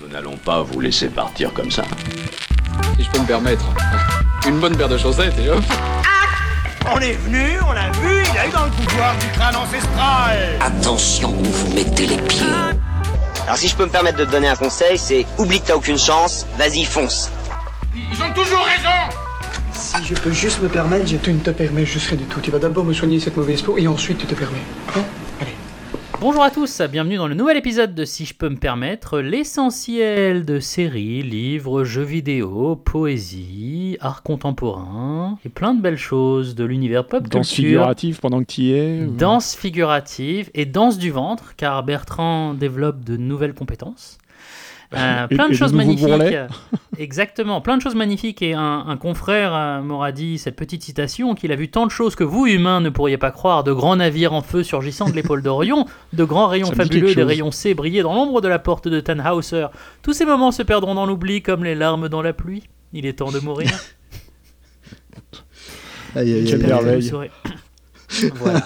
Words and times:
Nous 0.00 0.08
n'allons 0.08 0.36
pas 0.36 0.62
vous 0.62 0.80
laisser 0.80 1.08
partir 1.08 1.52
comme 1.52 1.70
ça. 1.70 1.84
Si 2.96 3.04
je 3.04 3.10
peux 3.10 3.20
me 3.20 3.26
permettre. 3.26 3.64
Une 4.46 4.58
bonne 4.60 4.76
paire 4.76 4.88
de 4.88 4.96
chaussettes 4.96 5.38
et 5.38 5.50
hop. 5.50 5.62
On 6.92 6.98
est 6.98 7.12
venu, 7.12 7.58
on 7.68 7.72
l'a 7.72 7.90
vu, 7.90 8.22
il 8.32 8.38
a 8.38 8.46
eu 8.46 8.50
dans 8.50 8.64
le 8.64 8.70
pouvoir 8.70 9.14
du 9.18 9.26
crâne 9.28 9.56
ancestral. 9.56 10.38
Attention 10.60 11.30
où 11.30 11.44
vous 11.44 11.74
mettez 11.74 12.06
les 12.06 12.16
pieds. 12.16 12.46
Alors 13.44 13.56
si 13.56 13.68
je 13.68 13.76
peux 13.76 13.84
me 13.84 13.90
permettre 13.90 14.18
de 14.18 14.24
te 14.24 14.30
donner 14.30 14.48
un 14.48 14.56
conseil, 14.56 14.96
c'est 14.96 15.26
oublie 15.38 15.60
que 15.60 15.66
t'as 15.66 15.74
aucune 15.74 15.98
chance, 15.98 16.46
vas-y 16.56 16.84
fonce. 16.84 17.30
Ils 17.94 18.22
ont 18.22 18.32
toujours 18.32 18.64
raison. 18.64 19.16
Si 19.72 20.04
je 20.04 20.14
peux 20.14 20.32
juste 20.32 20.62
me 20.62 20.68
permettre, 20.68 21.06
je... 21.06 21.16
Tu 21.16 21.32
ne 21.32 21.40
te 21.40 21.50
permets 21.50 21.84
juste 21.84 22.08
rien 22.08 22.18
du 22.18 22.24
tout. 22.24 22.40
Tu 22.40 22.50
vas 22.50 22.58
d'abord 22.58 22.84
me 22.84 22.92
soigner 22.92 23.18
cette 23.18 23.36
mauvaise 23.36 23.62
peau 23.62 23.76
et 23.76 23.88
ensuite 23.88 24.18
tu 24.18 24.26
te 24.26 24.34
permets. 24.34 24.62
Hein? 24.96 25.02
Bonjour 26.20 26.42
à 26.42 26.50
tous, 26.50 26.82
bienvenue 26.82 27.16
dans 27.16 27.28
le 27.28 27.34
nouvel 27.34 27.56
épisode 27.56 27.94
de 27.94 28.04
Si 28.04 28.26
je 28.26 28.34
peux 28.34 28.50
me 28.50 28.58
permettre, 28.58 29.20
l'essentiel 29.20 30.44
de 30.44 30.60
séries, 30.60 31.22
livres, 31.22 31.82
jeux 31.82 32.02
vidéo, 32.02 32.76
poésie, 32.76 33.96
art 34.00 34.22
contemporain 34.22 35.38
et 35.46 35.48
plein 35.48 35.72
de 35.72 35.80
belles 35.80 35.96
choses 35.96 36.54
de 36.54 36.64
l'univers 36.64 37.06
pop 37.06 37.26
Danse 37.26 37.48
culture. 37.48 37.64
figurative 37.70 38.20
pendant 38.20 38.40
que 38.40 38.52
tu 38.52 38.60
y 38.60 38.72
es. 38.72 39.06
Danse 39.06 39.56
figurative 39.56 40.50
et 40.52 40.66
danse 40.66 40.98
du 40.98 41.10
ventre, 41.10 41.54
car 41.56 41.82
Bertrand 41.84 42.52
développe 42.52 43.02
de 43.02 43.16
nouvelles 43.16 43.54
compétences. 43.54 44.18
Euh, 44.92 45.26
Et- 45.30 45.34
plein 45.36 45.48
de 45.48 45.52
et 45.52 45.56
choses 45.56 45.72
magnifiques. 45.72 46.04
bourrelets. 46.06 46.46
Exactement, 46.98 47.60
plein 47.60 47.76
de 47.76 47.82
choses 47.82 47.94
magnifiques. 47.94 48.42
Et 48.42 48.54
un, 48.54 48.84
un 48.88 48.96
confrère 48.96 49.54
euh, 49.54 49.80
m'aura 49.82 50.10
dit 50.10 50.36
cette 50.36 50.56
petite 50.56 50.82
citation 50.82 51.34
qu'il 51.36 51.52
a 51.52 51.56
vu 51.56 51.70
tant 51.70 51.86
de 51.86 51.90
choses 51.92 52.16
que 52.16 52.24
vous, 52.24 52.46
humains, 52.46 52.80
ne 52.80 52.88
pourriez 52.90 53.16
pas 53.16 53.30
croire. 53.30 53.62
De 53.62 53.72
grands 53.72 53.94
navires 53.96 54.32
en 54.32 54.42
feu 54.42 54.62
surgissant 54.64 55.08
de 55.08 55.14
l'épaule 55.14 55.42
d'Orion, 55.42 55.86
de 56.12 56.24
grands 56.24 56.48
rayons 56.48 56.72
fabuleux, 56.72 57.14
des 57.14 57.22
rayons 57.22 57.52
C 57.52 57.72
briller 57.74 58.02
dans 58.02 58.14
l'ombre 58.14 58.40
de 58.40 58.48
la 58.48 58.58
porte 58.58 58.88
de 58.88 58.98
Tannhauser. 58.98 59.66
Tous 60.02 60.12
ces 60.12 60.24
moments 60.24 60.50
se 60.50 60.62
perdront 60.64 60.94
dans 60.96 61.06
l'oubli 61.06 61.40
comme 61.40 61.62
les 61.62 61.76
larmes 61.76 62.08
dans 62.08 62.22
la 62.22 62.32
pluie. 62.32 62.64
Il 62.92 63.06
est 63.06 63.12
temps 63.18 63.30
de 63.30 63.38
mourir. 63.38 63.70
Aïe, 66.16 66.32
aïe, 66.32 66.38
aïe, 66.48 66.52
aïe, 66.54 66.58
merveille. 66.66 67.12
aïe. 67.20 67.30
Voilà. 68.34 68.62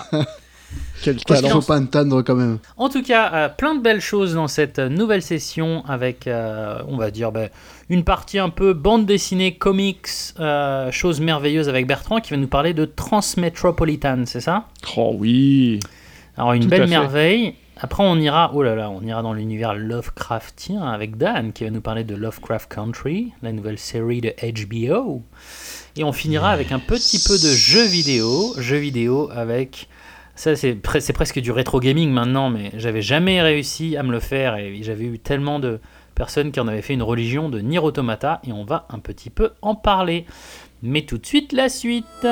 Quel 1.05 1.23
talent. 1.23 1.49
faut 1.51 1.61
pas 1.61 1.79
entendre 1.79 2.23
quand 2.23 2.35
même. 2.35 2.59
En 2.79 2.89
tout 2.89 3.03
cas, 3.03 3.31
euh, 3.35 3.49
plein 3.51 3.75
de 3.75 3.83
belles 3.83 4.01
choses 4.01 4.35
dans 4.35 4.49
cette 4.49 4.79
nouvelle 4.79 5.21
session 5.21 5.85
avec, 5.87 6.27
euh, 6.27 6.79
on 6.89 6.97
va 6.97 7.11
dire, 7.11 7.31
ben, 7.31 7.51
une 7.91 8.05
partie 8.05 8.39
un 8.39 8.49
peu 8.49 8.73
bande 8.73 9.05
dessinée, 9.05 9.55
comics, 9.55 10.09
euh, 10.41 10.91
choses 10.91 11.21
merveilleuses 11.21 11.69
avec 11.69 11.87
Bertrand 11.87 12.21
qui 12.21 12.31
va 12.31 12.39
nous 12.39 12.49
parler 12.49 12.73
de 12.73 12.87
Transmetropolitan, 12.87 14.25
c'est 14.25 14.41
ça? 14.41 14.69
Oh 14.97 15.15
oui. 15.19 15.79
Alors 16.39 16.55
une 16.55 16.63
Tout 16.63 16.69
belle 16.69 16.89
merveille. 16.89 17.55
Après, 17.77 18.03
on 18.03 18.17
ira, 18.17 18.53
oh 18.55 18.63
là 18.63 18.75
là, 18.75 18.89
on 18.89 19.03
ira 19.03 19.21
dans 19.21 19.35
l'univers 19.35 19.75
Lovecraftien 19.75 20.83
avec 20.83 21.19
Dan 21.19 21.53
qui 21.53 21.65
va 21.65 21.71
nous 21.71 21.83
parler 21.83 22.05
de 22.05 22.15
Lovecraft 22.15 22.73
Country, 22.73 23.33
la 23.43 23.53
nouvelle 23.53 23.79
série 23.79 24.23
de 24.23 24.33
HBO. 24.41 25.23
Et 25.97 26.05
on 26.05 26.13
finira 26.13 26.51
avec 26.51 26.73
un 26.73 26.79
petit 26.79 27.19
peu 27.19 27.35
de 27.35 27.53
jeux 27.53 27.87
vidéo, 27.87 28.55
jeux 28.59 28.79
vidéo 28.79 29.29
avec 29.35 29.89
ça 30.37 30.57
c'est 30.57 30.75
pre- 30.75 31.01
c'est 31.01 31.13
presque 31.13 31.39
du 31.41 31.51
rétro 31.53 31.81
gaming 31.81 32.11
maintenant, 32.11 32.51
mais 32.51 32.73
j'avais 32.77 33.03
jamais 33.03 33.41
réussi 33.43 33.97
à 33.97 34.03
me 34.03 34.13
le 34.13 34.21
faire 34.21 34.57
et 34.57 34.79
j'avais 34.83 35.05
eu 35.05 35.19
tellement 35.19 35.59
de 35.59 35.81
personnes 36.15 36.53
qui 36.53 36.61
en 36.61 36.69
avaient 36.69 36.83
fait 36.83 36.95
une 36.95 37.03
religion 37.03 37.49
de 37.49 37.61
Nier 37.61 37.79
Automata 37.81 38.41
et 38.47 38.53
on 38.53 38.65
va 38.65 38.87
un 38.91 38.99
petit 38.99 39.31
peu 39.31 39.51
en 39.63 39.75
parler. 39.75 40.27
Mais 40.83 41.03
tout 41.03 41.19
de 41.19 41.27
suite 41.27 41.53
la 41.53 41.69
suite. 41.69 42.27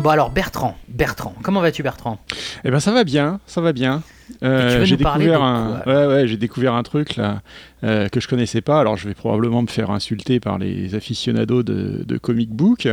Bon 0.00 0.10
alors 0.10 0.30
Bertrand, 0.30 0.76
Bertrand, 0.88 1.34
comment 1.42 1.60
vas-tu 1.60 1.82
Bertrand? 1.82 2.18
Eh 2.64 2.70
ben 2.70 2.80
ça 2.80 2.92
va 2.92 3.04
bien, 3.04 3.40
ça 3.46 3.60
va 3.60 3.72
bien. 3.72 4.02
Euh, 4.42 4.84
j'ai 4.84 4.96
découvert 4.96 5.42
un, 5.42 5.82
ouais 5.86 6.06
ouais, 6.06 6.28
j'ai 6.28 6.36
découvert 6.36 6.74
un 6.74 6.82
truc 6.82 7.16
là 7.16 7.40
euh, 7.84 8.08
que 8.08 8.20
je 8.20 8.28
connaissais 8.28 8.60
pas. 8.60 8.80
Alors 8.80 8.96
je 8.96 9.08
vais 9.08 9.14
probablement 9.14 9.62
me 9.62 9.66
faire 9.68 9.90
insulter 9.90 10.38
par 10.40 10.58
les 10.58 10.94
aficionados 10.94 11.62
de, 11.62 12.04
de 12.06 12.18
comic 12.18 12.50
book. 12.50 12.88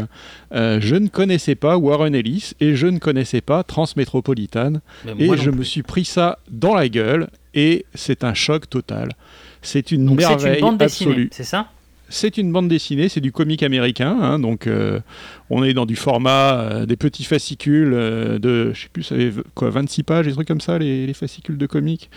Euh, 0.53 0.79
je 0.81 0.95
ne 0.95 1.07
connaissais 1.07 1.56
pas 1.56 1.78
Warren 1.78 2.16
Ellis 2.16 2.53
et 2.59 2.75
je 2.75 2.88
ne 2.88 3.00
connaissais 3.00 3.41
pas 3.41 3.63
Transmétropolitan 3.63 4.74
Mais 5.06 5.13
et 5.25 5.38
je 5.38 5.50
plus. 5.50 5.59
me 5.59 5.63
suis 5.63 5.84
pris 5.84 6.06
ça 6.06 6.40
dans 6.50 6.74
la 6.75 6.88
gueule 6.90 7.28
et 7.53 7.85
c'est 7.94 8.24
un 8.24 8.34
choc 8.34 8.69
total. 8.69 9.09
C'est 9.62 9.91
une 9.91 10.06
Donc 10.06 10.22
c'est 10.22 10.28
merveille 10.28 10.56
une 10.56 10.62
bande 10.62 10.78
dessinée, 10.78 11.12
absolue. 11.12 11.29
c'est 11.31 11.44
ça? 11.44 11.68
C'est 12.10 12.38
une 12.38 12.52
bande 12.52 12.68
dessinée, 12.68 13.10
c'est 13.10 13.22
du 13.22 13.32
comic 13.32 13.64
américain, 13.64 14.16
hein, 14.22 14.40
donc 14.40 14.68
euh, 14.68 15.00
on 15.50 15.64
est 15.64 15.74
dans 15.74 15.88
du 15.88 15.96
format 15.96 16.60
euh, 16.60 16.86
des 16.86 16.98
petits 16.98 17.24
fascicules 17.24 17.94
euh, 17.94 18.38
de, 18.38 18.74
je 18.74 18.84
sais 18.84 18.90
plus, 18.94 19.04
ça 19.04 19.16
avait 19.16 19.32
quoi, 19.56 19.72
26 19.72 20.04
pages, 20.04 20.26
des 20.28 20.34
trucs 20.34 20.48
comme 20.48 20.62
ça, 20.62 20.78
les, 20.78 21.08
les 21.08 21.14
fascicules 21.14 21.58
de 21.58 21.66
comic. 21.66 22.10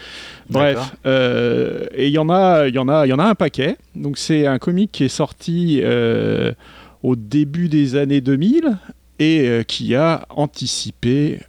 D'accord. 0.51 0.91
Bref, 1.05 1.91
et 1.95 2.07
il 2.07 2.13
y 2.13 2.19
en 2.19 2.29
a, 2.29 2.69
il 2.69 2.75
y 2.75 2.79
en 2.79 2.89
a, 2.89 3.07
il 3.07 3.11
y 3.11 3.13
en 3.13 3.19
a 3.19 3.25
un 3.25 3.35
paquet. 3.35 3.77
Donc 3.95 4.19
c'est 4.19 4.47
un 4.47 4.59
comic 4.59 4.93
qui 4.93 5.05
est 5.05 5.09
sorti 5.09 5.83
au 7.03 7.17
début 7.17 7.69
des 7.69 7.97
années 7.97 8.21
2000 8.21 8.77
et 9.21 9.65
qui 9.67 9.95
a 9.95 10.27
anticipé 10.29 11.41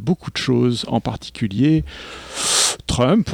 beaucoup 0.00 0.30
de 0.30 0.36
choses, 0.36 0.84
en 0.88 1.00
particulier 1.00 1.84
Trump. 2.86 3.30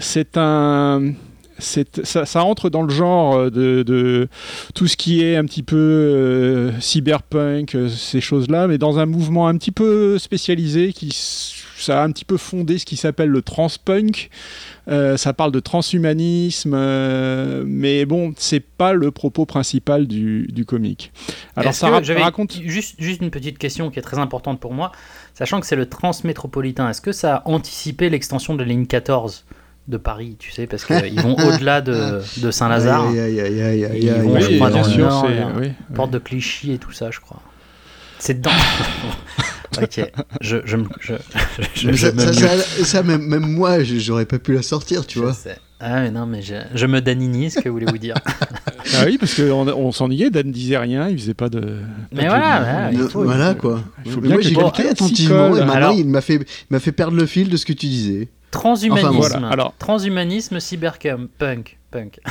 C'est 0.00 0.36
un 0.36 1.14
ça, 1.58 2.26
ça 2.26 2.44
entre 2.44 2.70
dans 2.70 2.82
le 2.82 2.92
genre 2.92 3.50
de, 3.50 3.82
de 3.82 4.28
tout 4.74 4.86
ce 4.86 4.96
qui 4.96 5.22
est 5.22 5.36
un 5.36 5.44
petit 5.44 5.62
peu 5.62 5.76
euh, 5.76 6.80
cyberpunk, 6.80 7.74
euh, 7.74 7.88
ces 7.88 8.20
choses-là, 8.20 8.66
mais 8.66 8.78
dans 8.78 8.98
un 8.98 9.06
mouvement 9.06 9.48
un 9.48 9.56
petit 9.56 9.72
peu 9.72 10.18
spécialisé 10.18 10.92
qui 10.92 11.10
ça 11.78 12.00
a 12.02 12.04
un 12.06 12.10
petit 12.10 12.24
peu 12.24 12.38
fondé 12.38 12.78
ce 12.78 12.86
qui 12.86 12.96
s'appelle 12.96 13.28
le 13.28 13.42
transpunk. 13.42 14.30
Euh, 14.88 15.16
ça 15.16 15.32
parle 15.34 15.50
de 15.52 15.60
transhumanisme, 15.60 16.72
euh, 16.74 17.64
mais 17.66 18.06
bon, 18.06 18.32
c'est 18.38 18.60
pas 18.60 18.92
le 18.92 19.10
propos 19.10 19.44
principal 19.44 20.06
du, 20.06 20.46
du 20.50 20.64
comic. 20.64 21.12
Alors 21.56 21.74
ça 21.74 21.88
ra- 21.90 22.00
raconte. 22.22 22.58
juste, 22.64 22.94
juste 22.98 23.20
une 23.20 23.30
petite 23.30 23.58
question 23.58 23.90
qui 23.90 23.98
est 23.98 24.02
très 24.02 24.18
importante 24.18 24.58
pour 24.60 24.72
moi, 24.72 24.92
sachant 25.34 25.60
que 25.60 25.66
c'est 25.66 25.76
le 25.76 25.86
transmétropolitain. 25.88 26.88
Est-ce 26.88 27.00
que 27.02 27.12
ça 27.12 27.36
a 27.36 27.48
anticipé 27.48 28.08
l'extension 28.10 28.54
de 28.54 28.60
la 28.62 28.68
ligne 28.68 28.86
14 28.86 29.44
de 29.88 29.96
Paris, 29.96 30.36
tu 30.38 30.50
sais, 30.50 30.66
parce 30.66 30.84
qu'ils 30.84 31.20
vont 31.20 31.34
au-delà 31.46 31.80
de, 31.80 32.20
de 32.38 32.50
Saint-Lazare. 32.50 33.08
Aïe, 33.08 33.20
aïe, 33.20 33.40
aïe, 33.40 33.62
aïe, 33.62 33.84
aïe, 33.84 34.00
Ils 34.02 34.10
aïe, 34.10 34.20
vont, 34.20 34.34
aïe, 34.34 34.42
je 34.42 34.54
crois, 34.56 34.66
aïe, 34.68 34.72
dans 34.74 34.86
le 34.88 34.96
Nord, 34.96 35.26
c'est 35.26 35.32
il 35.34 35.38
y 35.38 35.42
a 35.42 35.52
oui, 35.60 35.72
Porte 35.94 36.10
de 36.10 36.18
Clichy 36.18 36.72
et 36.72 36.78
tout 36.78 36.92
ça, 36.92 37.10
je 37.10 37.20
crois. 37.20 37.40
C'est 38.18 38.34
dedans. 38.40 38.50
ok, 39.80 40.10
je, 40.40 40.56
je, 40.64 40.76
me- 40.76 40.88
je, 41.00 41.14
je, 41.74 41.92
je 41.92 41.96
ça, 41.96 42.12
me 42.12 42.18
ça, 42.18 42.26
mute. 42.30 42.38
ça- 42.38 42.84
ça, 42.84 43.02
même, 43.02 43.22
même 43.26 43.46
moi, 43.46 43.82
je- 43.82 43.96
j'aurais 43.98 44.24
pas 44.26 44.38
pu 44.38 44.54
la 44.54 44.62
sortir, 44.62 45.06
tu 45.06 45.18
Je 45.18 45.24
vois. 45.24 45.32
sais. 45.34 45.56
Ah 45.78 46.00
mais 46.00 46.10
non, 46.10 46.24
mais 46.24 46.40
je, 46.40 46.54
je 46.74 46.86
me 46.86 47.02
daninise, 47.02 47.56
que 47.56 47.68
voulez-vous 47.68 47.98
dire 47.98 48.14
Ah 48.96 49.02
oui, 49.04 49.18
parce 49.18 49.34
qu'on 49.34 49.68
on, 49.68 49.92
s'ennuyait, 49.92 50.30
Dan 50.30 50.50
disait 50.50 50.78
rien, 50.78 51.08
il 51.10 51.18
faisait 51.18 51.34
pas 51.34 51.50
de. 51.50 51.60
pas 51.60 51.66
Mais 52.12 52.22
de 52.24 52.28
voilà, 52.28 52.58
de 52.60 52.64
voilà, 52.64 52.92
il 52.92 52.98
Ne- 52.98 53.08
faut- 53.08 53.24
voilà 53.24 53.50
il 53.50 53.54
faut- 53.56 53.60
quoi. 53.60 53.80
il 54.06 54.10
faut 54.12 54.20
Mais 54.22 54.26
bien 54.28 54.36
moi 54.36 54.42
j'ai 54.42 54.52
écouté 54.52 54.88
attentivement 54.88 55.48
et 55.48 55.58
maintenant 55.60 55.72
Alors- 55.74 55.92
il 55.92 56.08
m'a 56.08 56.22
fait, 56.22 56.36
il 56.36 56.46
m'a 56.70 56.80
fait 56.80 56.92
perdre 56.92 57.14
le 57.18 57.26
fil 57.26 57.50
de 57.50 57.56
ce 57.58 57.66
que 57.66 57.74
tu 57.74 57.86
disais. 57.86 58.28
Transhumanisme. 58.50 59.08
Enfin, 59.08 59.16
voilà, 59.16 59.48
alors- 59.48 59.74
Transhumanisme, 59.78 60.60
cyberpunk, 60.60 61.28
punk, 61.38 61.78
punk. 61.90 62.18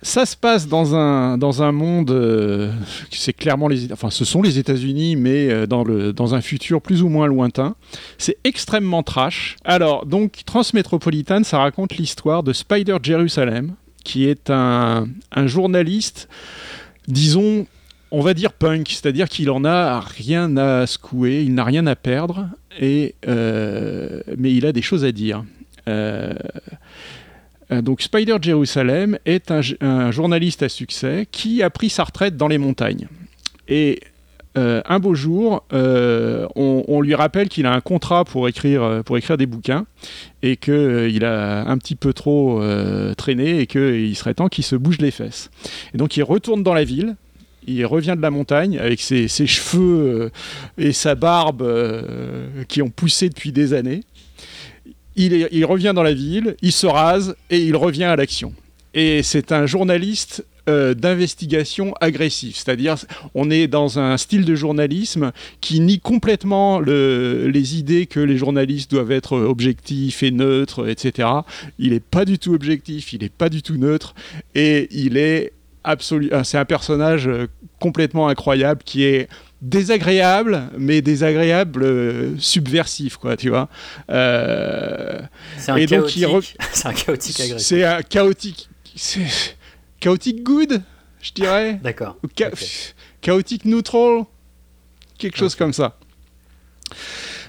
Ça 0.00 0.24
se 0.26 0.36
passe 0.36 0.68
dans 0.68 0.94
un, 0.94 1.38
dans 1.38 1.60
un 1.64 1.72
monde, 1.72 2.12
euh, 2.12 2.70
c'est 3.10 3.32
clairement 3.32 3.66
les, 3.66 3.92
enfin, 3.92 4.10
ce 4.10 4.24
sont 4.24 4.42
les 4.42 4.56
États-Unis, 4.60 5.16
mais 5.16 5.50
euh, 5.50 5.66
dans, 5.66 5.82
le, 5.82 6.12
dans 6.12 6.36
un 6.36 6.40
futur 6.40 6.80
plus 6.80 7.02
ou 7.02 7.08
moins 7.08 7.26
lointain. 7.26 7.74
C'est 8.16 8.36
extrêmement 8.44 9.02
trash. 9.02 9.56
Alors, 9.64 10.06
donc, 10.06 10.44
Transmétropolitan, 10.46 11.42
ça 11.42 11.58
raconte 11.58 11.96
l'histoire 11.96 12.44
de 12.44 12.52
Spider 12.52 12.98
Jerusalem, 13.02 13.74
qui 14.04 14.28
est 14.28 14.50
un, 14.50 15.08
un 15.32 15.46
journaliste, 15.48 16.28
disons, 17.08 17.66
on 18.10 18.20
va 18.20 18.34
dire 18.34 18.52
punk, 18.52 18.88
c'est-à-dire 18.88 19.28
qu'il 19.28 19.50
en 19.50 19.64
a 19.64 20.00
rien 20.00 20.56
à 20.56 20.86
secouer, 20.86 21.42
il 21.42 21.54
n'a 21.54 21.64
rien 21.64 21.86
à 21.86 21.96
perdre, 21.96 22.48
et, 22.80 23.14
euh, 23.26 24.22
mais 24.36 24.52
il 24.52 24.66
a 24.66 24.72
des 24.72 24.82
choses 24.82 25.04
à 25.04 25.12
dire. 25.12 25.44
Euh, 25.88 26.34
euh, 27.70 27.82
donc 27.82 28.00
Spider 28.00 28.36
Jerusalem 28.40 29.18
est 29.26 29.50
un, 29.50 30.10
journaliste 30.10 30.62
à 30.62 30.68
succès 30.68 31.26
qui 31.30 31.62
a 31.62 31.70
pris 31.70 31.90
sa 31.90 32.04
retraite 32.04 32.36
dans 32.36 32.48
les 32.48 32.58
montagnes. 32.58 33.08
Et 33.68 34.00
un 34.56 34.98
beau 34.98 35.14
jour, 35.14 35.62
on, 35.70 37.00
lui 37.00 37.14
rappelle 37.14 37.48
qu'il 37.48 37.64
a 37.64 37.72
un 37.72 37.80
contrat 37.80 38.24
pour 38.24 38.48
écrire, 38.48 39.02
pour 39.04 39.16
écrire 39.16 39.36
des 39.36 39.46
bouquins 39.46 39.86
et 40.42 40.56
qu'il 40.56 41.24
a 41.24 41.68
un 41.68 41.78
petit 41.78 41.94
peu 41.94 42.12
trop 42.12 42.60
traîné 43.16 43.60
et 43.60 43.66
qu'il 43.68 44.16
serait 44.16 44.34
temps 44.34 44.48
qu'il 44.48 44.64
se 44.64 44.74
bouge 44.74 44.98
les 44.98 45.12
fesses. 45.12 45.50
Et 45.94 45.98
donc 45.98 46.16
il 46.16 46.24
retourne 46.24 46.64
dans 46.64 46.74
la 46.74 46.82
ville. 46.82 47.14
Il 47.68 47.84
revient 47.84 48.14
de 48.16 48.22
la 48.22 48.30
montagne 48.30 48.78
avec 48.78 49.00
ses, 49.00 49.28
cheveux 49.28 50.30
euh, 50.30 50.30
et 50.78 50.92
sa 50.92 51.14
barbe 51.14 51.60
euh, 51.62 52.64
qui 52.66 52.80
ont 52.80 52.88
poussé 52.88 53.28
depuis 53.28 53.52
des 53.52 53.74
années. 53.74 54.00
Il, 55.16 55.64
revient 55.64 55.92
dans 55.94 56.04
la 56.04 56.14
ville, 56.14 56.56
il 56.62 56.70
se 56.70 56.86
rase 56.86 57.34
et 57.50 57.58
il 57.58 57.74
revient 57.74 58.04
à 58.04 58.14
l'action. 58.14 58.54
Et 58.94 59.24
c'est 59.24 59.50
un 59.50 59.66
journaliste 59.66 60.46
euh, 60.68 60.94
d'investigation 60.94 61.92
agressif. 62.00 62.56
C'est-à-dire, 62.56 62.94
on 63.34 63.50
est 63.50 63.66
dans 63.66 63.98
un 63.98 64.16
style 64.16 64.44
de 64.44 64.54
journalisme 64.54 65.32
qui 65.60 65.80
nie 65.80 65.98
complètement 65.98 66.78
le- 66.78 67.48
les 67.48 67.76
idées 67.76 68.06
que 68.06 68.20
les 68.20 68.36
journalistes 68.36 68.90
doivent 68.92 69.10
être 69.10 69.36
objectifs 69.36 70.22
et 70.22 70.30
neutres, 70.30 70.88
etc. 70.88 71.28
Il 71.80 71.90
n'est 71.90 72.00
pas 72.00 72.24
du 72.24 72.38
tout 72.38 72.54
objectif, 72.54 73.12
il 73.12 73.22
n'est 73.22 73.28
pas 73.28 73.48
du 73.48 73.60
tout 73.60 73.76
neutre, 73.76 74.14
et 74.54 74.88
il 74.92 75.16
est 75.16 75.52
absolu. 75.84 76.30
ah, 76.32 76.44
C'est 76.44 76.58
un 76.58 76.64
personnage 76.64 77.28
euh, 77.28 77.46
complètement 77.80 78.28
incroyable 78.28 78.82
qui 78.84 79.04
est 79.04 79.28
désagréable, 79.62 80.62
mais 80.78 81.02
désagréable 81.02 81.82
euh, 81.82 82.38
subversif, 82.38 83.16
quoi, 83.16 83.36
tu 83.36 83.48
vois. 83.48 83.68
Euh, 84.10 85.20
C'est 85.56 85.72
un 85.72 85.86
chaotique. 85.86 86.56
C'est 86.72 86.86
un 86.88 86.92
chaotique 86.92 87.40
agressif. 87.40 87.66
c'est 87.66 87.84
un 87.84 88.02
chaotique. 88.02 88.68
C'est 88.94 89.26
chaotique 90.00 90.42
good, 90.42 90.82
je 91.20 91.32
dirais. 91.32 91.80
D'accord. 91.82 92.16
Cha-. 92.36 92.50
Chaotique 93.20 93.64
neutral, 93.64 94.24
quelque 95.18 95.36
chose 95.36 95.54
comme 95.54 95.72
ça. 95.72 95.96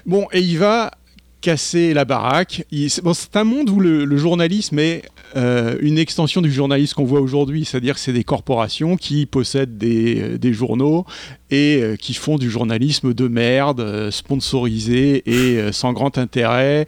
Bon, 0.06 0.26
et 0.32 0.40
il 0.40 0.58
va 0.58 0.90
casser 1.40 1.94
la 1.94 2.04
baraque. 2.04 2.64
C'est- 2.88 3.36
un 3.36 3.44
monde 3.44 3.70
où 3.70 3.80
le, 3.80 4.16
journalisme 4.16 4.78
est 4.78 5.02
euh, 5.36 5.76
une 5.80 5.98
extension 5.98 6.42
du 6.42 6.52
journalisme 6.52 6.94
qu'on 6.94 7.04
voit 7.04 7.20
aujourd'hui, 7.20 7.64
c'est-à-dire 7.64 7.94
que 7.94 8.00
c'est 8.00 8.12
des 8.12 8.24
corporations 8.24 8.96
qui 8.96 9.26
possèdent 9.26 9.78
des, 9.78 10.38
euh, 10.44 10.52
journaux 10.52 11.06
et 11.50 11.80
euh, 11.80 11.96
qui 11.96 12.14
font 12.14 12.36
du 12.36 12.50
journalisme 12.50 13.14
de 13.14 13.28
merde, 13.28 14.10
sponsorisé 14.10 15.22
et 15.26 15.72
sans 15.72 15.92
grand 15.92 16.18
intérêt, 16.18 16.86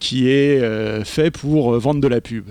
qui 0.00 0.28
est 0.28 1.04
fait 1.04 1.30
pour 1.30 1.78
vendre 1.78 2.00
de 2.00 2.08
la 2.08 2.20
pub. 2.20 2.46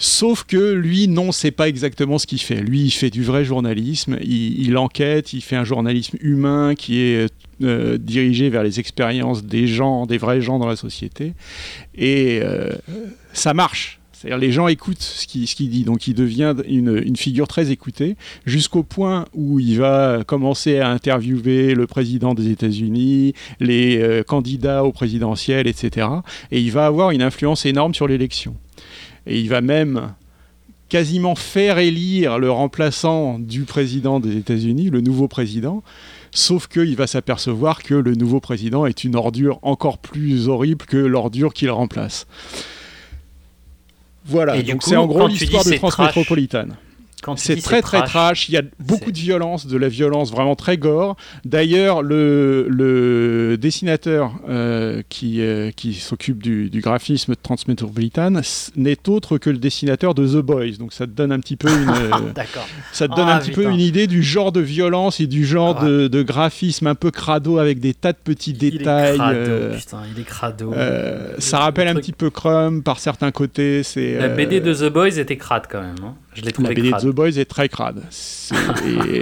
Sauf 0.00 0.44
que 0.44 0.72
lui, 0.74 1.08
non, 1.08 1.32
c'est 1.32 1.50
pas 1.50 1.68
exactement 1.68 2.18
ce 2.18 2.26
qu'il 2.28 2.40
fait. 2.40 2.60
Lui, 2.60 2.82
il 2.82 2.90
fait 2.90 3.10
du 3.10 3.24
vrai 3.24 3.44
journalisme, 3.44 4.16
il, 4.22 4.60
il 4.60 4.76
enquête, 4.76 5.32
il 5.32 5.40
fait 5.40 5.56
un 5.56 5.64
journalisme 5.64 6.16
humain 6.20 6.76
qui 6.76 7.00
est 7.00 7.28
euh, 7.62 7.98
dirigé 7.98 8.50
vers 8.50 8.62
les 8.62 8.80
expériences 8.80 9.44
des 9.44 9.66
gens, 9.66 10.06
des 10.06 10.18
vrais 10.18 10.40
gens 10.40 10.58
dans 10.58 10.66
la 10.66 10.76
société. 10.76 11.34
Et 11.94 12.40
euh, 12.42 12.70
ça 13.32 13.54
marche. 13.54 14.00
C'est-à-dire 14.12 14.38
les 14.38 14.50
gens 14.50 14.66
écoutent 14.66 15.00
ce 15.00 15.26
qu'il 15.26 15.70
dit, 15.70 15.84
donc 15.84 16.08
il 16.08 16.14
devient 16.14 16.54
une, 16.66 17.00
une 17.04 17.16
figure 17.16 17.46
très 17.46 17.70
écoutée, 17.70 18.16
jusqu'au 18.46 18.82
point 18.82 19.26
où 19.32 19.60
il 19.60 19.78
va 19.78 20.24
commencer 20.26 20.80
à 20.80 20.88
interviewer 20.88 21.74
le 21.74 21.86
président 21.86 22.34
des 22.34 22.50
États-Unis, 22.50 23.34
les 23.60 23.98
euh, 23.98 24.24
candidats 24.24 24.84
au 24.84 24.90
présidentiel, 24.90 25.68
etc. 25.68 26.08
Et 26.50 26.60
il 26.60 26.72
va 26.72 26.86
avoir 26.86 27.12
une 27.12 27.22
influence 27.22 27.64
énorme 27.64 27.94
sur 27.94 28.08
l'élection. 28.08 28.56
Et 29.26 29.38
il 29.38 29.48
va 29.48 29.60
même 29.60 30.14
quasiment 30.88 31.34
faire 31.34 31.78
élire 31.78 32.38
le 32.38 32.50
remplaçant 32.50 33.38
du 33.38 33.62
président 33.62 34.20
des 34.20 34.36
États-Unis, 34.36 34.90
le 34.90 35.00
nouveau 35.00 35.28
président, 35.28 35.82
sauf 36.30 36.66
qu'il 36.66 36.96
va 36.96 37.06
s'apercevoir 37.06 37.82
que 37.82 37.94
le 37.94 38.14
nouveau 38.14 38.40
président 38.40 38.86
est 38.86 39.04
une 39.04 39.16
ordure 39.16 39.58
encore 39.62 39.98
plus 39.98 40.48
horrible 40.48 40.84
que 40.86 40.96
l'ordure 40.96 41.52
qu'il 41.52 41.70
remplace. 41.70 42.26
Voilà, 44.24 44.56
Et 44.56 44.62
donc 44.62 44.82
c'est 44.82 44.96
en 44.96 45.06
gros 45.06 45.26
l'histoire 45.26 45.64
de 45.64 45.70
c'est 45.70 45.78
trash, 45.78 45.92
Transmétropolitane. 45.92 46.76
C'est 47.36 47.56
très 47.56 47.82
très 47.82 47.98
trash, 47.98 48.10
trash, 48.10 48.48
il 48.48 48.52
y 48.52 48.56
a 48.58 48.62
beaucoup 48.78 49.10
de 49.12 49.18
violence, 49.18 49.66
de 49.66 49.76
la 49.76 49.88
violence 49.88 50.30
vraiment 50.30 50.54
très 50.56 50.76
gore. 50.78 51.16
D'ailleurs, 51.44 52.02
le, 52.02 52.66
le 52.68 53.56
dessinateur 53.58 54.32
euh, 54.48 55.02
qui, 55.08 55.40
euh, 55.40 55.70
qui 55.74 55.94
s'occupe 55.94 56.42
du, 56.42 56.70
du 56.70 56.80
graphisme 56.80 57.32
de 57.32 57.38
Transmetropolitan 57.42 58.40
n'est 58.76 59.08
autre 59.08 59.38
que 59.38 59.50
le 59.50 59.58
dessinateur 59.58 60.14
de 60.14 60.26
The 60.26 60.42
Boys. 60.44 60.76
Donc 60.78 60.92
ça 60.92 61.06
te 61.06 61.12
donne 61.12 61.32
un 61.32 61.40
petit 61.40 61.56
peu 61.56 61.68
une, 61.70 61.88
euh, 61.90 62.10
ça 62.92 63.08
te 63.08 63.14
donne 63.14 63.28
Ah, 63.28 63.36
un 63.36 63.38
petit 63.40 63.50
peu 63.52 63.64
une 63.64 63.80
idée 63.80 64.06
du 64.06 64.22
genre 64.22 64.52
de 64.52 64.60
violence 64.60 65.20
et 65.20 65.26
du 65.26 65.44
genre 65.44 65.82
Ouais. 65.82 65.88
de, 65.88 66.08
de 66.08 66.22
graphisme 66.22 66.86
un 66.86 66.94
peu 66.94 67.10
crado 67.10 67.58
avec 67.58 67.78
des 67.80 67.92
tas 67.94 68.12
de 68.12 68.18
petits 68.22 68.52
Il 68.58 68.64
est 68.64 68.70
détails. 68.78 69.16
crado, 69.18 69.36
euh, 69.36 69.76
putain, 69.76 69.98
il 70.14 70.20
est 70.20 70.24
crado. 70.24 70.72
ça 71.38 71.58
le 71.58 71.62
rappelle 71.62 71.88
un 71.88 71.94
petit 71.94 72.12
peu 72.12 72.30
Crumb 72.30 72.82
par 72.82 73.00
certains 73.00 73.30
côtés. 73.32 73.82
La 73.96 74.28
BD 74.28 74.60
de 74.60 74.72
The 74.72 74.92
Boys 74.92 75.18
était 75.18 75.36
crade 75.36 75.64
quand 75.70 75.80
même. 75.80 75.96
hein. 76.04 76.14
Je 76.38 76.44
l'ai 76.44 76.52
la 76.62 76.68
BD 76.74 76.90
crade. 76.90 77.02
The 77.02 77.06
Boys 77.14 77.38
est 77.38 77.44
très 77.50 77.68
crade. 77.68 78.02
Et- 78.86 79.20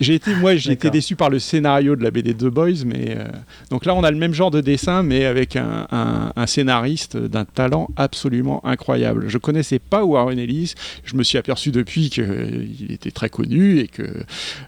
J'ai 0.00 0.14
été, 0.14 0.34
moi, 0.36 0.54
j'ai 0.56 0.72
été 0.72 0.90
déçu 0.90 1.16
par 1.16 1.28
le 1.28 1.38
scénario 1.40 1.96
de 1.96 2.02
la 2.04 2.10
BD 2.12 2.34
The 2.34 2.44
Boys, 2.46 2.84
mais 2.86 3.16
euh, 3.18 3.24
donc 3.70 3.84
là, 3.84 3.94
on 3.94 4.04
a 4.04 4.10
le 4.12 4.16
même 4.16 4.32
genre 4.32 4.50
de 4.52 4.60
dessin, 4.60 5.02
mais 5.02 5.24
avec 5.24 5.56
un, 5.56 5.86
un- 5.90 6.32
un 6.36 6.46
scénariste 6.46 7.16
d'un 7.16 7.44
talent 7.44 7.88
absolument 7.96 8.64
incroyable. 8.64 9.24
Je 9.28 9.38
connaissais 9.38 9.80
pas 9.80 10.04
Warren 10.04 10.38
Ellis, 10.38 10.74
je 11.04 11.16
me 11.16 11.24
suis 11.24 11.36
aperçu 11.36 11.72
depuis 11.72 12.10
qu'il 12.10 12.90
était 12.90 13.10
très 13.10 13.28
connu 13.28 13.78
et 13.80 13.88
que 13.88 14.02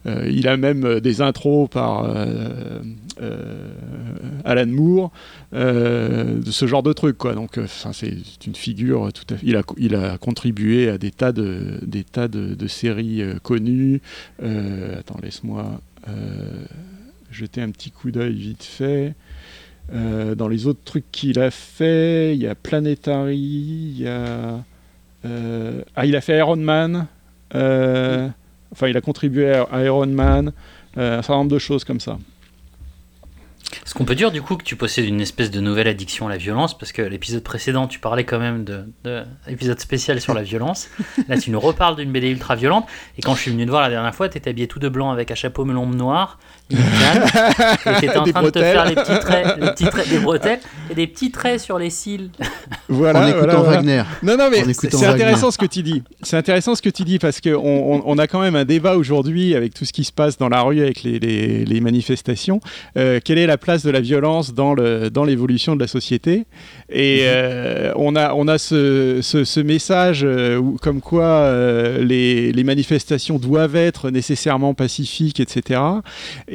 euh, 0.07 0.29
il 0.33 0.49
a 0.49 0.57
même 0.57 0.85
euh, 0.85 1.01
des 1.01 1.21
intros 1.21 1.69
par 1.71 2.05
euh, 2.05 2.81
euh, 3.23 3.69
Alan 4.45 4.67
Moore, 4.67 5.13
euh, 5.55 6.41
de 6.41 6.51
ce 6.51 6.67
genre 6.67 6.83
de 6.83 6.93
truc, 6.93 7.17
quoi. 7.19 7.35
Donc, 7.35 7.59
euh, 7.59 7.67
c'est 7.93 8.47
une 8.47 8.57
figure 8.57 9.13
tout 9.13 9.33
à 9.33 9.37
fait. 9.37 9.47
Il 9.47 9.57
a, 9.57 9.63
il 9.79 9.95
a 9.95 10.19
contribué 10.19 10.89
à 10.89 10.99
des 10.99 11.13
tas 11.13 11.31
de, 11.33 11.79
des 11.87 12.03
tas 12.03 12.27
de, 12.27 12.55
de 12.55 12.67
séries 12.67 13.23
euh, 13.23 13.35
connues. 13.43 14.01
Attends, 15.07 15.21
laisse-moi 15.23 15.81
euh, 16.09 16.65
jeter 17.31 17.61
un 17.61 17.71
petit 17.71 17.91
coup 17.91 18.11
d'œil 18.11 18.35
vite 18.35 18.63
fait. 18.63 19.15
Euh, 19.93 20.35
dans 20.35 20.49
les 20.49 20.67
autres 20.67 20.81
trucs 20.83 21.11
qu'il 21.13 21.39
a 21.39 21.51
fait, 21.51 22.35
il 22.35 22.43
y 22.43 22.47
a 22.47 22.55
Planetary, 22.55 23.37
il 23.37 24.01
y 24.01 24.09
a. 24.09 24.65
euh, 25.27 25.83
ah, 25.95 26.07
il 26.07 26.17
a 26.17 26.23
fait 26.23 26.39
Iron 26.39 26.57
Man. 26.57 27.07
Enfin, 27.53 28.89
il 28.89 28.97
a 28.97 29.01
contribué 29.03 29.53
à 29.53 29.85
Iron 29.85 30.07
Man. 30.07 30.53
un 30.97 31.23
certain 31.23 31.37
nombre 31.37 31.53
de 31.53 31.59
choses 31.59 31.85
comme 31.85 32.01
ça. 32.01 32.19
Est-ce 33.85 33.95
qu'on 33.95 34.05
peut 34.05 34.15
dire 34.15 34.31
du 34.31 34.43
coup 34.43 34.57
que 34.57 34.65
tu 34.65 34.77
possèdes 34.77 35.07
une 35.07 35.21
espèce 35.21 35.51
de 35.51 35.61
nouvelle 35.61 35.89
addiction 35.89 36.27
à 36.27 36.31
la 36.31 36.37
violence? 36.37 36.77
Parce 36.77 36.93
que 36.93 37.03
l'épisode 37.03 37.43
précédent, 37.43 37.87
tu 37.87 37.99
parlais 37.99 38.25
quand 38.25 38.39
même 38.39 38.65
de, 38.65 38.85
de 39.05 39.23
épisode 39.49 39.81
spécial 39.81 40.21
sur 40.21 40.35
la 40.35 40.43
violence. 40.45 40.89
Là, 41.29 41.39
tu 41.39 41.51
nous 41.51 41.61
reparles 41.61 41.97
d'une 41.97 42.13
BD 42.13 42.31
ultra 42.31 42.55
violente. 42.55 42.87
Et 43.19 43.23
quand 43.23 43.35
je 43.35 43.41
suis 43.41 43.51
venu 43.51 43.65
te 43.65 43.71
voir 43.71 43.83
la 43.83 43.91
dernière 43.91 44.15
fois, 44.15 44.29
t'étais 44.29 44.51
habillé 44.51 44.69
tout 44.69 44.79
de 44.79 44.89
blanc 44.89 45.11
avec 45.11 45.31
un 45.31 45.35
chapeau 45.35 45.65
melon 45.65 45.87
noir, 45.87 46.39
une 46.71 46.79
canne, 46.79 47.23
et 47.97 48.01
t'étais 48.01 48.17
en 48.17 48.23
Des 48.25 48.33
train 48.33 48.43
de 48.43 48.51
te 48.51 48.59
bretelles. 48.59 48.73
faire 48.75 48.85
les 48.87 48.95
petits 48.95 49.19
traits, 49.21 49.47
les 49.61 49.71
petits 49.71 49.85
traits, 49.85 50.09
des 50.09 50.19
bretelles 50.19 50.61
et 50.91 50.95
des 50.95 51.07
petits 51.07 51.31
traits 51.31 51.61
sur 51.61 51.79
les 51.79 51.91
cils. 51.91 52.31
Voilà, 52.89 53.21
en 53.25 53.29
écoutant 53.29 53.41
voilà, 53.47 53.59
voilà. 53.63 53.77
Wagner. 53.79 54.03
Non, 54.23 54.37
non, 54.39 54.49
mais 54.51 54.65
c'est 54.73 55.05
intéressant 55.05 55.51
ce 55.51 55.59
que 55.59 55.67
tu 55.67 55.83
dis. 55.83 56.03
C'est 56.23 56.37
intéressant 56.37 56.75
ce 56.75 56.83
que 56.83 56.89
tu 56.89 57.05
dis 57.05 57.19
parce 57.19 57.41
qu'on 57.41 57.51
on, 57.55 58.03
on 58.07 58.19
a 58.19 58.27
quand 58.27 58.41
même 58.41 58.57
un 58.57 58.65
débat 58.65 58.97
aujourd'hui 58.97 59.55
avec 59.55 59.75
tout 59.75 59.85
ce 59.85 59.93
qui 59.93 60.05
se 60.05 60.13
passe 60.13 60.39
dans 60.39 60.49
la 60.49 60.63
rue, 60.63 60.81
avec 60.81 61.03
les, 61.03 61.19
les- 61.19 61.65
les 61.65 61.81
manifestations. 61.81 62.61
Euh, 62.97 63.21
quelle 63.23 63.39
est 63.39 63.47
la 63.47 63.59
place 63.59 63.83
de 63.85 63.91
la 63.91 64.01
violence 64.01 64.55
dans 64.55 64.75
le- 64.75 65.11
dans 65.11 65.25
l'évolution 65.25 65.75
de 65.77 65.81
la 65.81 65.87
société? 65.89 66.47
Et 66.89 67.21
euh, 67.25 67.93
on 67.97 68.17
a, 68.17 68.33
on 68.35 68.49
a 68.49 68.59
ce, 68.59 69.21
ce- 69.23 69.45
ce 69.45 69.61
message 69.61 70.23
euh, 70.25 70.57
où- 70.57 70.77
comme 70.81 71.01
quoi 71.01 71.25
euh, 71.25 72.03
les, 72.05 72.53
les 72.53 72.65
manifestations 72.65 73.39
doivent 73.39 73.77
être 73.77 74.11
nécessairement 74.11 74.75
pacifiques, 74.75 75.41
etc. 75.41 75.81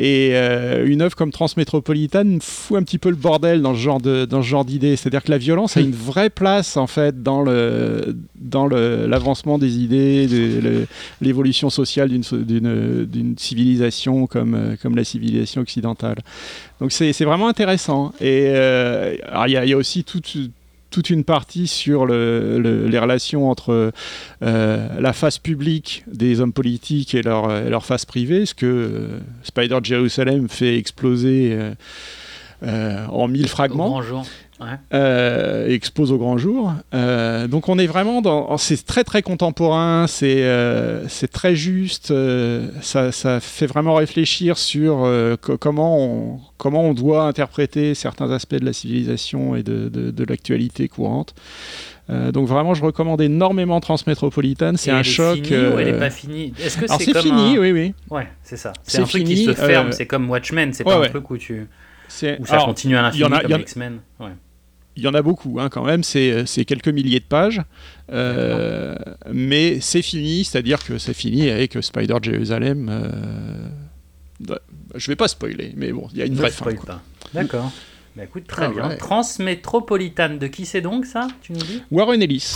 Et 0.02 0.30
euh, 0.32 0.86
une 0.88 1.02
œuvre 1.02 1.14
comme 1.14 1.30
Transmétropolitane 1.32 2.40
fout 2.42 2.78
un 2.78 2.84
petit 2.84 2.98
peu 2.98 3.10
le 3.10 3.18
bordel 3.18 3.62
dans 3.62 3.74
ce 3.76 3.80
genre 3.80 4.00
de 4.00 4.24
dans 4.24 4.42
ce 4.42 4.48
genre 4.48 4.64
d'idée. 4.64 4.96
C'est-à-dire 4.96 5.22
que 5.24 5.30
la 5.32 5.38
violence 5.38 5.76
a 5.76 5.82
une 5.82 5.92
vraie 5.92 6.30
place 6.30 6.78
en 6.78 6.88
fait 6.88 7.22
dans 7.22 7.42
le 7.42 8.16
dans 8.40 8.66
le- 8.66 9.08
l'avancement 9.08 9.58
des 9.58 9.78
idées, 9.80 10.26
de, 10.28 10.86
l'évolution 11.22 11.70
sociale 11.70 12.08
d'une 12.08 12.24
so- 12.24 12.38
d'une 12.38 13.04
d'une 13.06 13.38
civilisation 13.38 14.26
comme 14.26 14.56
euh, 14.56 14.76
comme 14.82 14.96
la 14.96 15.04
civilisation 15.04 15.62
occidentale. 15.62 16.20
Donc 16.80 16.94
c'est 16.94 17.12
c'est 17.12 17.26
vraiment 17.26 17.50
intéressant. 17.50 18.14
Et 18.22 18.44
euh, 18.56 19.16
alors, 19.28 19.48
il 19.48 19.52
y, 19.52 19.58
a- 19.58 19.66
il 19.66 19.70
y 19.70 19.74
a 19.74 19.78
aussi 19.78 20.06
toute 20.06 20.34
toute 20.92 21.10
une 21.10 21.24
partie 21.24 21.68
sur 21.68 22.06
le- 22.06 22.60
le- 22.60 22.88
les 22.88 23.00
relations 23.00 23.50
entre 23.50 23.92
euh, 24.44 25.00
la 25.00 25.14
face 25.14 25.38
publique 25.38 26.04
des 26.12 26.42
hommes 26.42 26.54
politiques 26.54 27.14
et 27.16 27.22
leur, 27.22 27.50
face 27.86 28.06
privée, 28.06 28.46
ce 28.46 28.54
que 28.54 28.66
euh, 28.66 29.20
Spider 29.44 29.78
Jerusalem 29.84 30.50
fait 30.50 30.78
exploser 30.78 31.58
euh, 32.64 33.06
en 33.08 33.28
mille 33.28 33.48
fragments. 33.48 33.90
Ouais. 34.60 34.68
euh, 34.94 35.70
expose 35.70 36.12
au 36.12 36.18
grand 36.18 36.38
jour. 36.38 36.74
Euh, 36.94 37.48
donc 37.48 37.70
on 37.70 37.80
est 37.80 37.88
vraiment 37.88 38.22
dans... 38.22 38.58
C'est 38.58 38.86
très 38.86 39.04
très 39.04 39.22
contemporain, 39.22 40.06
c'est 40.08 40.44
euh, 40.44 41.08
c'est 41.08 41.32
très 41.32 41.56
juste, 41.56 42.14
ça, 42.82 43.12
ça 43.12 43.40
fait 43.40 43.68
vraiment 43.68 43.96
réfléchir 43.96 44.58
sur 44.58 45.10
co- 45.42 45.58
comment, 45.58 45.98
on, 46.00 46.40
comment 46.58 46.84
on 46.84 46.94
doit 46.94 47.24
interpréter 47.24 47.96
certains 47.96 48.32
aspects 48.32 48.56
de 48.56 48.66
la 48.66 48.74
civilisation 48.74 49.56
et 49.56 49.64
de, 49.64 49.88
de, 49.88 50.12
de 50.12 50.24
l'actualité 50.26 50.88
courante. 50.90 51.34
Euh, 52.10 52.32
donc 52.32 52.48
vraiment, 52.48 52.74
je 52.74 52.84
recommande 52.84 53.22
énormément 53.22 53.80
Transmétropolitane. 53.80 54.78
C'est 54.78 54.90
un 54.92 55.04
choc. 55.04 55.36
finie 55.46 55.68
ou 55.68 55.80
elle 55.80 55.88
est 55.90 55.94
euh, 55.94 56.00
pas 56.00 56.10
finie? 56.10 56.54
Est-ce 56.60 56.78
que 56.80 56.88
c'est 56.88 57.18
fini, 57.20 57.56
un... 57.56 57.60
oui, 57.62 57.72
oui. 57.72 57.94
Ouais, 58.10 58.28
c'est 58.42 58.58
ça. 58.58 58.74
C'est 58.84 59.00
un 59.00 59.04
truc 59.04 59.24
qui 59.26 59.36
fini, 59.36 59.46
se 59.46 59.54
ferme. 59.54 59.90
euh, 59.90 59.92
C'est 59.92 60.08
comme 60.08 60.28
Watchmen. 60.30 60.74
C'est 60.74 60.84
ouais, 60.86 60.92
pas 60.92 61.00
ouais. 61.00 61.06
un 61.06 61.10
truc 61.10 61.30
où 61.30 61.38
tu 61.38 61.62
où 61.62 62.46
ça 62.48 62.54
alors, 62.54 62.66
continue 62.66 62.98
à 62.98 63.04
l'infini 63.04 63.30
comme 63.30 63.62
X-Men. 63.62 64.00
Ouais. 64.20 64.30
Il 65.00 65.04
y 65.04 65.08
en 65.08 65.14
a 65.14 65.22
beaucoup 65.22 65.60
hein, 65.60 65.70
quand 65.70 65.84
même, 65.86 66.04
c'est 66.04 66.46
c'est 66.46 66.66
quelques 66.66 66.90
milliers 66.90 67.20
de 67.20 67.26
pages. 67.26 67.62
Euh, 68.12 68.96
mais 69.34 69.80
c'est 69.80 70.02
fini, 70.02 70.44
c'est-à-dire 70.44 70.84
que 70.84 70.98
c'est 70.98 71.14
fini 71.14 71.50
avec 71.50 71.78
Spider 71.82 72.18
Jerusalem. 72.22 72.90
Euh... 72.92 74.58
Je 74.96 75.08
vais 75.12 75.16
pas 75.16 75.28
spoiler, 75.28 75.74
mais 75.76 75.92
bon, 75.92 76.08
il 76.14 76.20
y 76.20 76.22
a 76.22 76.26
une 76.26 76.34
Ne 76.34 76.38
vraie 76.38 76.52
fin. 76.52 76.66
D'accord. 77.34 77.72
Bah 78.16 78.24
écoute, 78.24 78.46
très 78.48 78.66
Ah, 78.66 78.70
bien. 78.70 78.90
ouais. 78.90 78.98
Transmétropolitane, 78.98 80.40
de 80.40 80.48
qui 80.48 80.66
c'est 80.66 80.82
donc 80.82 81.06
ça 81.06 81.28
Tu 81.42 81.54
nous 81.54 81.60
dis? 81.60 81.82
Warren 81.92 82.22
Ellis. 82.22 82.56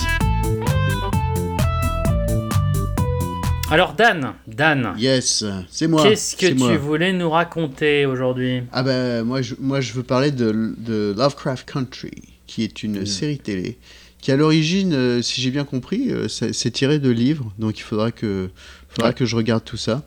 Alors 3.71 3.93
Dan, 3.93 4.33
Dan, 4.45 4.93
Yes, 4.99 5.43
c'est 5.69 5.87
moi. 5.87 6.03
qu'est-ce 6.03 6.35
que 6.35 6.53
moi. 6.53 6.71
tu 6.71 6.77
voulais 6.77 7.11
nous 7.11 7.29
raconter 7.29 8.05
aujourd'hui? 8.05 8.61
Ah 8.71 8.83
ben 8.83 9.23
moi 9.23 9.41
je, 9.41 9.55
moi 9.59 9.81
je 9.81 9.93
veux 9.93 10.03
parler 10.03 10.29
de, 10.31 10.75
de 10.77 11.13
Lovecraft 11.17 11.67
Country, 11.71 12.11
qui 12.53 12.63
est 12.63 12.83
une 12.83 13.03
série 13.07 13.39
télé, 13.39 13.79
qui 14.21 14.31
à 14.31 14.35
l'origine, 14.35 14.93
euh, 14.93 15.21
si 15.23 15.41
j'ai 15.41 15.49
bien 15.49 15.63
compris, 15.63 16.11
euh, 16.11 16.27
c'est 16.27 16.69
tiré 16.71 16.99
de 16.99 17.09
livres, 17.09 17.51
donc 17.57 17.79
il 17.79 17.81
faudra 17.81 18.11
que, 18.11 18.49
faudra 18.89 19.09
Ouais. 19.09 19.15
que 19.15 19.25
je 19.25 19.35
regarde 19.35 19.63
tout 19.63 19.77
ça. 19.77 20.03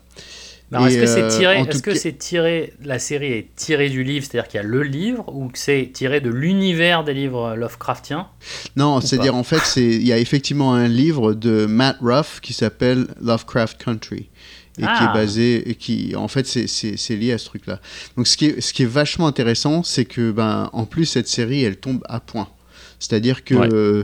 Est-ce 0.71 0.97
que 0.97 1.05
c'est 1.05 1.21
euh, 1.23 1.37
tiré, 1.37 1.57
en 1.57 1.65
est-ce 1.65 1.81
que 1.81 1.93
c'est 1.93 2.17
tiré, 2.17 2.73
la 2.83 2.99
série 2.99 3.31
est 3.33 3.55
tirée 3.55 3.89
du 3.89 4.03
livre, 4.03 4.25
c'est-à-dire 4.25 4.49
qu'il 4.49 4.57
y 4.59 4.63
a 4.63 4.65
le 4.65 4.83
livre, 4.83 5.25
ou 5.33 5.49
que 5.49 5.57
c'est 5.57 5.89
tiré 5.93 6.21
de 6.21 6.29
l'univers 6.29 7.03
des 7.03 7.13
livres 7.13 7.55
Lovecraftiens? 7.55 8.27
Non, 8.77 9.01
c'est-à-dire 9.01 9.35
en 9.35 9.43
fait, 9.43 9.75
il 9.75 10.05
y 10.07 10.13
a 10.13 10.17
effectivement 10.17 10.73
un 10.73 10.87
livre 10.87 11.33
de 11.33 11.65
Matt 11.65 11.97
Ruff 12.01 12.39
qui 12.41 12.53
s'appelle 12.53 13.07
Lovecraft 13.21 13.81
Country 13.83 14.29
et 14.77 14.81
qui 14.81 14.87
Ah. 14.87 15.09
est 15.11 15.17
basé 15.17 15.69
et 15.69 15.75
qui 15.75 16.15
en 16.15 16.27
fait 16.27 16.45
c'est- 16.45 17.15
lié 17.15 17.31
à 17.33 17.37
ce 17.37 17.45
truc-là. 17.45 17.79
Donc 18.15 18.27
ce 18.27 18.37
qui 18.37 18.45
est 18.45 18.61
ce 18.61 18.73
qui 18.73 18.83
est 18.83 18.87
vachement 18.87 19.27
intéressant, 19.27 19.83
c'est 19.83 20.05
que 20.05 20.31
ben 20.31 20.69
en 20.73 20.85
plus 20.85 21.05
cette 21.05 21.27
série 21.27 21.63
elle 21.63 21.77
tombe 21.77 22.01
à 22.09 22.19
point. 22.19 22.47
C'est-à-dire 22.99 23.43
que 23.43 23.53
Ouais. 23.55 23.69
euh, 23.71 24.03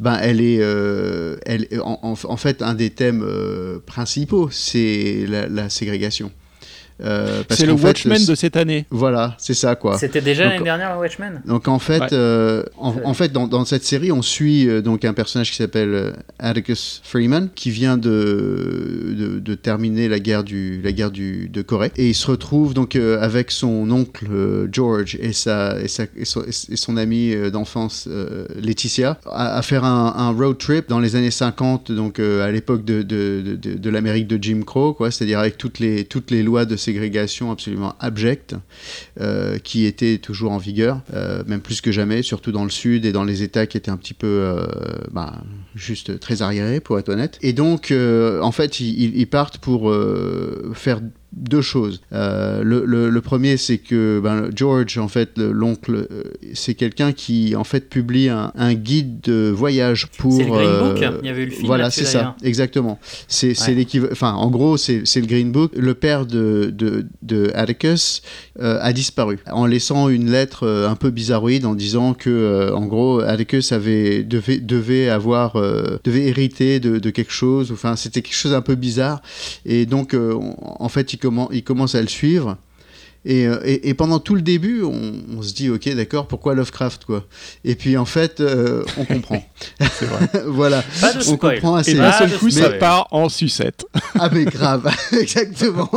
ben 0.00 0.18
elle 0.20 0.40
est 0.40 0.58
euh, 0.60 1.36
elle 1.46 1.66
en, 1.82 1.98
en- 2.02 2.14
en 2.30 2.36
fait 2.36 2.60
un 2.62 2.74
des 2.74 2.90
thèmes 2.90 3.22
euh, 3.26 3.78
principaux, 3.84 4.48
c'est 4.50 5.24
la, 5.28 5.46
la 5.48 5.68
ségrégation. 5.70 6.30
Euh, 7.02 7.42
C'est 7.50 7.66
le 7.66 7.76
fait, 7.76 7.86
Watchmen 7.86 8.24
de 8.24 8.34
cette 8.36 8.56
année. 8.56 8.86
Voilà, 8.90 9.34
c'est 9.38 9.54
ça 9.54 9.74
quoi. 9.74 9.98
C'était 9.98 10.20
déjà 10.20 10.44
l'année 10.46 10.62
dernière 10.62 10.94
le 10.94 11.00
Watchmen? 11.00 11.42
Donc 11.46 11.66
en 11.66 11.78
fait, 11.80 12.00
Ouais. 12.00 12.08
euh, 12.12 12.62
en, 12.78 12.94
en 13.04 13.14
fait, 13.14 13.32
dans, 13.32 13.48
dans 13.48 13.64
cette 13.64 13.84
série, 13.84 14.12
on 14.12 14.22
suit 14.22 14.68
euh, 14.68 14.80
donc 14.80 15.04
un 15.04 15.12
personnage 15.12 15.50
qui 15.50 15.56
s'appelle 15.56 16.12
Atticus 16.38 17.00
Freeman, 17.04 17.48
qui 17.54 17.70
vient 17.70 17.96
de, 17.96 19.14
de, 19.18 19.38
de 19.40 19.54
terminer 19.54 20.08
la 20.08 20.18
guerre 20.20 20.44
du 20.44 20.80
la 20.82 20.92
guerre 20.92 21.10
du 21.10 21.48
de 21.48 21.62
Corée, 21.62 21.90
et 21.96 22.08
il 22.08 22.14
se 22.14 22.26
retrouve 22.30 22.74
donc 22.74 22.96
euh, 22.96 23.20
avec 23.20 23.50
son 23.50 23.90
oncle 23.90 24.26
euh, 24.30 24.68
George 24.70 25.16
et 25.20 25.32
sa 25.32 25.80
et, 25.80 25.88
sa, 25.88 26.04
et 26.16 26.24
son, 26.24 26.42
et 26.42 26.76
son 26.76 26.96
amie 26.96 27.32
euh, 27.34 27.50
d'enfance 27.50 28.06
euh, 28.08 28.46
Laetitia 28.60 29.18
à, 29.30 29.56
à 29.58 29.62
faire 29.62 29.84
un, 29.84 30.14
un 30.16 30.30
road 30.30 30.58
trip 30.58 30.88
dans 30.88 31.00
les 31.00 31.16
années 31.16 31.30
50, 31.30 31.90
donc 31.92 32.18
euh, 32.18 32.46
à 32.46 32.50
l'époque 32.50 32.84
de 32.84 33.02
de, 33.02 33.42
de, 33.44 33.56
de- 33.56 33.74
de 33.78 33.90
l'Amérique 33.90 34.26
de 34.28 34.38
Jim 34.40 34.60
Crow, 34.64 34.94
quoi, 34.94 35.10
c'est-à-dire 35.10 35.38
avec 35.40 35.58
toutes 35.58 35.78
les 35.80 36.04
toutes 36.04 36.30
les 36.30 36.42
lois 36.42 36.64
de 36.64 36.76
ségrégation 36.84 37.50
absolument 37.50 37.94
abjectes 38.00 38.54
euh, 39.20 39.58
qui 39.58 39.86
étaient 39.86 40.18
toujours 40.18 40.52
en 40.52 40.58
vigueur, 40.58 41.00
euh, 41.12 41.42
même 41.46 41.60
plus 41.60 41.80
que 41.80 41.92
jamais, 41.92 42.22
surtout 42.22 42.52
dans 42.52 42.64
le 42.64 42.70
sud 42.70 43.04
et 43.04 43.12
dans 43.12 43.24
les 43.24 43.42
États 43.42 43.66
qui 43.66 43.76
étaient 43.76 43.90
un 43.90 43.96
petit 43.96 44.14
peu, 44.14 44.26
euh, 44.26 44.66
bah, 45.10 45.42
juste 45.74 46.20
très 46.20 46.42
arriérés, 46.42 46.80
pour 46.80 46.98
être 46.98 47.08
honnête. 47.08 47.38
Et 47.42 47.52
donc, 47.52 47.90
euh, 47.90 48.40
en 48.40 48.52
fait, 48.52 48.80
ils, 48.80 49.26
partent 49.26 49.58
pour 49.58 49.92
faire 50.74 51.00
deux 51.36 51.62
choses. 51.62 52.00
Euh, 52.12 52.62
le, 52.62 52.84
le- 52.84 53.10
le 53.10 53.20
premier, 53.20 53.56
c'est 53.56 53.78
que 53.78 54.20
ben, 54.22 54.50
George, 54.54 54.98
en 54.98 55.08
fait, 55.08 55.30
le- 55.36 55.52
l'oncle, 55.52 56.06
euh, 56.10 56.22
c'est 56.54 56.74
quelqu'un 56.74 57.12
qui, 57.12 57.54
en 57.56 57.64
fait, 57.64 57.88
publie 57.88 58.28
un, 58.28 58.52
un 58.56 58.74
guide 58.74 59.20
de 59.22 59.50
voyage 59.50 60.08
pour. 60.18 60.32
C'est 60.32 60.44
le 60.44 60.50
Green 60.50 60.68
euh, 60.68 60.88
Book, 60.92 61.04
il 61.22 61.26
y 61.26 61.30
avait 61.30 61.42
eu 61.42 61.46
le 61.46 61.50
film 61.50 61.66
Voilà, 61.66 61.90
c'est 61.90 62.04
ça, 62.04 62.36
exactement. 62.42 62.98
C'est 63.28 63.58
Ouais. 63.68 63.74
l'équivalent. 63.74 64.12
Enfin, 64.12 64.32
en 64.32 64.50
gros, 64.50 64.76
c'est 64.76 65.02
le 65.16 65.26
Green 65.26 65.50
Book. 65.52 65.72
Le 65.76 65.94
père 65.94 66.26
de, 66.26 66.70
de, 66.72 67.06
de 67.22 67.50
Atticus 67.54 68.22
a 68.60 68.92
disparu 68.92 69.38
en 69.50 69.66
laissant 69.66 70.08
une 70.08 70.30
lettre 70.30 70.66
un 70.88 70.94
peu 70.96 71.10
bizarroïde 71.10 71.66
en 71.66 71.74
disant 71.74 72.14
que, 72.14 72.70
en 72.72 72.86
gros, 72.86 73.20
Atticus 73.20 73.72
avait 73.72 74.22
devait, 74.22 74.58
devait 74.58 75.08
avoir 75.08 75.54
devait 76.04 76.26
hériter 76.28 76.80
de, 76.80 76.98
de 76.98 77.10
quelque 77.10 77.32
chose. 77.32 77.70
Enfin, 77.72 77.96
c'était 77.96 78.22
quelque 78.22 78.36
chose 78.36 78.54
un 78.54 78.62
peu 78.62 78.74
bizarre. 78.74 79.20
Et 79.66 79.86
donc, 79.86 80.14
on- 80.14 80.54
en 80.60 80.88
fait, 80.88 81.12
il, 81.12 81.18
il 81.52 81.64
commence 81.64 81.94
à 81.94 82.00
le 82.00 82.08
suivre. 82.08 82.56
Et, 83.26 83.46
euh, 83.46 83.58
et, 83.64 83.88
et 83.88 83.94
pendant 83.94 84.18
tout 84.18 84.34
le 84.34 84.42
début, 84.42 84.82
on, 84.82 85.14
on 85.38 85.40
se 85.40 85.54
dit, 85.54 85.70
ok, 85.70 85.88
d'accord, 85.94 86.28
pourquoi 86.28 86.54
Lovecraft, 86.54 87.06
quoi? 87.06 87.24
Et 87.64 87.74
puis, 87.74 87.96
en 87.96 88.04
fait, 88.04 88.40
euh, 88.40 88.84
on 88.98 89.06
comprend. 89.06 89.42
C'est 89.80 90.04
vrai. 90.04 90.28
voilà. 90.46 90.84
Pas 91.00 91.14
de 91.14 91.26
On 91.30 91.38
comprend 91.38 91.76
assez 91.76 91.92
Et 91.92 91.94
d'un 91.94 92.12
seul 92.12 92.32
coup, 92.36 92.50
ça 92.50 92.64
spoil. 92.64 92.78
part 92.78 93.08
en 93.12 93.28
sucette. 93.30 93.86
Ah 94.20 94.28
mais 94.32 94.44
grave, 94.44 94.88
exactement. 95.18 95.90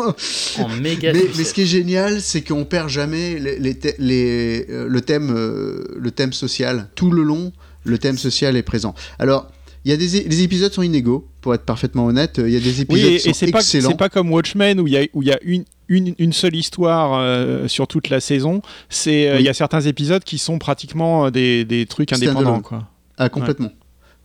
En 0.57 0.69
méga 0.69 1.13
Mais, 1.13 1.25
mais 1.38 1.43
ce 1.43 1.53
qui 1.53 1.62
est 1.63 1.65
génial, 1.67 2.19
c'est 2.19 2.41
qu'on 2.41 2.65
perd 2.65 2.89
jamais 2.89 3.38
les, 3.38 3.60
les 4.00 4.65
euh, 4.69 4.88
le, 4.89 5.01
thème, 5.01 5.31
euh, 5.36 5.84
le 5.98 6.12
thème 6.12 6.34
social. 6.34 6.88
Tout 6.96 7.12
le 7.12 7.22
long, 7.22 7.51
le 7.84 7.98
thème 8.00 8.17
social 8.17 8.55
est 8.57 8.63
présent. 8.63 8.96
Alors, 9.19 9.51
il 9.88 9.91
y 9.91 9.94
a 9.94 9.98
des 9.98 10.24
les 10.27 10.44
épisodes 10.44 10.72
sont 10.74 10.82
inégaux, 10.84 11.27
pour 11.41 11.53
être 11.56 11.63
parfaitement 11.63 12.06
honnête. 12.08 12.41
Il 12.44 12.50
y 12.51 12.58
a 12.58 12.60
des 12.60 12.75
Oui, 12.75 12.82
épisodes 12.82 13.12
et, 13.13 13.17
qui 13.17 13.29
et 13.29 13.34
sont 13.34 13.39
c'est 13.39 13.51
pas, 13.51 13.60
excellents. 13.60 13.89
c'est 13.91 13.98
pas 13.98 14.10
comme 14.10 14.32
Watchmen 14.32 14.79
où 14.82 14.88
il 14.88 14.94
y 14.94 14.98
a, 14.98 15.03
où 15.13 15.22
il 15.24 15.29
y 15.29 15.32
a 15.32 15.39
une, 15.44 15.63
une, 15.88 16.13
une 16.20 16.34
seule 16.34 16.56
histoire 16.56 17.13
euh, 17.20 17.67
sur 17.67 17.88
toute 17.88 18.10
la 18.10 18.20
saison. 18.20 18.62
C'est, 18.89 19.29
euh, 19.29 19.36
il 19.36 19.38
Oui. 19.38 19.44
y 19.46 19.50
a 19.50 19.53
certains 19.53 19.82
épisodes 19.82 20.24
qui 20.24 20.38
sont 20.39 20.60
pratiquement 20.60 21.27
euh, 21.27 21.29
des, 21.32 21.63
des 21.65 21.86
trucs 21.86 22.12
indépendants. 22.12 22.60
Quoi. 22.62 22.88
Ah, 23.17 23.29
complètement. 23.29 23.72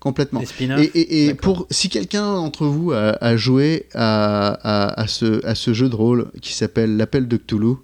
Complètement. 0.00 0.42
Et, 0.42 0.82
et- 0.82 1.22
et 1.24 1.26
D'accord. 1.28 1.54
pour 1.54 1.66
si 1.70 1.88
quelqu'un 1.88 2.34
d'entre 2.34 2.66
vous 2.66 2.90
a, 2.90 3.16
a 3.24 3.36
joué 3.36 3.86
à, 3.94 4.48
à, 4.48 5.00
à 5.00 5.06
ce, 5.06 5.46
à 5.46 5.54
ce 5.54 5.72
jeu 5.72 5.88
de 5.88 5.94
rôle 5.94 6.26
qui 6.40 6.54
s'appelle 6.54 6.96
L'Appel 6.96 7.28
de 7.28 7.36
Cthulhu, 7.36 7.76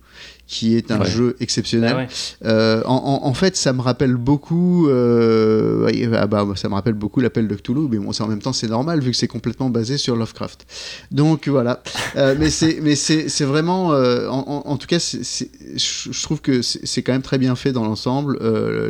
qui 0.49 0.76
est 0.76 0.90
un 0.90 1.00
Ouais. 1.00 1.07
jeu 1.07 1.37
exceptionnel, 1.40 1.93
Ah 1.95 1.97
ouais. 1.99 2.09
Euh, 2.47 2.83
en, 2.87 3.35
fait, 3.35 3.55
ça 3.55 3.75
me 3.75 3.83
rappelle 3.83 4.17
beaucoup. 4.17 4.88
euh, 4.88 5.88
ah 6.14 6.26
bah, 6.26 6.47
ça 6.57 6.71
me 6.71 6.75
rappelle 6.75 6.95
beaucoup 6.95 7.21
l'appel 7.21 7.47
de 7.47 7.55
Cthulhu, 7.55 7.87
mais 7.90 7.99
bon, 7.99 8.11
en 8.19 8.26
même 8.26 8.40
temps 8.40 8.55
c'est 8.55 8.67
normal 8.67 9.00
vu 9.00 9.11
que 9.11 9.17
c'est 9.17 9.28
complètement 9.28 9.69
basé 9.69 9.99
sur 9.99 10.17
Lovecraft. 10.17 10.67
Donc 11.11 11.49
voilà. 11.49 11.83
Euh, 12.17 12.35
mais 12.38 12.49
c'est, 12.49 12.78
mais 12.83 12.97
c'est, 12.97 13.45
vraiment, 13.45 13.88
en, 13.88 14.76
tout 14.78 14.87
cas, 14.87 14.99
je 14.99 16.23
trouve 16.23 16.40
que 16.40 16.62
c'est, 16.62 17.02
quand 17.02 17.12
même 17.12 17.23
très 17.23 17.38
bien 17.38 17.55
fait 17.55 17.73
dans 17.73 17.85
l'ensemble. 17.85 18.38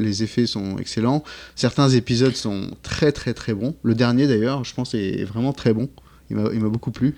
Les 0.00 0.22
effets 0.22 0.46
sont 0.46 0.78
excellents. 0.78 1.24
Certains 1.56 1.88
épisodes 1.88 2.36
sont 2.36 2.70
très 2.84 3.10
très 3.10 3.34
très 3.34 3.52
bons. 3.52 3.74
Le 3.82 3.96
dernier 3.96 4.28
d'ailleurs, 4.28 4.62
je 4.64 4.74
pense, 4.74 4.94
est 4.94 5.24
vraiment 5.24 5.52
très 5.52 5.72
bon. 5.74 5.88
Il 6.30 6.36
m'a 6.36 6.68
beaucoup 6.68 6.92
plu. 6.92 7.16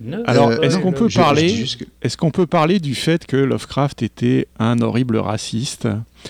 Ne 0.00 0.18
Alors, 0.26 0.50
Euh, 0.50 0.60
est-ce 0.60 0.78
qu'on 0.78 0.92
peut 0.92 1.08
parler 1.08 1.64
que- 1.78 1.84
Est-ce 2.02 2.16
qu'on 2.16 2.30
peut 2.30 2.46
parler 2.46 2.78
du 2.78 2.94
fait 2.94 3.26
que 3.26 3.36
Lovecraft 3.36 4.02
était 4.02 4.46
un 4.60 4.80
horrible 4.80 5.16
raciste 5.16 5.88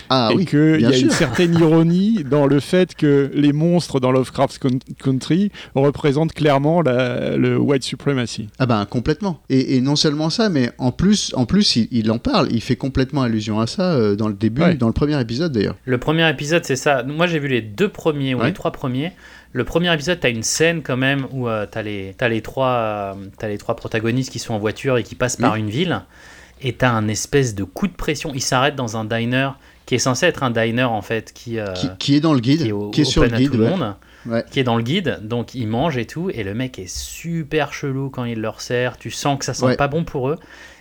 Ah 0.08 0.30
et 0.32 0.36
oui, 0.36 0.46
qu'il 0.46 0.80
y 0.80 0.86
a 0.86 0.96
une 0.96 1.10
sûr. 1.10 1.12
certaine 1.12 1.54
ironie 1.58 2.24
dans 2.24 2.46
le 2.46 2.60
fait 2.60 2.94
que 2.94 3.30
les 3.34 3.52
monstres 3.52 4.00
dans 4.00 4.10
Lovecraft 4.10 4.58
Coun- 4.58 4.80
Country 5.02 5.50
représentent 5.74 6.32
clairement 6.32 6.80
la- 6.82 7.36
le 7.36 7.58
white 7.58 7.82
supremacy? 7.82 8.48
Ah 8.58 8.66
ben 8.66 8.86
complètement. 8.86 9.40
Et, 9.50 9.76
et 9.76 9.80
non 9.82 9.96
seulement 9.96 10.30
ça, 10.30 10.48
mais 10.48 10.70
en 10.78 10.90
plus, 10.92 11.32
en 11.34 11.44
plus, 11.44 11.76
il, 11.76 11.88
il 11.90 12.10
en 12.10 12.18
parle. 12.18 12.48
Il 12.50 12.62
fait 12.62 12.76
complètement 12.76 13.22
allusion 13.22 13.60
à 13.60 13.66
ça 13.66 13.92
euh, 13.92 14.16
dans 14.16 14.28
le 14.28 14.34
début, 14.34 14.62
Ouais. 14.62 14.74
dans 14.74 14.86
le 14.86 14.92
premier 14.94 15.20
épisode 15.20 15.52
d'ailleurs. 15.52 15.76
Le 15.84 15.98
premier 15.98 16.28
épisode, 16.30 16.64
c'est 16.64 16.76
ça. 16.76 17.02
Moi, 17.02 17.26
j'ai 17.26 17.38
vu 17.38 17.48
les 17.48 17.60
deux 17.62 17.88
premiers 17.88 18.34
ou 18.34 18.40
Ouais. 18.40 18.46
les 18.46 18.52
trois 18.54 18.72
premiers. 18.72 19.12
Le 19.52 19.64
premier 19.64 19.92
épisode, 19.94 20.20
t'as 20.20 20.30
une 20.30 20.42
scène 20.42 20.82
quand 20.82 20.96
même 20.96 21.26
où 21.30 21.48
euh, 21.48 21.66
t'as 21.70 21.82
les, 21.82 22.14
t'as 22.18 22.28
les 22.28 22.42
trois, 22.42 22.68
euh, 22.68 23.14
les 23.42 23.58
trois 23.58 23.76
protagonistes 23.76 24.30
qui 24.30 24.38
sont 24.38 24.54
en 24.54 24.58
voiture 24.58 24.98
et 24.98 25.02
qui 25.02 25.14
passent 25.14 25.36
par 25.36 25.56
une 25.56 25.70
ville. 25.70 26.02
Et 26.60 26.74
t'as 26.74 26.90
un 26.90 27.08
espèce 27.08 27.54
de 27.54 27.64
coup 27.64 27.86
de 27.86 27.92
pression. 27.92 28.32
Ils 28.34 28.42
s'arrêtent 28.42 28.76
dans 28.76 28.96
un 28.96 29.04
diner 29.04 29.50
qui 29.86 29.94
est 29.94 29.98
censé 29.98 30.26
être 30.26 30.42
un 30.42 30.50
diner 30.50 30.82
en 30.84 31.00
fait, 31.02 31.32
qui, 31.32 31.58
euh, 31.58 31.72
Qui, 31.72 31.88
qui 31.98 32.16
est 32.16 32.20
dans 32.20 32.34
le 32.34 32.40
guide, 32.40 32.60
qui 32.62 32.68
est, 32.68 32.72
au- 32.72 32.90
qui 32.90 33.00
est 33.02 33.04
sur 33.04 33.22
le 33.22 33.28
guide. 33.28 33.50
tout 33.52 33.56
le 33.56 33.64
monde. 33.70 33.94
Ouais. 34.26 34.44
qui 34.50 34.58
est 34.60 34.64
dans 34.64 34.76
le 34.76 34.82
guide, 34.82 35.20
donc 35.22 35.54
ils 35.54 35.66
mangent 35.68 35.96
et 35.96 36.04
tout, 36.04 36.28
et 36.28 36.42
le 36.42 36.52
mec 36.52 36.78
est 36.78 36.88
super 36.92 37.72
chelou 37.72 38.10
quand 38.10 38.24
il 38.24 38.40
leur 38.40 38.60
sert, 38.60 38.98
tu 38.98 39.10
sens 39.10 39.38
que 39.38 39.44
ça 39.44 39.54
sent 39.54 39.64
Ouais. 39.64 39.76
pas 39.76 39.86
bon 39.88 40.04
pour 40.04 40.28
eux, 40.28 40.36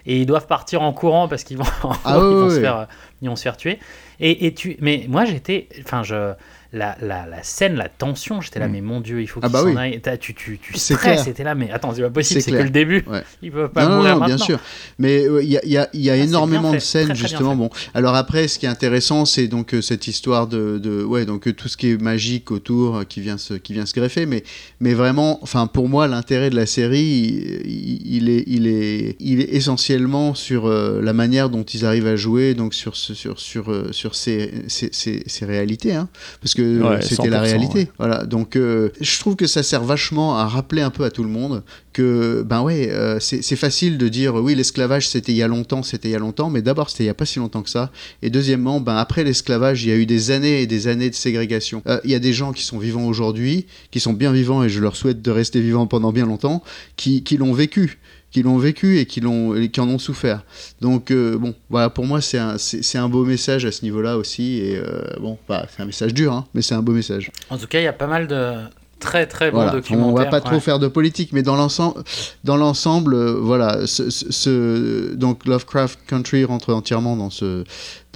et 0.08 0.20
ils 0.20 0.26
doivent 0.26 0.48
partir 0.48 0.82
en 0.82 0.92
courant 0.92 1.28
parce 1.30 1.44
qu'ils 1.46 1.58
vont, 1.58 1.64
Ah 2.04 2.16
ils 2.18 2.20
vont 2.20 2.50
se 2.50 2.60
faire, 2.60 2.88
ils 3.22 3.30
vont 3.30 3.36
se 3.38 3.44
faire 3.44 3.56
tuer. 3.56 3.80
Et, 4.20 4.48
et 4.48 4.54
tu, 4.54 4.76
mais 4.82 5.06
moi 5.08 5.24
j'étais, 5.24 5.70
enfin 5.82 6.02
je, 6.04 6.34
la, 6.74 6.98
la, 7.02 7.26
la 7.26 7.44
scène, 7.44 7.76
la 7.76 7.90
tension, 7.90 8.42
j'étais 8.42 8.60
là, 8.60 8.68
Mm. 8.68 8.72
mais 8.72 8.82
mon 8.82 9.02
dieu, 9.02 9.22
il 9.22 9.28
faut 9.28 9.40
Ah 9.44 9.48
qu'ils 9.48 9.54
bah 9.54 9.60
s'en 9.62 9.68
oui. 9.68 9.78
aillent. 9.78 10.02
T'as- 10.02 10.18
Tu, 10.18 10.34
tu, 10.34 10.60
tu 10.62 10.78
stresses, 10.78 11.24
c'était 11.24 11.44
là, 11.44 11.56
mais 11.56 11.72
attends, 11.72 11.94
c'est 11.94 12.02
pas 12.02 12.10
possible, 12.10 12.42
C'est 12.42 12.52
que 12.52 12.58
le 12.58 12.70
début, 12.70 13.04
Ouais. 13.08 13.24
ils 13.42 13.52
peuvent 13.52 13.70
pas 13.72 13.84
Non, 13.84 13.90
non, 13.90 13.96
mourir 13.98 14.14
non, 14.16 14.20
maintenant. 14.22 14.36
bien 14.36 14.46
sûr. 14.46 14.60
Mais 15.00 15.26
euh, 15.26 15.42
il 15.44 15.50
y 15.50 15.58
a, 15.58 15.66
y 15.66 15.78
a- 15.78 15.90
y 15.94 16.10
a 16.10 16.14
Ah, 16.14 16.18
énormément 16.18 16.74
de 16.74 16.80
scènes 16.80 17.06
très, 17.06 17.14
très 17.14 17.20
bien 17.22 17.28
justement. 17.30 17.56
Bon, 17.56 17.70
alors 17.94 18.16
après, 18.16 18.48
ce 18.48 18.60
qui 18.60 18.66
est 18.66 18.70
intéressant, 18.70 19.26
c'est 19.26 19.48
donc 19.48 19.74
euh, 19.74 19.82
cette 19.82 20.08
histoire 20.08 20.48
de, 20.48 20.78
de 20.80 21.04
ouais, 21.04 21.26
donc 21.26 21.48
euh, 21.48 21.54
tout 21.54 21.68
ce 21.68 21.78
qui 21.78 21.92
est 21.92 22.02
magique 22.02 22.52
autour 22.52 23.06
qui 23.08 23.22
vient 23.22 23.38
se, 23.38 23.54
qui 23.54 23.74
vient 23.74 23.86
se 23.86 23.94
greffer. 23.94 24.26
Mais, 24.26 24.44
mais 24.80 24.94
vraiment, 24.94 25.40
enfin 25.44 25.68
pour 25.68 25.88
moi, 25.88 26.08
l'intérêt 26.08 26.50
de 26.50 26.56
la 26.56 26.66
série, 26.66 27.62
il, 27.66 28.02
il 28.18 28.30
est, 28.30 28.44
il 28.48 28.68
est, 28.68 29.16
il 29.20 29.40
est 29.42 29.54
essentiellement 29.56 30.36
sur 30.36 30.68
la 30.68 31.14
manière 31.14 31.50
dont 31.50 31.64
ils 31.64 31.86
arrivent 31.86 32.08
à 32.08 32.16
jouer, 32.16 32.54
donc 32.54 32.74
sur 32.74 32.96
sur 32.96 33.40
sur 33.40 33.88
sur 33.92 34.16
ces, 34.16 34.52
ces, 34.68 34.90
ces, 34.92 35.24
ces 35.26 35.46
réalités, 35.46 35.94
hein, 35.94 36.10
parce 36.42 36.54
euh, 36.60 36.82
Ouais, 36.82 37.02
c'était 37.02 37.30
la 37.30 37.40
100%, 37.40 37.42
réalité. 37.44 37.78
ouais. 37.80 37.90
Voilà, 37.98 38.26
donc 38.26 38.56
euh, 38.56 38.90
je 39.02 39.20
trouve 39.20 39.36
que 39.36 39.48
ça 39.48 39.64
sert 39.64 39.84
vachement 39.84 40.38
à 40.38 40.46
rappeler 40.48 40.82
un 40.82 40.90
peu 40.90 41.04
à 41.04 41.12
tout 41.12 41.24
le 41.24 41.30
monde 41.30 41.64
que 41.94 42.44
ben 42.46 42.62
ouais, 42.62 42.90
euh, 42.92 43.20
c'est 43.20 43.42
c'est 43.42 43.56
facile 43.56 43.98
de 43.98 44.08
dire 44.08 44.36
oui 44.36 44.54
l'esclavage 44.56 45.10
c'était 45.10 45.32
il 45.32 45.38
y 45.38 45.44
a 45.44 45.48
longtemps, 45.48 45.82
c'était 45.84 46.10
il 46.10 46.12
y 46.12 46.16
a 46.16 46.20
longtemps, 46.20 46.50
mais 46.50 46.62
d'abord 46.62 46.90
c'était 46.90 47.04
il 47.06 47.08
y 47.08 47.10
a 47.10 47.14
pas 47.16 47.26
si 47.26 47.40
longtemps 47.40 47.64
que 47.64 47.70
ça, 47.70 47.92
et 48.22 48.30
deuxièmement 48.30 48.80
ben 48.80 48.96
après 48.98 49.24
l'esclavage 49.24 49.84
il 49.84 49.90
y 49.90 49.92
a 49.92 49.96
eu 49.96 50.06
des 50.06 50.32
années 50.32 50.62
et 50.62 50.68
des 50.68 50.88
années 50.88 51.10
de 51.10 51.16
ségrégation. 51.16 51.82
Euh, 51.88 52.00
Il 52.04 52.12
y 52.12 52.16
a 52.16 52.20
des 52.20 52.34
gens 52.34 52.52
qui 52.54 52.64
sont 52.64 52.78
vivants 52.78 53.06
aujourd'hui, 53.08 53.66
qui 53.92 54.00
sont 54.00 54.14
bien 54.14 54.32
vivants 54.32 54.64
et 54.64 54.70
je 54.70 54.80
leur 54.80 54.96
souhaite 54.96 55.22
de 55.22 55.32
rester 55.32 55.60
vivants 55.62 55.88
pendant 55.88 56.12
bien 56.12 56.26
longtemps, 56.26 56.64
qui, 56.96 57.24
qui 57.24 57.38
l'ont 57.38 57.54
vécu 57.54 58.00
qui 58.38 58.44
l'ont 58.44 58.58
vécu 58.60 59.00
et 59.00 59.06
qui, 59.08 59.20
l'ont, 59.20 59.56
et 59.56 59.70
qui 59.70 59.80
en 59.80 59.90
ont 59.90 59.98
souffert. 59.98 60.44
Donc, 60.80 61.10
euh, 61.10 61.38
bon, 61.40 61.56
voilà, 61.72 61.90
pour 61.90 62.06
moi, 62.06 62.22
c'est 62.22 62.38
un, 62.38 62.60
c'est, 62.60 62.84
c'est 62.84 63.00
un 63.00 63.10
beau 63.10 63.26
message 63.26 63.66
à 63.66 63.72
ce 63.72 63.82
niveau-là 63.84 64.16
aussi. 64.18 64.60
Et 64.60 64.78
euh, 64.78 65.02
bon, 65.20 65.40
bah, 65.50 65.66
c'est 65.76 65.82
un 65.82 65.86
message 65.88 66.14
dur, 66.14 66.34
hein, 66.34 66.46
mais 66.54 66.62
c'est 66.62 66.76
un 66.76 66.84
beau 66.84 66.92
message. 66.92 67.32
En 67.50 67.58
tout 67.58 67.66
cas, 67.66 67.80
il 67.80 67.84
y 67.86 67.88
a 67.88 67.94
pas 67.94 68.06
mal 68.06 68.28
de 68.28 68.54
très 69.00 69.26
très 69.28 69.50
bons 69.52 69.58
Voilà. 69.58 69.72
documentaires. 69.72 70.08
On 70.08 70.16
va 70.16 70.26
pas 70.26 70.42
trop 70.42 70.60
faire 70.60 70.78
de 70.80 70.88
politique, 70.88 71.30
mais 71.34 71.42
dans 71.44 71.56
l'ensemble, 71.56 72.04
dans 72.44 72.58
l'ensemble, 72.58 73.14
euh, 73.16 73.34
voilà, 73.40 73.86
ce, 73.88 74.10
ce- 74.12 74.32
ce- 74.32 75.14
donc 75.16 75.46
Lovecraft 75.46 76.00
Country 76.08 76.44
rentre 76.46 76.74
entièrement 76.74 77.16
dans 77.16 77.30
ce, 77.32 77.64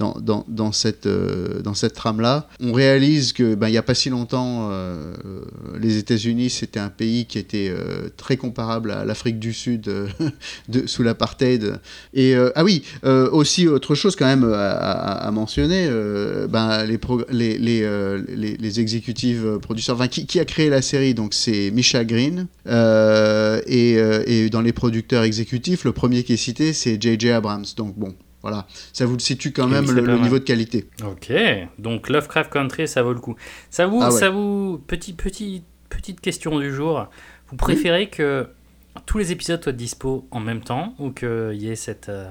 euh, 0.02 1.60
dans 1.62 1.74
cette 1.74 1.94
trame-là. 1.94 2.48
On 2.60 2.72
réalise 2.72 3.32
que, 3.32 3.54
ben, 3.54 3.68
il 3.68 3.74
y 3.74 3.78
a 3.78 3.82
pas 3.82 3.94
si 3.94 4.10
longtemps, 4.10 4.68
euh, 4.70 5.14
les 5.80 5.96
États-Unis, 5.96 6.50
c'était 6.50 6.80
un 6.80 6.88
pays 6.88 7.26
qui 7.26 7.38
était 7.38 7.70
euh, 7.70 8.08
très 8.16 8.36
comparable 8.36 8.90
à 8.90 9.04
l'Afrique 9.04 9.38
du 9.38 9.52
Sud 9.52 9.90
sous 10.86 11.02
l'apartheid. 11.02 11.78
Ah 12.54 12.64
oui, 12.64 12.82
aussi 13.04 13.68
autre 13.68 13.94
chose 13.94 14.16
quand 14.16 14.26
même 14.26 14.44
à, 14.44 15.30
mentionner, 15.32 15.88
ben, 16.48 16.84
les, 16.84 17.58
les, 17.58 17.82
euh, 17.82 19.58
producteurs, 19.58 20.08
qui, 20.08 20.40
a 20.40 20.44
créé 20.44 20.68
la 20.70 20.82
série 20.82 21.14
Donc 21.14 21.34
c'est 21.34 21.70
Misha 21.70 22.04
Green. 22.04 22.46
Et, 22.66 23.92
et 24.26 24.50
dans 24.50 24.60
les 24.60 24.72
producteurs 24.72 25.24
exécutifs, 25.24 25.84
le 25.84 25.92
premier 25.92 26.22
qui 26.22 26.34
est 26.34 26.36
cité, 26.36 26.72
c'est 26.72 27.00
J.J. 27.00 27.30
Abrams. 27.30 27.64
Donc 27.76 27.98
bon, 27.98 28.14
voilà, 28.42 28.66
ça 28.92 29.06
vous 29.06 29.14
le 29.14 29.18
situe 29.20 29.52
quand 29.52 29.68
même 29.68 29.90
le, 29.90 30.18
niveau 30.18 30.38
de 30.38 30.44
qualité. 30.44 30.88
Ok, 31.04 31.32
donc 31.78 32.08
Lovecraft 32.08 32.52
Country, 32.52 32.88
ça 32.88 33.02
vaut 33.02 33.12
le 33.12 33.20
coup. 33.20 33.36
Ça 33.70 33.86
vous, 33.86 34.00
Ah 34.02 34.10
ouais. 34.12 34.18
ça 34.18 34.30
vous, 34.30 34.82
petit, 34.86 35.12
petit, 35.12 35.62
petite 35.88 36.20
question 36.20 36.58
du 36.58 36.72
jour. 36.74 37.06
Vous 37.48 37.56
préférez 37.56 38.08
que 38.08 38.48
tous 39.06 39.18
les 39.18 39.30
épisodes 39.32 39.62
soient 39.62 39.72
dispo 39.72 40.26
en 40.30 40.40
même 40.40 40.60
temps 40.62 40.94
ou 40.98 41.10
qu'il 41.10 41.52
y 41.54 41.68
ait 41.70 41.76
cette, 41.76 42.08
euh, 42.08 42.30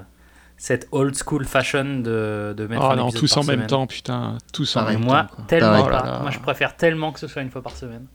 cette 0.58 0.88
old 0.92 1.16
school 1.16 1.46
fashion 1.46 2.00
de, 2.02 2.54
de 2.58 2.68
mettre 2.68 2.84
Oh 2.86 2.92
un 2.92 2.96
non, 2.98 3.04
épisode 3.10 3.20
tous 3.22 3.34
par 3.36 3.44
en 3.44 3.48
même 3.48 3.68
temps, 3.68 3.88
putain. 3.88 4.38
Tous 4.54 4.76
en 4.76 4.82
Pareil. 4.82 4.98
même 4.98 5.06
Moi, 5.06 5.24
temps. 5.24 5.36
quoi. 5.36 5.46
tellement. 5.48 5.84
Oh 5.86 5.90
là 5.90 6.04
là. 6.04 6.20
Moi, 6.22 6.32
je 6.32 6.40
préfère 6.40 6.76
tellement 6.76 7.12
que 7.12 7.20
ce 7.20 7.28
soit 7.28 7.42
une 7.42 7.50
fois 7.52 7.62
par 7.62 7.76
semaine. 7.76 8.06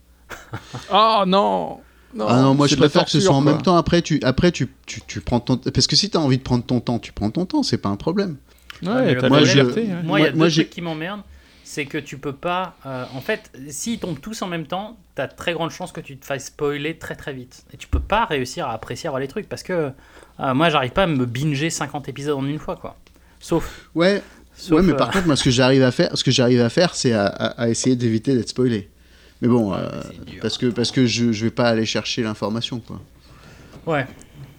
Oh 0.93 1.23
non 1.27 1.81
non, 2.17 2.27
ah 2.29 2.41
non, 2.43 2.55
moi 2.55 2.67
je 2.67 2.77
préfère 2.77 3.05
que 3.05 3.11
ce 3.11 3.21
soit 3.21 3.35
en 3.35 3.43
quoi. 3.43 3.53
même 3.53 3.63
temps. 3.63 3.77
Après, 3.77 4.03
tu, 4.03 4.21
après 4.23 4.53
tu, 4.53 4.69
tu, 4.87 5.01
tu 5.07 5.21
prends 5.21 5.41
ton. 5.41 5.57
Parce 5.57 5.87
que 5.87 5.97
si 5.97 6.11
tu 6.11 6.17
as 6.17 6.21
envie 6.21 6.39
de 6.39 6.43
prendre 6.43 6.65
ton 6.65 6.81
temps, 6.81 6.99
tu 6.99 7.13
prends 7.13 7.31
ton 7.31 7.45
temps, 7.47 7.63
c'est 7.63 7.79
pas 7.79 7.89
un 7.89 7.97
problème. 7.97 8.37
Ouais, 8.83 9.17
t'as 9.17 9.29
moi, 9.29 9.43
je- 9.45 9.53
il 9.59 9.89
y 9.89 9.93
a 9.93 10.03
Moi- 10.03 10.31
deux 10.31 10.51
trucs 10.51 10.71
qui 10.71 10.83
m'emmerdent. 10.83 11.23
C'est 11.69 11.85
que 11.85 11.99
tu 11.99 12.17
peux 12.19 12.33
pas. 12.33 12.77
euh, 12.87 13.05
en 13.17 13.21
fait, 13.21 13.51
s'ils 13.71 13.99
tombent 13.99 14.21
tous 14.21 14.41
en 14.43 14.47
même 14.47 14.67
temps, 14.69 14.97
t'as 15.17 15.27
très 15.27 15.53
grande 15.53 15.71
chance 15.73 15.91
que 15.91 16.01
tu 16.01 16.17
te 16.17 16.25
fasses 16.25 16.47
spoiler 16.47 16.97
très 16.97 17.17
très 17.17 17.33
vite. 17.33 17.65
Et 17.75 17.77
tu 17.77 17.89
peux 17.89 17.99
pas 17.99 18.25
réussir 18.25 18.69
à 18.69 18.73
apprécier 18.73 19.09
avoir 19.09 19.19
les 19.21 19.27
trucs 19.27 19.49
parce 19.49 19.65
que 19.65 19.91
euh, 20.41 20.55
moi, 20.55 20.71
j'arrive 20.71 20.93
pas 20.93 21.03
à 21.03 21.07
me 21.09 21.27
binger 21.27 21.69
50 21.71 22.09
épisodes 22.09 22.37
en 22.39 22.47
une 22.47 22.61
fois, 22.61 22.77
quoi. 22.77 22.97
Sauf. 23.41 23.89
Ouais, 23.97 24.23
sauf 24.57 24.79
ouais, 24.79 24.83
mais 24.87 24.93
euh, 24.93 24.97
par 24.97 25.11
contre, 25.11 25.27
moi, 25.27 25.35
ce 25.35 25.43
que 25.43 25.51
j'arrive 25.51 25.83
à 25.83 25.91
faire, 25.91 26.17
ce 26.17 26.23
que 26.23 26.31
j'arrive 26.31 26.61
à 26.61 26.69
faire, 26.69 26.95
c'est 26.95 27.13
à, 27.13 27.27
à- 27.27 27.63
à 27.63 27.69
essayer 27.69 27.97
d'éviter 27.97 28.37
d'être 28.37 28.49
spoilé. 28.51 28.89
Mais 29.43 29.49
bon, 29.49 29.73
euh, 29.75 29.79
parce 30.41 30.57
que 30.59 30.67
parce 30.67 30.91
que 30.91 31.07
je, 31.07 31.33
je 31.33 31.45
vais 31.45 31.51
pas 31.51 31.69
aller 31.69 31.85
chercher 31.87 32.23
l'information, 32.23 32.81
quoi. 32.81 33.01
Ouais, 33.87 34.07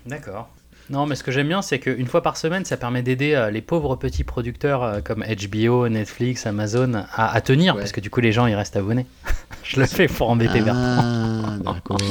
d'accord. 0.05 0.49
Non, 0.89 1.05
mais 1.05 1.15
ce 1.15 1.23
que 1.23 1.31
j'aime 1.31 1.49
bien, 1.49 1.61
c'est 1.61 1.79
qu'une 1.79 2.05
fois 2.07 2.21
par 2.23 2.37
semaine, 2.37 2.63
ça 2.63 2.77
permet 2.77 3.01
d'aider 3.01 3.33
euh, 3.33 3.51
les 3.51 3.61
pauvres 3.61 3.97
petits 3.97 4.23
producteurs 4.23 4.83
euh, 4.83 5.01
comme 5.01 5.21
HBO, 5.23 5.89
Netflix, 5.89 6.45
Amazon 6.45 7.03
à, 7.13 7.33
à 7.33 7.41
tenir, 7.41 7.75
Ouais. 7.75 7.81
parce 7.81 7.91
que 7.91 7.99
du 7.99 8.09
coup, 8.09 8.21
les 8.21 8.31
gens, 8.31 8.45
ils 8.45 8.55
restent 8.55 8.77
abonnés. 8.77 9.05
Je 9.63 9.81
le 9.81 9.85
fais 9.85 10.07
pour 10.07 10.29
embêter 10.29 10.61
Bertrand. 10.61 11.43
Ah, 11.43 11.57
d'accord. 11.73 11.97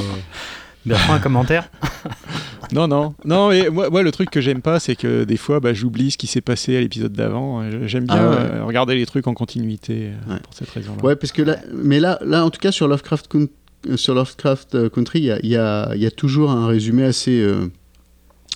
Bertrand, 0.87 1.13
un 1.13 1.19
commentaire 1.19 1.69
Non, 2.73 2.87
non, 2.87 3.13
non. 3.23 3.51
Et 3.51 3.69
moi, 3.69 3.89
moi, 3.89 4.03
le 4.03 4.11
truc 4.11 4.29
que 4.29 4.41
j'aime 4.41 4.61
pas, 4.61 4.79
c'est 4.79 4.95
que 4.97 5.23
des 5.23 5.37
fois, 5.37 5.59
bah, 5.61 5.73
j'oublie 5.73 6.11
ce 6.11 6.17
qui 6.17 6.27
s'est 6.27 6.41
passé 6.41 6.75
à 6.75 6.81
l'épisode 6.81 7.13
d'avant. 7.13 7.61
Euh, 7.61 7.87
J'aime 7.87 8.05
bien 8.05 8.15
Ah 8.17 8.29
ouais. 8.29 8.35
euh, 8.39 8.65
regarder 8.65 8.95
les 8.95 9.05
trucs 9.05 9.25
en 9.27 9.33
continuité 9.33 10.09
euh, 10.27 10.33
Ouais. 10.33 10.39
pour 10.41 10.53
cette 10.53 10.69
raison-là. 10.71 11.01
Ouais, 11.03 11.15
parce 11.15 11.31
que 11.31 11.41
là, 11.43 11.57
mais 11.73 11.99
là, 12.01 12.19
là, 12.25 12.43
en 12.43 12.49
tout 12.49 12.59
cas, 12.59 12.71
sur 12.73 12.87
Lovecraft, 12.89 13.27
Coun- 13.31 13.47
sur 13.95 14.13
Lovecraft 14.15 14.89
Country, 14.89 15.19
il 15.19 15.25
y 15.25 15.31
a, 15.31 15.39
il 15.43 15.49
y, 15.49 15.55
a, 15.55 15.91
il 15.95 16.01
y 16.01 16.05
a 16.05 16.11
toujours 16.11 16.51
un 16.51 16.67
résumé 16.67 17.03
assez, 17.05 17.39
euh, 17.39 17.71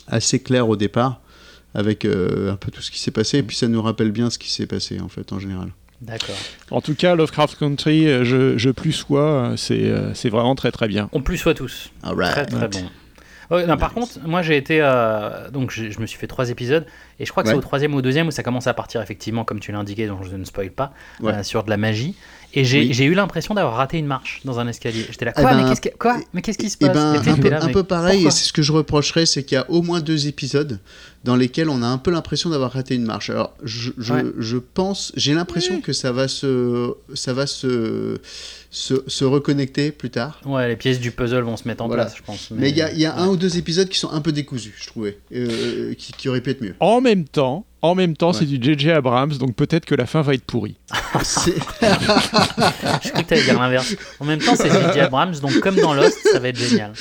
assez 0.07 0.39
clair 0.39 0.67
au 0.67 0.75
départ, 0.75 1.21
avec 1.73 2.03
euh, 2.03 2.51
un 2.51 2.55
peu 2.57 2.69
tout 2.69 2.81
ce 2.81 2.91
qui 2.91 2.99
s'est 2.99 3.11
passé, 3.11 3.37
et 3.37 3.43
puis 3.43 3.55
ça 3.55 3.69
nous 3.69 3.81
rappelle 3.81 4.11
bien 4.11 4.29
ce 4.29 4.37
qui 4.37 4.51
s'est 4.51 4.67
passé, 4.67 4.99
en 4.99 5.07
fait, 5.07 5.31
en 5.31 5.39
général. 5.39 5.69
D'accord. 6.01 6.35
En 6.71 6.81
tout 6.81 6.95
cas, 6.95 7.15
Lovecraft 7.15 7.57
Country, 7.59 8.07
euh, 8.07 8.23
je, 8.23 8.57
je 8.57 8.69
plus 8.71 8.91
sois, 8.91 9.21
euh, 9.51 9.55
c'est 9.57 9.83
euh, 9.85 10.13
c'est 10.15 10.29
vraiment 10.29 10.55
très 10.55 10.71
très 10.71 10.87
bien. 10.87 11.09
On 11.11 11.21
plus 11.21 11.37
soit 11.37 11.53
tous. 11.53 11.91
All 12.03 12.15
Très 12.15 12.33
right. 12.33 12.49
très 12.49 12.67
bon. 12.67 12.89
Ouais, 13.51 13.65
non, 13.67 13.75
Par 13.75 13.93
contre, 13.93 14.13
moi 14.25 14.41
j'ai 14.41 14.55
été. 14.55 14.79
euh, 14.81 15.51
donc 15.51 15.71
je, 15.71 15.91
je 15.91 15.99
me 15.99 16.05
suis 16.05 16.17
fait 16.17 16.25
trois 16.27 16.49
épisodes, 16.49 16.85
et 17.19 17.25
je 17.25 17.31
crois 17.31 17.43
que 17.43 17.49
c'est 17.49 17.55
au 17.55 17.59
troisième 17.61 17.93
ou 17.93 17.97
au 17.97 18.01
deuxième 18.01 18.27
où 18.27 18.31
ça 18.31 18.43
commence 18.43 18.65
à 18.65 18.73
partir, 18.73 19.01
effectivement, 19.01 19.43
comme 19.43 19.59
tu 19.59 19.73
l'as 19.73 19.77
indiqué, 19.79 20.07
donc 20.07 20.23
je 20.23 20.33
ne 20.35 20.45
spoil 20.45 20.71
pas, 20.71 20.93
Ouais. 21.19 21.33
euh, 21.33 21.43
sur 21.43 21.63
de 21.65 21.69
la 21.69 21.75
magie. 21.77 22.15
Et 22.53 22.65
j'ai 22.65 22.79
Oui. 22.79 23.03
eu 23.05 23.13
l'impression 23.13 23.53
d'avoir 23.53 23.75
raté 23.77 23.97
une 23.97 24.05
marche 24.07 24.41
dans 24.43 24.59
un 24.59 24.67
escalier. 24.67 25.05
J'étais 25.09 25.25
là, 25.25 25.33
Eh 25.37 25.41
quoi, 25.41 25.51
ben, 25.51 25.63
mais 25.63 25.69
qu'est-ce 25.69 25.81
que- 25.81 25.97
quoi 25.97 26.17
Mais 26.33 26.41
qu'est-ce 26.41 26.57
qui 26.57 26.69
se 26.69 26.75
Eh 26.81 26.85
passe? 26.87 26.95
ben, 26.95 27.31
un, 27.33 27.37
peu, 27.37 27.49
là, 27.49 27.63
un 27.63 27.67
mais 27.67 27.71
peu 27.71 27.83
pareil, 27.83 28.25
et 28.27 28.31
c'est 28.31 28.43
ce 28.45 28.53
que 28.53 28.61
je 28.61 28.71
reprocherais, 28.73 29.25
c'est 29.25 29.43
qu'il 29.43 29.55
y 29.55 29.59
a 29.59 29.69
au 29.71 29.81
moins 29.81 30.01
deux 30.01 30.27
épisodes 30.27 30.79
dans 31.23 31.35
lesquels 31.35 31.69
on 31.69 31.81
a 31.81 31.87
un 31.87 31.97
peu 31.97 32.11
l'impression 32.11 32.49
d'avoir 32.49 32.71
raté 32.73 32.95
une 32.95 33.05
marche. 33.05 33.29
Alors, 33.29 33.53
je, 33.63 33.91
je, 33.97 34.13
Ouais. 34.13 34.23
je 34.37 34.57
pense, 34.57 35.11
j'ai 35.15 35.33
l'impression 35.33 35.79
que 35.81 35.93
ça 35.93 36.11
va 36.11 36.27
se, 36.27 36.93
ça 37.13 37.31
va 37.33 37.47
se, 37.47 38.19
se, 38.69 38.95
se 39.07 39.23
reconnecter 39.25 39.91
plus 39.91 40.09
tard. 40.09 40.41
Ouais, 40.45 40.67
les 40.67 40.75
pièces 40.75 40.99
du 40.99 41.11
puzzle 41.11 41.41
vont 41.43 41.57
se 41.57 41.67
mettre 41.67 41.83
en 41.83 41.87
Voilà. 41.87 42.05
place, 42.05 42.17
je 42.17 42.23
pense. 42.23 42.49
Mais 42.51 42.69
il 42.69 42.75
y 42.77 42.81
a, 42.81 42.91
il 42.91 42.99
y 42.99 43.05
a 43.05 43.15
un 43.17 43.27
ou 43.27 43.37
deux 43.37 43.57
épisodes 43.57 43.87
qui 43.87 43.99
sont 43.99 44.11
un 44.11 44.21
peu 44.21 44.31
décousus, 44.31 44.73
je 44.77 44.87
trouvais, 44.87 45.19
euh, 45.33 45.93
qui, 45.93 46.11
qui 46.13 46.27
auraient 46.27 46.41
pu 46.41 46.49
être 46.49 46.61
mieux. 46.61 46.75
En 46.79 47.01
même 47.01 47.25
temps, 47.25 47.65
en 47.81 47.95
même 47.95 48.15
temps, 48.15 48.31
Ouais. 48.31 48.37
c'est 48.39 48.45
du 48.45 48.59
JJ 48.61 48.89
Abrams, 48.89 49.33
donc 49.37 49.55
peut-être 49.55 49.85
que 49.85 49.95
la 49.95 50.05
fin 50.05 50.21
va 50.21 50.33
être 50.33 50.43
pourrie. 50.45 50.75
Je 51.81 53.09
crois 53.09 53.23
que 53.23 53.27
t'allais 53.27 53.43
dire 53.43 53.59
l'inverse. 53.59 53.95
En 54.19 54.25
même 54.25 54.39
temps, 54.39 54.55
c'est 54.55 54.69
J.J. 54.69 54.99
Abrams, 55.01 55.33
donc 55.41 55.59
comme 55.59 55.75
dans 55.75 55.93
Lost, 55.93 56.17
ça 56.31 56.39
va 56.39 56.49
être 56.49 56.57
génial. 56.57 56.93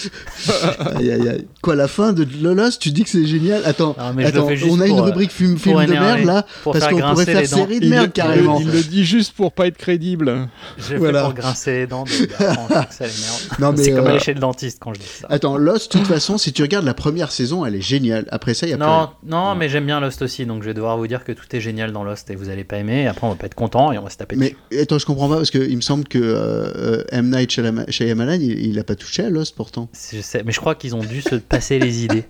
Aïe, 0.96 1.10
aïe, 1.12 1.28
aïe. 1.28 1.46
Quoi, 1.62 1.74
la 1.76 1.88
fin 1.88 2.12
de 2.12 2.26
Lolos, 2.42 2.70
tu 2.80 2.90
dis 2.90 3.04
que 3.04 3.10
c'est 3.10 3.26
génial? 3.26 3.62
Attends, 3.64 3.94
Non, 3.98 4.12
mais 4.14 4.24
on 4.36 4.80
a 4.80 4.86
une 4.86 4.94
pour, 4.94 5.00
euh, 5.00 5.02
rubrique 5.06 5.30
film, 5.30 5.58
film 5.58 5.84
de 5.84 5.92
merde 5.92 6.24
là, 6.24 6.44
pour 6.62 6.72
parce 6.72 6.86
qu'on 6.88 6.98
pourrait 7.00 7.24
grincer 7.24 7.24
faire 7.32 7.40
les 7.42 7.48
dents. 7.48 7.56
série 7.56 7.80
de 7.80 7.84
Il 7.84 7.90
merde 7.90 8.06
le- 8.06 8.12
carrément. 8.12 8.60
Il, 8.60 8.70
le 8.70 8.82
dit 8.82 9.04
juste 9.04 9.32
pour 9.32 9.52
pas 9.52 9.66
être 9.66 9.76
crédible. 9.76 10.48
Je 10.78 10.96
Voilà. 10.96 11.20
fais 11.20 11.24
pour 11.26 11.34
grincer 11.34 11.72
les 11.72 11.86
dents 11.86 12.04
de 12.04 12.10
mais, 12.10 13.76
C'est 13.76 13.92
comme 13.92 14.06
euh, 14.06 14.10
aller 14.10 14.18
chez 14.20 14.34
le 14.34 14.40
dentiste 14.40 14.78
quand 14.80 14.94
je 14.94 15.00
dis 15.00 15.06
ça. 15.06 15.26
Attends, 15.30 15.56
Lost, 15.56 15.92
de 15.92 15.98
toute 15.98 16.08
façon, 16.08 16.38
si 16.38 16.52
tu 16.52 16.62
regardes 16.62 16.84
la 16.86 16.94
première 16.94 17.30
saison, 17.32 17.64
elle 17.64 17.74
est 17.74 17.80
géniale. 17.80 18.26
Après 18.30 18.54
ça, 18.54 18.66
il 18.66 18.70
y 18.70 18.72
a 18.72 18.76
plus 18.76 18.84
Non, 18.86 18.98
rien. 18.98 19.10
non, 19.26 19.54
mais 19.54 19.68
j'aime 19.68 19.86
bien 19.86 20.00
Lost 20.00 20.22
aussi, 20.22 20.46
donc 20.46 20.62
je 20.62 20.69
vais 20.70 20.74
devoir 20.74 20.96
vous 20.96 21.06
dire 21.06 21.24
que 21.24 21.32
tout 21.32 21.44
est 21.54 21.60
génial 21.60 21.92
dans 21.92 22.02
Lost 22.04 22.30
et 22.30 22.34
vous 22.36 22.48
allez 22.48 22.64
pas 22.64 22.76
aimer. 22.78 23.02
Et 23.02 23.06
après, 23.06 23.26
on 23.26 23.30
va 23.30 23.36
pas 23.36 23.46
être 23.46 23.54
content 23.54 23.92
et 23.92 23.98
on 23.98 24.02
va 24.02 24.10
se 24.10 24.16
taper 24.16 24.36
Mais 24.36 24.56
dessus. 24.70 24.82
attends, 24.82 24.98
je 24.98 25.06
comprends 25.06 25.28
pas 25.28 25.36
parce 25.36 25.50
qu'il 25.50 25.76
me 25.76 25.80
semble 25.82 26.04
que 26.08 26.18
euh, 26.20 27.04
M. 27.10 27.30
Night 27.30 27.50
Shyama- 27.50 27.90
Shyamalan, 27.90 28.34
il, 28.40 28.66
il 28.66 28.78
a 28.78 28.84
pas 28.84 28.94
touché 28.94 29.24
à 29.24 29.30
Lost 29.30 29.54
pourtant. 29.54 29.88
Je 30.12 30.20
sais, 30.20 30.42
mais 30.44 30.52
je 30.52 30.60
crois 30.60 30.74
qu'ils 30.74 30.94
ont 30.96 31.04
dû 31.04 31.20
se 31.22 31.34
passer 31.36 31.78
les 31.78 32.04
idées. 32.04 32.24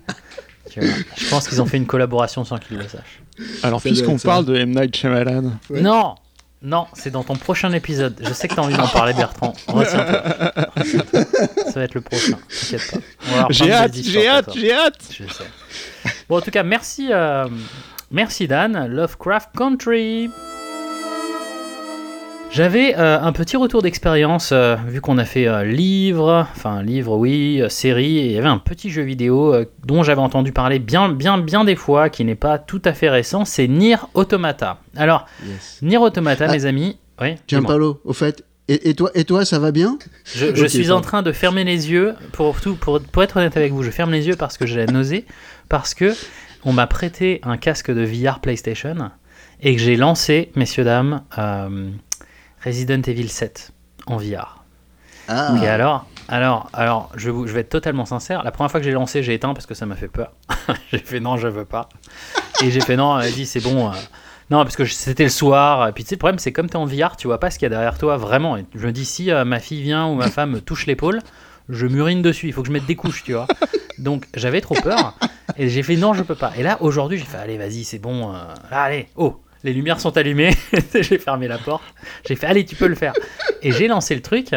Tu 0.69 0.79
vois. 0.79 0.89
Je 1.17 1.29
pense 1.29 1.47
qu'ils 1.47 1.61
ont 1.61 1.65
fait 1.65 1.77
une 1.77 1.87
collaboration 1.87 2.43
sans 2.45 2.57
qu'ils 2.57 2.77
le 2.77 2.83
sachent. 2.87 3.21
Alors, 3.63 3.81
puisqu'on 3.81 4.17
parle 4.17 4.45
de 4.45 4.55
M. 4.55 4.71
Night 4.71 4.95
Shyamalan, 4.95 5.53
Ouais. 5.69 5.81
Non, 5.81 6.15
non, 6.63 6.85
c'est 6.93 7.09
dans 7.09 7.23
ton 7.23 7.35
prochain 7.35 7.71
épisode. 7.73 8.21
Je 8.23 8.31
sais 8.33 8.47
que 8.47 8.53
t'as 8.53 8.61
envie 8.61 8.75
d'en 8.77 8.87
parler, 8.87 9.13
Bertrand. 9.13 9.53
Retiens-toi. 9.67 10.53
Ça 11.71 11.79
va 11.79 11.83
être 11.83 11.95
le 11.95 12.01
prochain. 12.01 12.37
T'inquiète 12.49 12.91
pas. 12.91 13.47
J'ai 13.49 13.71
hâte, 13.71 13.95
j'ai 13.95 14.27
hâte, 14.27 14.49
j'ai 14.55 14.71
hâte. 14.73 15.01
Je 15.09 15.23
sais. 15.33 16.11
Bon, 16.29 16.37
en 16.37 16.41
tout 16.41 16.51
cas, 16.51 16.61
merci, 16.63 17.07
euh, 17.11 17.47
merci 18.11 18.47
Dan. 18.47 18.87
Lovecraft 18.87 19.49
Country. 19.57 20.29
J'avais 22.51 22.95
euh, 22.97 23.17
un 23.21 23.31
petit 23.31 23.55
retour 23.55 23.81
d'expérience, 23.81 24.51
euh, 24.51 24.75
vu 24.85 24.99
qu'on 24.99 25.17
a 25.17 25.23
fait 25.23 25.47
euh, 25.47 25.63
livre, 25.63 26.45
enfin 26.51 26.83
livre 26.83 27.15
oui, 27.15 27.61
euh, 27.61 27.69
série, 27.69 28.17
et 28.17 28.25
il 28.25 28.31
y 28.33 28.37
avait 28.37 28.49
un 28.49 28.57
petit 28.57 28.89
jeu 28.89 29.03
vidéo 29.03 29.55
dont 29.85 30.03
j'avais 30.03 30.19
entendu 30.19 30.51
parler 30.51 30.79
bien, 30.79 31.07
bien, 31.07 31.37
bien 31.37 31.63
des 31.63 31.77
fois, 31.77 32.09
qui 32.09 32.25
n'est 32.25 32.35
pas 32.35 32.59
tout 32.59 32.81
à 32.83 32.91
fait 32.91 33.09
récent, 33.09 33.45
c'est 33.45 33.69
Nier 33.69 33.95
Automata. 34.15 34.79
Alors, 34.97 35.27
Yes. 35.45 35.79
Nier 35.81 35.97
Automata, 35.97 36.47
Ah. 36.49 36.51
mes 36.51 36.65
amis, 36.65 36.97
oui, 37.21 37.35
dis-moi. 37.47 37.61
Gianpaolo, 37.61 38.01
au 38.03 38.11
fait, 38.11 38.43
et, 38.67 38.89
et 38.89 38.95
toi, 38.95 39.11
et 39.15 39.23
toi, 39.23 39.45
ça 39.45 39.57
va 39.59 39.71
bien? 39.71 39.97
Je, 40.35 40.65
suis 40.65 40.91
en 40.91 41.01
train 41.01 41.21
de 41.23 41.31
fermer 41.31 41.63
les 41.63 41.89
yeux. 41.89 42.15
Pour, 42.33 42.59
tout, 42.61 42.75
pour, 42.75 43.01
pour 43.01 43.23
être 43.23 43.37
honnête 43.37 43.57
avec 43.57 43.71
vous, 43.71 43.83
je 43.83 43.91
ferme 43.91 44.11
les 44.11 44.27
yeux 44.27 44.35
parce 44.35 44.57
que 44.57 44.65
j'ai 44.65 44.77
la 44.77 44.85
nausée. 44.85 45.25
Parce 45.67 45.93
que 45.93 46.13
on 46.63 46.73
m'a 46.73 46.87
prêté 46.87 47.39
un 47.43 47.57
casque 47.57 47.91
de 47.91 48.03
VR 48.03 48.39
PlayStation 48.39 49.11
et 49.61 49.75
que 49.75 49.81
j'ai 49.81 49.95
lancé, 49.95 50.51
messieurs, 50.55 50.83
dames, 50.83 51.23
euh, 51.37 51.89
Resident 52.63 53.01
Evil 53.01 53.29
7 53.29 53.71
en 54.07 54.17
VR. 54.17 54.63
Ah. 55.27 55.55
Et 55.61 55.67
alors, 55.67 56.07
alors, 56.27 56.69
alors 56.73 57.11
je, 57.15 57.29
je 57.29 57.53
vais 57.53 57.61
être 57.61 57.69
totalement 57.69 58.05
sincère. 58.05 58.43
La 58.43 58.51
première 58.51 58.71
fois 58.71 58.79
que 58.79 58.83
j'ai 58.85 58.91
lancé, 58.91 59.23
j'ai 59.23 59.33
éteint 59.33 59.53
parce 59.53 59.65
que 59.65 59.73
ça 59.73 59.85
m'a 59.85 59.95
fait 59.95 60.07
peur. 60.07 60.33
j'ai 60.91 60.97
fait 60.99 61.19
non, 61.19 61.37
je 61.37 61.47
veux 61.47 61.65
pas. 61.65 61.89
Et 62.63 62.71
j'ai 62.71 62.81
fait 62.81 62.95
non, 62.95 63.19
elle 63.19 63.33
dit 63.33 63.45
c'est 63.45 63.61
bon. 63.61 63.89
euh, 63.89 63.93
non, 64.49 64.63
parce 64.63 64.75
que 64.75 64.85
c'était 64.85 65.23
le 65.23 65.29
soir. 65.29 65.87
Et 65.87 65.91
puis 65.93 66.03
tu 66.03 66.09
sais, 66.09 66.15
le 66.15 66.19
problème, 66.19 66.39
c'est 66.39 66.51
comme 66.51 66.69
tu 66.69 66.73
es 66.73 66.77
en 66.77 66.85
VR, 66.85 67.15
tu 67.15 67.27
vois 67.27 67.39
pas 67.39 67.49
ce 67.49 67.57
qu'il 67.57 67.65
y 67.65 67.67
a 67.67 67.69
derrière 67.69 67.97
toi 67.97 68.17
vraiment. 68.17 68.57
Et 68.57 68.65
je 68.75 68.85
me 68.85 68.91
dis, 68.91 69.05
si 69.05 69.31
euh, 69.31 69.45
ma 69.45 69.59
fille 69.59 69.81
vient 69.81 70.07
ou 70.07 70.15
ma 70.15 70.29
femme 70.29 70.51
me 70.51 70.61
touche 70.61 70.87
l'épaule, 70.87 71.21
je 71.69 71.87
murine 71.87 72.21
dessus. 72.21 72.47
Il 72.47 72.53
faut 72.53 72.61
que 72.61 72.67
je 72.67 72.73
mette 72.73 72.85
des 72.85 72.95
couches, 72.95 73.23
tu 73.23 73.33
vois. 73.33 73.47
Donc 73.97 74.25
j'avais 74.35 74.61
trop 74.61 74.75
peur. 74.75 75.17
Et 75.57 75.69
j'ai 75.69 75.83
fait 75.83 75.95
non, 75.95 76.13
je 76.13 76.23
peux 76.23 76.35
pas. 76.35 76.51
Et 76.57 76.63
là, 76.63 76.77
aujourd'hui, 76.81 77.17
j'ai 77.17 77.25
fait 77.25 77.37
allez, 77.37 77.57
vas-y, 77.57 77.83
c'est 77.83 77.99
bon. 77.99 78.33
euh, 78.33 78.37
allez, 78.71 79.07
oh, 79.15 79.41
les 79.63 79.73
lumières 79.73 79.99
sont 79.99 80.15
allumées. 80.17 80.55
j'ai 80.93 81.17
fermé 81.17 81.47
la 81.47 81.57
porte. 81.57 81.83
J'ai 82.27 82.35
fait 82.35 82.47
allez, 82.47 82.65
tu 82.65 82.75
peux 82.75 82.87
le 82.87 82.95
faire. 82.95 83.13
Et 83.61 83.71
j'ai 83.71 83.87
lancé 83.87 84.15
le 84.15 84.21
truc. 84.21 84.53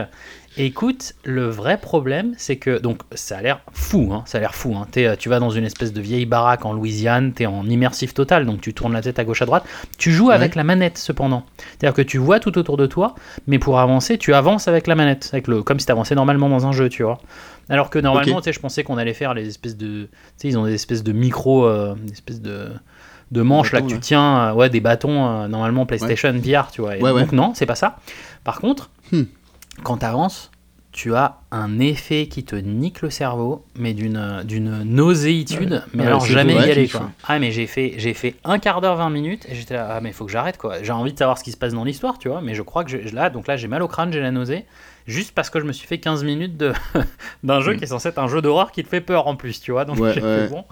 Et 0.57 0.67
Écoute, 0.67 1.15
le 1.25 1.49
vrai 1.49 1.79
problème, 1.79 2.33
c'est 2.37 2.57
que 2.57 2.79
donc 2.79 3.03
ça 3.13 3.39
a 3.39 3.43
l'air 3.43 3.61
fou, 3.73 4.11
hein, 4.13 4.23
ça 4.25 4.39
a 4.39 4.41
l'air 4.41 4.55
fou. 4.55 4.77
Hein. 4.77 4.87
Euh, 4.99 5.17
tu 5.19 5.29
vas 5.29 5.41
dans 5.41 5.51
une 5.51 5.65
espèce 5.65 5.93
de 5.93 6.01
vieille 6.01 6.27
baraque 6.27 6.65
en 6.65 6.73
Louisiane, 6.73 7.33
t'es 7.33 7.47
en 7.47 7.67
immersif 7.67 8.15
total, 8.15 8.47
donc 8.47 8.61
tu 8.61 8.73
tournes 8.73 8.93
la 8.93 9.03
tête 9.03 9.19
à 9.19 9.25
gauche 9.25 9.43
à 9.43 9.47
droite. 9.47 9.65
Tu 9.99 10.13
joues 10.13 10.31
avec 10.31 10.55
la 10.55 10.63
manette 10.63 10.97
cependant, 10.97 11.45
c'est-à-dire 11.59 11.95
que 11.95 12.03
tu 12.03 12.19
vois 12.19 12.39
tout 12.39 12.57
autour 12.57 12.77
de 12.77 12.87
toi, 12.87 13.17
mais 13.49 13.59
pour 13.59 13.81
avancer, 13.81 14.17
tu 14.17 14.33
avances 14.33 14.69
avec 14.69 14.87
la 14.87 14.95
manette, 14.95 15.29
avec 15.33 15.49
le, 15.49 15.65
comme 15.65 15.81
si 15.81 15.87
t'avançais 15.87 16.15
normalement 16.15 16.49
dans 16.49 16.67
un 16.69 16.73
jeu, 16.73 16.89
tu 16.89 17.03
vois. 17.03 17.21
Alors 17.69 17.91
que 17.91 17.99
normalement, 17.99 18.41
je 18.45 18.59
pensais 18.59 18.85
qu'on 18.85 18.99
allait 18.99 19.15
faire 19.15 19.35
les 19.35 19.49
espèces 19.49 19.77
de, 19.77 20.05
tu 20.05 20.09
sais, 20.37 20.49
ils 20.49 20.59
ont 20.59 20.65
des 20.67 20.75
espèces 20.75 21.03
de 21.03 21.13
micro, 21.13 21.65
euh, 21.67 21.95
des 21.95 22.13
espèces 22.13 22.41
de 22.41 22.69
de 23.31 23.43
manches 23.43 23.73
là 23.73 23.81
que 23.81 23.87
tu 23.87 23.99
tiens, 23.99 24.51
euh, 24.51 24.53
ouais, 24.53 24.69
des 24.71 24.81
bâtons 24.81 25.27
euh, 25.27 25.49
normalement 25.49 25.87
PlayStation 25.87 26.33
VR, 26.33 26.71
tu 26.71 26.83
vois. 26.83 26.97
Et 26.99 27.03
Ouais, 27.03 27.11
ouais. 27.11 27.23
donc 27.23 27.33
non, 27.33 27.53
c'est 27.55 27.67
pas 27.67 27.75
ça. 27.75 27.97
Par 28.45 28.61
contre, 28.61 28.91
Hmm. 29.13 29.23
quand 29.83 29.99
tu 29.99 30.05
avances, 30.07 30.51
tu 30.95 31.13
as 31.17 31.41
un 31.51 31.81
effet 31.81 32.29
qui 32.29 32.45
te 32.45 32.55
nique 32.55 33.03
le 33.03 33.11
cerveau, 33.11 33.65
mais 33.77 33.95
d'une 33.95 34.43
d'une 34.45 34.85
nauséitude, 34.85 35.83
mais 35.93 36.03
Ouais, 36.03 36.07
alors 36.07 36.25
jamais 36.25 36.55
y 36.55 36.71
aller 36.71 36.89
quoi. 36.89 37.11
Ah 37.27 37.41
mais 37.41 37.51
j'ai 37.51 37.67
fait 37.67 37.95
j'ai 37.99 38.15
fait 38.15 38.37
un 38.45 38.61
quart 38.61 38.81
d'heure 38.81 38.95
20 38.97 39.11
minutes 39.11 39.45
et 39.51 39.57
j'étais 39.57 39.75
là 39.75 39.89
ah 39.91 40.01
mais 40.01 40.13
faut 40.13 40.25
que 40.25 40.31
j'arrête 40.31 40.57
quoi. 40.57 40.83
J'ai 40.85 40.93
envie 40.93 41.13
de 41.13 41.19
savoir 41.19 41.37
ce 41.37 41.43
qui 41.43 41.51
se 41.51 41.57
passe 41.57 41.73
dans 41.75 41.83
l'histoire, 41.85 42.17
tu 42.19 42.29
vois, 42.29 42.41
mais 42.41 42.55
je 42.55 42.63
crois 42.63 42.85
que 42.85 42.91
je, 42.91 43.13
là 43.15 43.29
donc 43.29 43.49
là 43.49 43.57
j'ai 43.57 43.67
mal 43.67 43.83
au 43.83 43.89
crâne, 43.89 44.13
j'ai 44.13 44.21
la 44.21 44.31
nausée 44.31 44.67
juste 45.09 45.33
parce 45.35 45.51
que 45.51 45.59
je 45.59 45.65
me 45.65 45.73
suis 45.73 45.87
fait 45.89 45.99
15 45.99 46.23
minutes 46.23 46.57
de 46.57 46.73
d'un 47.43 47.61
jeu 47.61 47.75
Mm. 47.75 47.77
qui 47.79 47.85
est 47.85 47.89
censé 47.89 48.09
être 48.09 48.19
un 48.21 48.29
jeu 48.29 48.41
d'horreur 48.41 48.71
qui 48.71 48.85
te 48.85 48.89
fait 48.89 49.01
peur 49.01 49.27
en 49.27 49.35
plus, 49.35 49.61
tu 49.61 49.73
vois. 49.73 49.85
Donc 49.85 49.99
Ouais, 49.99 50.13
j'ai 50.15 50.21
fait 50.21 50.49
bon. 50.49 50.65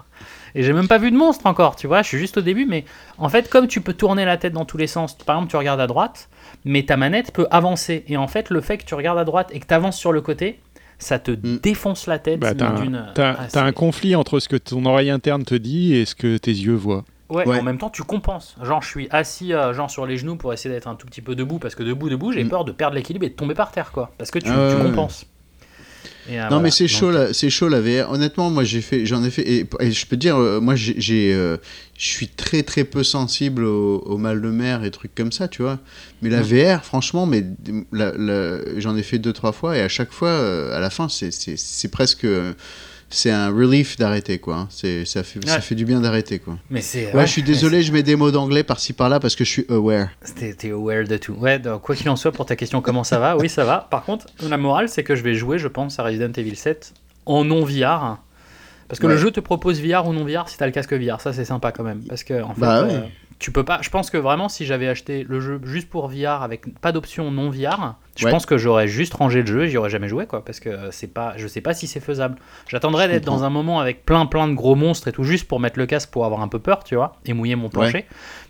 Et 0.55 0.63
j'ai 0.63 0.71
même 0.71 0.87
pas 0.87 0.99
vu 0.99 1.11
de 1.11 1.17
monstre 1.17 1.47
encore, 1.47 1.75
tu 1.75 1.87
vois, 1.87 2.01
je 2.03 2.07
suis 2.07 2.17
juste 2.19 2.37
au 2.37 2.41
début, 2.41 2.65
mais 2.65 2.85
en 3.17 3.27
fait, 3.27 3.49
comme 3.49 3.67
tu 3.67 3.81
peux 3.81 3.93
tourner 3.93 4.23
la 4.23 4.37
tête 4.37 4.53
dans 4.53 4.65
tous 4.65 4.77
les 4.77 4.85
sens, 4.87 5.17
par 5.17 5.35
exemple, 5.35 5.49
tu 5.49 5.57
regardes 5.57 5.79
à 5.81 5.87
droite, 5.87 6.29
mais 6.65 6.83
ta 6.83 6.97
manette 6.97 7.31
peut 7.33 7.47
avancer. 7.51 8.03
Et 8.07 8.17
en 8.17 8.27
fait, 8.27 8.49
le 8.49 8.61
fait 8.61 8.77
que 8.77 8.85
tu 8.85 8.95
regardes 8.95 9.19
à 9.19 9.25
droite 9.25 9.49
et 9.53 9.59
que 9.59 9.65
tu 9.67 9.73
avances 9.73 9.97
sur 9.97 10.11
le 10.11 10.21
côté, 10.21 10.59
ça 10.99 11.19
te 11.19 11.31
défonce 11.31 12.07
la 12.07 12.19
tête. 12.19 12.39
Bah, 12.39 12.53
t'as 12.53 12.67
un, 13.61 13.65
un 13.67 13.71
conflit 13.71 14.15
entre 14.15 14.39
ce 14.39 14.47
que 14.47 14.55
ton 14.55 14.85
oreille 14.85 15.09
interne 15.09 15.43
te 15.43 15.55
dit 15.55 15.95
et 15.95 16.05
ce 16.05 16.15
que 16.15 16.37
tes 16.37 16.51
yeux 16.51 16.75
voient. 16.75 17.03
Ouais, 17.29 17.47
Ouais. 17.47 17.59
en 17.59 17.63
même 17.63 17.77
temps, 17.79 17.89
tu 17.89 18.03
compenses. 18.03 18.55
Genre, 18.61 18.81
je 18.83 18.87
suis 18.89 19.07
assis, 19.09 19.53
euh, 19.53 19.73
genre 19.73 19.89
sur 19.89 20.05
les 20.05 20.17
genoux 20.17 20.35
pour 20.35 20.53
essayer 20.53 20.73
d'être 20.73 20.87
un 20.87 20.93
tout 20.95 21.07
petit 21.07 21.21
peu 21.21 21.35
debout, 21.35 21.57
parce 21.57 21.73
que 21.73 21.81
debout, 21.81 22.07
debout, 22.09 22.31
j'ai 22.31 22.43
Mm. 22.43 22.49
peur 22.49 22.63
de 22.63 22.71
perdre 22.71 22.95
l'équilibre 22.95 23.25
et 23.25 23.29
de 23.29 23.33
tomber 23.35 23.55
par 23.55 23.71
terre, 23.71 23.91
quoi. 23.91 24.11
Parce 24.19 24.29
que 24.29 24.37
tu, 24.39 24.49
ouais. 24.51 24.75
compenses. 24.83 25.25
Et, 26.29 26.39
euh, 26.39 26.43
Non 26.43 26.47
voilà. 26.49 26.63
mais 26.63 26.71
c'est 26.71 26.87
chaud 26.87 27.11
c'est 27.33 27.49
chaud 27.49 27.67
la 27.69 27.81
VR. 27.81 28.11
Honnêtement, 28.11 28.49
moi 28.49 28.63
j'ai 28.63 28.81
fait, 28.81 29.05
j'en 29.05 29.23
ai 29.23 29.29
fait 29.29 29.41
et, 29.41 29.65
et 29.79 29.91
je 29.91 30.05
peux 30.05 30.15
te 30.15 30.21
dire, 30.21 30.37
euh, 30.37 30.59
moi 30.59 30.75
j'ai, 30.75 31.33
euh, 31.33 31.57
je 31.97 32.05
suis 32.05 32.27
très 32.27 32.63
très 32.63 32.83
peu 32.83 33.03
sensible 33.03 33.63
au, 33.65 33.99
au 33.99 34.17
mal 34.17 34.41
de 34.41 34.49
mer 34.49 34.83
et 34.83 34.91
trucs 34.91 35.13
comme 35.15 35.31
ça, 35.31 35.47
tu 35.47 35.61
vois. 35.61 35.79
Mais 36.21 36.29
la 36.29 36.41
VR, 36.41 36.83
franchement, 36.85 37.25
mais 37.25 37.43
j'en 38.77 38.95
ai 38.95 39.03
fait 39.03 39.19
deux 39.19 39.33
trois 39.33 39.51
fois 39.51 39.77
et 39.77 39.81
à 39.81 39.89
chaque 39.89 40.11
fois, 40.11 40.31
à 40.73 40.79
la 40.79 40.89
fin, 40.89 41.07
c'est, 41.09 41.87
presque, 41.91 42.25
c'est 43.13 43.31
un 43.31 43.49
relief 43.49 43.97
d'arrêter 43.97 44.39
quoi. 44.39 44.67
C'est, 44.69 45.05
ça 45.05 45.23
fait, 45.23 45.39
ça 45.47 45.61
fait 45.61 45.75
du 45.75 45.85
bien 45.85 46.01
d'arrêter 46.01 46.39
quoi. 46.39 46.57
Mais 46.69 46.81
c'est. 46.81 47.13
Ouais, 47.15 47.25
je 47.25 47.31
suis 47.31 47.43
désolé, 47.43 47.81
je 47.83 47.91
mets 47.93 48.03
des 48.03 48.15
mots 48.15 48.31
d'anglais 48.31 48.63
par-ci 48.63 48.93
par-là 48.93 49.19
parce 49.19 49.35
que 49.35 49.43
je 49.43 49.49
suis 49.49 49.65
aware. 49.69 50.09
T'es 50.35 50.71
aware 50.71 51.05
de 51.07 51.17
tout. 51.17 51.33
Ouais, 51.33 51.59
donc, 51.59 51.81
quoi 51.81 51.95
qu'il 51.95 52.09
en 52.09 52.15
soit, 52.15 52.31
pour 52.31 52.45
ta 52.45 52.55
question, 52.55 52.81
comment 52.81 53.03
ça 53.03 53.19
va? 53.19 53.37
Oui, 53.37 53.49
ça 53.49 53.63
va. 53.65 53.87
Par 53.89 54.03
contre, 54.03 54.25
la 54.41 54.57
morale, 54.57 54.89
c'est 54.89 55.03
que 55.03 55.15
je 55.15 55.23
vais 55.23 55.35
jouer, 55.35 55.57
je 55.59 55.67
pense, 55.67 55.99
à 55.99 56.03
Resident 56.03 56.31
Evil 56.35 56.55
7 56.55 56.93
en 57.25 57.43
non 57.45 57.63
VR. 57.65 58.17
Parce 58.89 58.99
que 58.99 59.07
Ouais. 59.07 59.13
le 59.13 59.17
jeu 59.19 59.31
te 59.31 59.39
propose 59.39 59.81
VR 59.81 60.05
ou 60.07 60.13
non 60.13 60.25
VR 60.25 60.49
si 60.49 60.57
t'as 60.57 60.65
le 60.65 60.71
casque 60.71 60.93
VR. 60.93 61.19
Ça, 61.21 61.33
c'est 61.33 61.45
sympa 61.45 61.71
quand 61.71 61.83
même. 61.83 62.01
Parce 62.07 62.23
que, 62.23 62.43
en 62.43 62.53
fait, 62.53 62.61
Bah 62.61 62.83
ouais. 62.83 62.93
euh, 62.93 62.99
tu 63.39 63.51
peux 63.51 63.63
pas. 63.63 63.79
Je 63.81 63.89
pense 63.89 64.09
que 64.09 64.17
vraiment, 64.17 64.49
si 64.49 64.65
j'avais 64.65 64.87
acheté 64.87 65.25
le 65.27 65.39
jeu 65.39 65.59
juste 65.63 65.89
pour 65.89 66.07
VR 66.07 66.41
avec 66.43 66.79
pas 66.79 66.91
d'option 66.91 67.31
non 67.31 67.49
VR, 67.49 67.95
je 68.17 68.25
Ouais. 68.25 68.31
pense 68.31 68.45
que 68.45 68.57
j'aurais 68.57 68.87
juste 68.87 69.13
rangé 69.13 69.41
le 69.41 69.47
jeu 69.47 69.63
et 69.65 69.69
j'y 69.69 69.77
aurais 69.77 69.89
jamais 69.89 70.07
joué, 70.07 70.25
quoi. 70.27 70.43
Parce 70.45 70.59
que 70.59 70.89
c'est 70.91 71.13
pas. 71.13 71.33
Je 71.37 71.47
sais 71.47 71.61
pas 71.61 71.73
si 71.73 71.87
c'est 71.87 71.99
faisable. 71.99 72.35
J'attendrais 72.67 73.07
d'être 73.07 73.25
dans 73.25 73.43
un 73.43 73.49
moment 73.49 73.79
avec 73.79 74.05
plein 74.05 74.25
plein 74.25 74.47
de 74.47 74.53
gros 74.53 74.75
monstres 74.75 75.07
et 75.07 75.11
tout, 75.11 75.23
juste 75.23 75.47
pour 75.47 75.59
mettre 75.59 75.79
le 75.79 75.85
casque 75.85 76.09
pour 76.11 76.25
avoir 76.25 76.41
un 76.41 76.47
peu 76.47 76.59
peur, 76.59 76.83
tu 76.83 76.95
vois, 76.95 77.17
et 77.25 77.33
mouiller 77.33 77.55
mon 77.55 77.69
plancher. 77.69 78.05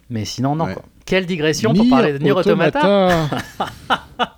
Mais 0.10 0.26
sinon, 0.26 0.56
non, 0.56 0.66
Ouais. 0.66 0.74
quoi. 0.74 0.84
Quelle 1.06 1.26
digression 1.26 1.74
pour 1.74 1.88
parler 1.90 2.14
de 2.14 2.18
Nier 2.20 2.32
Automata. 2.32 3.28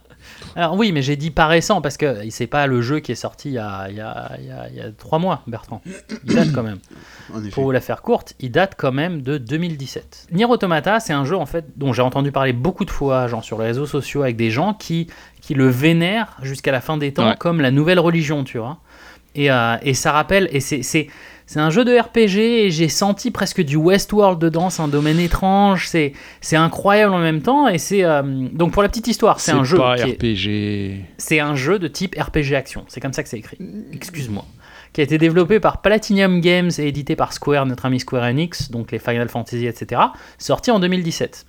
Alors 0.56 0.76
oui, 0.76 0.92
mais 0.94 1.02
j'ai 1.02 1.16
dit 1.18 1.32
pas 1.32 1.48
récent 1.48 1.82
parce 1.82 1.98
que 1.98 2.30
c'est 2.30 2.48
pas 2.48 2.66
le 2.66 2.82
jeu 2.82 3.00
qui 3.00 3.12
est 3.12 3.16
sorti 3.16 3.50
il 3.50 3.56
y 3.56 3.58
a, 3.58 3.88
il 3.90 3.96
y 3.98 4.00
a, 4.02 4.32
il 4.40 4.46
y 4.46 4.52
a- 4.52 4.70
il 4.70 4.76
y 4.76 4.80
a 4.82 4.90
trois 4.92 5.20
mois, 5.20 5.42
Bertrand. 5.48 5.82
Il 6.26 6.34
date 6.34 6.54
quand 6.54 6.64
même. 6.64 6.80
Pour 7.52 7.64
vous 7.66 7.72
la 7.72 7.82
faire 7.82 8.02
courte, 8.02 8.34
il 8.40 8.52
date 8.52 8.76
quand 8.78 8.92
même 8.94 9.22
de 9.22 9.38
2017. 9.38 10.28
Nier 10.32 10.46
Automata, 10.46 11.00
c'est 11.02 11.12
un 11.14 11.26
jeu 11.26 11.36
en 11.36 11.46
fait 11.46 11.66
dont 11.78 11.92
j'ai 11.92 12.02
entendu 12.02 12.32
parler 12.32 12.54
beaucoup 12.54 12.86
de 12.86 12.92
fois, 12.92 13.28
genre 13.28 13.44
sur 13.44 13.60
les 13.60 13.66
réseaux 13.66 13.86
sociaux, 13.86 14.22
avec 14.24 14.38
des 14.38 14.50
gens 14.52 14.74
qui, 14.74 15.08
qui 15.42 15.54
le 15.56 15.68
vénèrent 15.68 16.38
jusqu'à 16.42 16.72
la 16.72 16.80
fin 16.82 16.96
des 16.98 17.14
temps 17.14 17.28
Ouais. 17.30 17.36
comme 17.38 17.60
la 17.60 17.72
nouvelle 17.72 18.00
religion, 18.00 18.44
tu 18.46 18.58
vois. 18.58 18.78
Et, 19.36 19.52
euh, 19.52 19.76
et 19.82 19.94
ça 19.94 20.14
rappelle, 20.14 20.48
et 20.54 20.62
c'est, 20.62 21.08
c'est, 21.46 21.60
un 21.60 21.70
jeu 21.70 21.86
de 21.86 21.98
RPG, 21.98 22.38
et 22.66 22.72
j'ai 22.72 22.90
senti 22.90 23.32
presque 23.32 23.62
du 23.62 23.76
Westworld 23.76 24.40
dedans, 24.40 24.70
c'est 24.70 24.82
un 24.82 24.88
domaine 24.88 25.20
étrange, 25.20 25.88
c'est, 25.88 26.14
c'est 26.42 26.56
incroyable 26.56 27.14
en 27.14 27.20
même 27.20 27.42
temps, 27.42 27.68
et 27.68 27.78
c'est... 27.78 28.04
euh, 28.04 28.22
donc 28.52 28.72
pour 28.74 28.82
la 28.82 28.90
petite 28.90 29.08
histoire, 29.08 29.40
c'est, 29.40 29.52
un 29.52 29.64
jeu 29.64 29.78
pas 29.78 29.96
qui 29.96 30.10
est- 30.10 30.14
RPG. 30.14 31.06
c'est 31.18 31.40
un 31.40 31.56
jeu 31.56 31.80
de 31.80 31.88
type 31.88 32.16
RPG 32.20 32.54
action. 32.56 32.86
C'est 32.88 33.00
comme 33.00 33.14
ça 33.14 33.24
que 33.24 33.30
c'est 33.30 33.40
écrit. 33.40 33.58
Excuse-moi. 33.94 34.46
Qui 34.94 35.02
a 35.02 35.04
été 35.04 35.18
développé 35.18 35.60
par 35.60 35.82
Platinum 35.82 36.40
Games 36.40 36.72
et 36.78 36.88
édité 36.88 37.18
par 37.18 37.34
Square, 37.34 37.66
notre 37.66 37.86
ami 37.86 38.00
Square 38.00 38.24
Enix, 38.24 38.72
donc 38.72 38.92
les 38.92 39.00
Final 39.00 39.28
Fantasy, 39.28 39.66
etc. 39.66 40.02
Sorti 40.38 40.72
en 40.72 40.80
2017. 40.80 41.46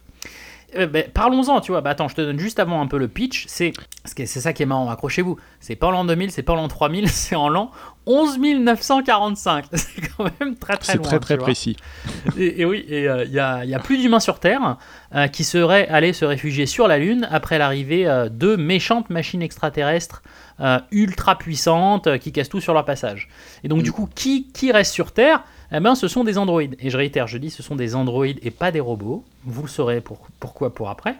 Euh, 0.76 0.86
ben, 0.86 1.04
Parlons-en, 1.12 1.60
tu 1.60 1.72
vois. 1.72 1.80
Bah, 1.80 1.90
attends, 1.90 2.08
je 2.08 2.14
te 2.16 2.20
donne 2.20 2.38
juste 2.40 2.58
avant 2.58 2.80
un 2.80 2.86
peu 2.86 2.98
le 2.98 3.08
pitch. 3.08 3.44
C'est 3.48 3.72
c'est 4.04 4.26
ça 4.26 4.52
qui 4.52 4.62
est 4.62 4.66
marrant, 4.66 4.88
accrochez-vous. 4.90 5.36
C'est 5.60 5.74
pas 5.76 5.88
en 5.88 5.90
l'an 5.90 6.04
2000, 6.04 6.30
c'est 6.30 6.42
pas 6.42 6.52
en 6.52 6.56
l'an 6.56 6.68
3000, 6.68 7.08
c'est 7.10 7.36
en 7.36 7.48
l'an 7.48 7.70
11 8.06 8.38
945. 8.38 9.64
C'est 9.74 10.00
quand 10.16 10.30
même 10.40 10.54
très 10.56 10.76
très 10.76 10.92
C'est 10.92 10.98
loin. 10.98 11.06
très 11.06 11.18
très 11.18 11.36
vois. 11.36 11.44
précis. 11.44 11.76
Et, 12.38 12.60
et 12.60 12.64
oui, 12.64 12.84
il 12.88 13.00
y, 13.32 13.38
a, 13.40 13.64
y 13.64 13.74
a 13.74 13.78
plus 13.80 13.98
d'humains 13.98 14.20
sur 14.20 14.38
Terre 14.38 14.76
euh, 15.14 15.26
qui 15.26 15.42
seraient 15.42 15.88
allés 15.88 16.12
se 16.12 16.24
réfugier 16.24 16.66
sur 16.66 16.86
la 16.86 16.98
Lune 16.98 17.26
après 17.32 17.58
l'arrivée 17.58 18.06
euh, 18.06 18.28
de 18.28 18.54
méchantes 18.54 19.10
machines 19.10 19.42
extraterrestres 19.42 20.22
euh, 20.60 20.78
ultra 20.92 21.36
puissantes 21.36 22.06
euh, 22.06 22.18
qui 22.18 22.30
cassent 22.30 22.48
tout 22.48 22.60
sur 22.60 22.74
leur 22.74 22.84
passage. 22.84 23.28
Et 23.64 23.68
donc, 23.68 23.82
du 23.82 23.90
coup, 23.90 24.08
qui, 24.14 24.46
qui 24.52 24.70
reste 24.70 24.92
sur 24.94 25.10
Terre? 25.12 25.42
Eh 25.72 25.80
ben, 25.80 25.94
ce 25.94 26.08
sont 26.08 26.24
des 26.24 26.38
androïdes. 26.38 26.76
Et 26.80 26.90
je 26.90 26.96
réitère, 26.96 27.26
je 27.26 27.38
dis 27.38 27.50
ce 27.50 27.62
sont 27.62 27.76
des 27.76 27.94
androïdes 27.94 28.38
et 28.42 28.50
pas 28.50 28.70
des 28.70 28.80
robots. 28.80 29.24
Vous 29.44 29.62
le 29.62 29.68
saurez 29.68 30.00
pour, 30.00 30.18
pourquoi 30.40 30.72
pour 30.74 30.88
après. 30.90 31.14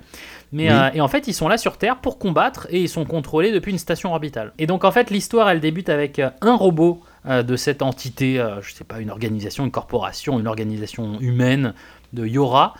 Mais, 0.52 0.68
Oui. 0.68 0.74
euh, 0.74 0.90
et 0.94 1.00
en 1.00 1.08
fait, 1.08 1.26
ils 1.28 1.34
sont 1.34 1.48
là 1.48 1.58
sur 1.58 1.76
Terre 1.78 1.96
pour 1.96 2.18
combattre 2.18 2.66
et 2.70 2.80
ils 2.80 2.88
sont 2.88 3.04
contrôlés 3.04 3.50
depuis 3.52 3.72
une 3.72 3.78
station 3.78 4.12
orbitale. 4.12 4.52
Et 4.58 4.66
donc, 4.66 4.84
en 4.84 4.92
fait, 4.92 5.10
l'histoire, 5.10 5.48
elle 5.50 5.60
débute 5.60 5.88
avec 5.88 6.18
euh, 6.18 6.30
un 6.40 6.54
robot 6.54 7.02
euh, 7.28 7.42
de 7.42 7.56
cette 7.56 7.82
entité, 7.82 8.38
euh, 8.38 8.62
je 8.62 8.72
sais 8.72 8.84
pas, 8.84 9.00
une 9.00 9.10
organisation, 9.10 9.64
une 9.64 9.72
corporation, 9.72 10.38
une 10.38 10.46
organisation 10.46 11.18
humaine 11.20 11.74
de 12.12 12.24
Yora. 12.26 12.74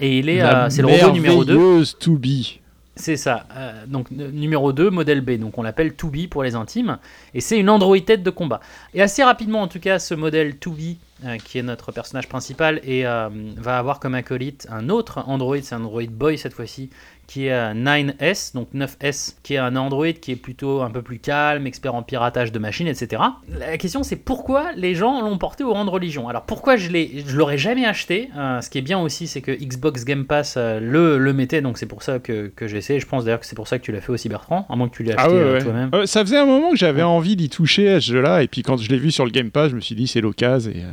et 0.00 0.18
il 0.18 0.28
est, 0.30 0.42
c'est 0.70 0.80
le 0.82 0.88
robot 0.88 1.10
numéro 1.12 1.44
2. 1.44 1.54
merveilleuse 1.54 1.98
To 1.98 2.12
Be. 2.16 2.61
C'est 2.94 3.16
ça. 3.16 3.46
Euh, 3.56 3.86
donc 3.86 4.10
numéro 4.10 4.72
2, 4.72 4.90
modèle 4.90 5.22
B. 5.22 5.32
Donc 5.32 5.56
on 5.56 5.62
l'appelle 5.62 5.92
2B 5.92 6.28
pour 6.28 6.42
les 6.42 6.54
intimes. 6.54 6.98
Et 7.32 7.40
c'est 7.40 7.58
une 7.58 7.70
Android 7.70 7.96
de 7.96 8.30
combat. 8.30 8.60
Et 8.92 9.00
assez 9.00 9.22
rapidement, 9.22 9.62
en 9.62 9.68
tout 9.68 9.80
cas, 9.80 9.98
ce 9.98 10.14
modèle 10.14 10.54
2B, 10.54 10.96
euh, 11.24 11.38
qui 11.38 11.58
est 11.58 11.62
notre 11.62 11.90
personnage 11.90 12.28
principal, 12.28 12.80
et 12.84 13.06
euh, 13.06 13.30
va 13.56 13.78
avoir 13.78 13.98
comme 13.98 14.14
acolyte 14.14 14.66
un 14.70 14.90
autre 14.90 15.24
Android, 15.26 15.56
c'est 15.62 15.74
un 15.74 15.80
Android 15.80 16.02
Boy 16.10 16.36
cette 16.36 16.52
fois-ci, 16.52 16.90
qui 17.32 17.46
est 17.46 17.52
euh, 17.52 17.72
9S, 17.72 18.52
donc 18.54 18.68
9S, 18.74 19.36
qui 19.42 19.54
est 19.54 19.58
un 19.58 19.74
Android 19.76 20.12
qui 20.12 20.32
est 20.32 20.36
plutôt 20.36 20.82
un 20.82 20.90
peu 20.90 21.00
plus 21.00 21.18
calme, 21.18 21.66
expert 21.66 21.94
en 21.94 22.02
piratage 22.02 22.52
de 22.52 22.58
machines, 22.58 22.86
etc. 22.86 23.22
La 23.48 23.78
question 23.78 24.02
c'est 24.02 24.16
pourquoi 24.16 24.72
les 24.76 24.94
gens 24.94 25.22
l'ont 25.22 25.38
porté 25.38 25.64
au 25.64 25.72
rang 25.72 25.86
de 25.86 25.90
religion? 25.90 26.28
Alors 26.28 26.42
pourquoi 26.42 26.76
je 26.76 26.90
l'aurais 27.34 27.56
jamais 27.58 27.86
acheté? 27.86 28.28
euh, 28.36 28.60
ce 28.60 28.68
qui 28.68 28.76
est 28.78 28.82
bien 28.82 28.98
aussi, 29.00 29.26
c'est 29.26 29.40
que 29.40 29.52
Xbox 29.52 30.04
Game 30.04 30.26
Pass 30.26 30.56
euh, 30.58 30.78
le, 30.78 31.16
le 31.18 31.32
mettait, 31.32 31.62
donc 31.62 31.78
c'est 31.78 31.86
pour 31.86 32.02
ça 32.02 32.18
que, 32.18 32.48
que 32.54 32.66
j'ai 32.68 32.76
essayé. 32.78 33.00
Je 33.00 33.06
pense 33.06 33.24
d'ailleurs 33.24 33.40
que 33.40 33.46
c'est 33.46 33.56
pour 33.56 33.66
ça 33.68 33.78
que 33.78 33.84
tu 33.84 33.92
l'as 33.92 34.00
fait 34.02 34.12
aussi 34.12 34.28
Bertrand, 34.28 34.66
à 34.68 34.76
moins 34.76 34.88
que 34.90 34.94
tu 34.96 35.02
l'aies 35.02 35.12
acheté 35.14 35.30
Ah 35.30 35.34
ouais, 35.34 35.40
euh, 35.40 35.52
ouais. 35.54 35.62
toi-même. 35.62 35.90
Euh, 35.94 36.04
ça 36.06 36.20
faisait 36.20 36.38
un 36.38 36.44
moment 36.46 36.70
que 36.70 36.76
j'avais 36.76 37.02
envie 37.02 37.36
d'y 37.36 37.48
toucher 37.48 37.88
à 37.92 38.00
ce 38.00 38.12
jeu-là, 38.12 38.42
et 38.42 38.48
puis 38.48 38.62
quand 38.62 38.76
je 38.76 38.90
l'ai 38.90 38.98
vu 38.98 39.10
sur 39.10 39.24
le 39.24 39.30
Game 39.30 39.50
Pass, 39.50 39.70
je 39.70 39.76
me 39.76 39.80
suis 39.80 39.94
dit 39.94 40.06
c'est 40.06 40.20
l'occasion. 40.20 40.70
Et, 40.70 40.82
euh, 40.82 40.90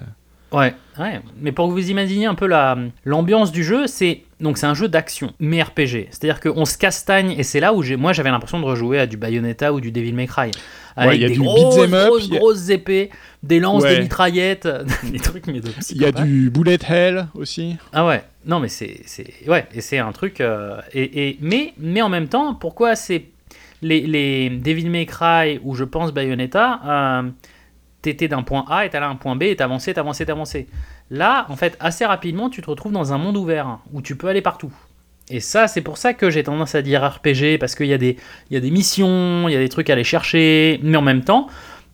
Ouais, 0.52 0.74
ouais. 1.00 1.22
Mais 1.42 1.52
pour 1.52 1.68
que 1.68 1.74
vous 1.74 1.90
imaginiez 1.92 2.26
un 2.26 2.34
peu 2.36 2.48
la 2.48 2.78
l'ambiance 3.06 3.52
du 3.52 3.64
jeu, 3.64 3.86
c'est 3.88 4.22
donc 4.40 4.58
c'est 4.58 4.66
un 4.66 4.74
jeu 4.74 4.88
d'action, 4.88 5.34
mais 5.40 5.62
RPG. 5.62 6.08
C'est-à-dire 6.10 6.40
qu'on 6.40 6.66
se 6.66 6.78
castagne 6.78 7.32
et 7.38 7.44
c'est 7.44 7.60
là 7.60 7.74
où 7.74 7.84
j'ai 7.84 7.96
moi 7.98 8.14
j'avais 8.14 8.32
l'impression 8.32 8.60
de 8.60 8.66
rejouer 8.66 8.98
à 9.00 9.06
du 9.06 9.16
Bayonetta 9.18 9.74
ou 9.74 9.80
du 9.82 9.92
Devil 9.92 10.14
May 10.14 10.26
Cry 10.28 10.50
avec 10.96 11.12
Ouais, 11.12 11.18
il 11.18 11.22
y 11.22 11.26
a 11.26 11.28
des 11.28 11.34
du 11.36 11.40
grosses, 11.42 11.78
up, 11.78 11.90
grosses, 11.92 12.32
a- 12.32 12.36
grosses 12.38 12.70
épées, 12.70 13.10
des 13.44 13.60
lances, 13.60 13.84
Ouais. 13.84 13.96
des 13.98 14.02
mitraillettes, 14.02 14.68
des 15.04 15.20
trucs 15.20 15.46
mais 15.48 15.60
de 15.60 15.70
Il 15.92 16.02
y 16.02 16.06
a 16.06 16.12
du 16.12 16.50
bullet 16.50 16.80
hell 16.90 17.28
aussi. 17.36 17.76
Ah 17.94 18.06
ouais, 18.08 18.24
non 18.46 18.60
mais 18.60 18.70
c'est 18.70 19.02
c'est 19.06 19.28
ouais 19.48 19.68
et 19.74 19.82
c'est 19.82 20.00
un 20.00 20.12
truc 20.12 20.42
euh, 20.42 20.80
et, 20.94 21.28
et 21.30 21.38
mais 21.42 21.74
mais 21.78 22.02
en 22.02 22.10
même 22.10 22.28
temps 22.28 22.56
pourquoi 22.56 22.96
c'est 22.96 23.26
les 23.84 24.02
les 24.02 24.50
Devil 24.50 24.90
May 24.90 25.06
Cry 25.06 25.60
ou 25.64 25.76
je 25.76 25.84
pense 25.84 26.12
Bayonetta 26.12 26.80
euh, 26.86 27.30
t'étais 28.02 28.28
d'un 28.28 28.44
point 28.44 28.66
A 28.70 28.86
et 28.86 28.90
t'allais 28.90 29.06
à 29.06 29.10
un 29.10 29.16
point 29.16 29.36
B 29.36 29.44
et 29.44 29.56
t'avançais 29.56 29.94
t'avançais 29.94 30.26
t'avançais. 30.26 30.68
Là 31.10 31.46
en 31.50 31.56
fait 31.56 31.76
assez 31.80 32.06
rapidement 32.06 32.50
tu 32.50 32.62
te 32.62 32.70
retrouves 32.70 32.92
dans 32.94 33.14
un 33.14 33.18
monde 33.18 33.38
ouvert 33.38 33.80
où 33.94 34.02
tu 34.02 34.16
peux 34.16 34.28
aller 34.28 34.42
partout. 34.42 34.72
Et 35.30 35.40
ça 35.40 35.68
c'est 35.68 35.82
pour 35.82 35.98
ça 35.98 36.14
que 36.14 36.30
j'ai 36.30 36.44
tendance 36.44 36.76
à 36.76 36.82
dire 36.82 37.04
RPG 37.04 37.58
parce 37.60 37.76
qu'il 37.76 37.88
y 37.88 37.94
a 37.94 37.98
des 37.98 38.18
y 38.52 38.58
a 38.58 38.60
des 38.60 38.72
missions 38.72 39.48
il 39.48 39.54
y 39.54 39.56
a 39.56 39.60
des 39.60 39.70
trucs 39.70 39.90
à 39.90 39.94
aller 39.94 40.04
chercher 40.04 40.80
mais 40.84 40.98
en 40.98 41.02
même 41.02 41.24
temps 41.24 41.48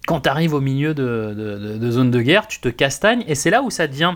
quand 0.05 0.21
tu 0.21 0.29
arrives 0.29 0.53
au 0.53 0.61
milieu 0.61 0.93
de, 0.93 1.33
de, 1.35 1.77
de- 1.77 1.91
de 1.91 2.03
de 2.09 2.21
guerre, 2.21 2.47
tu 2.47 2.59
te 2.59 2.69
castagnes, 2.69 3.23
et 3.27 3.33
c'est 3.35 3.49
là 3.49 3.63
où 3.63 3.71
ça 3.71 3.87
devient... 3.87 4.13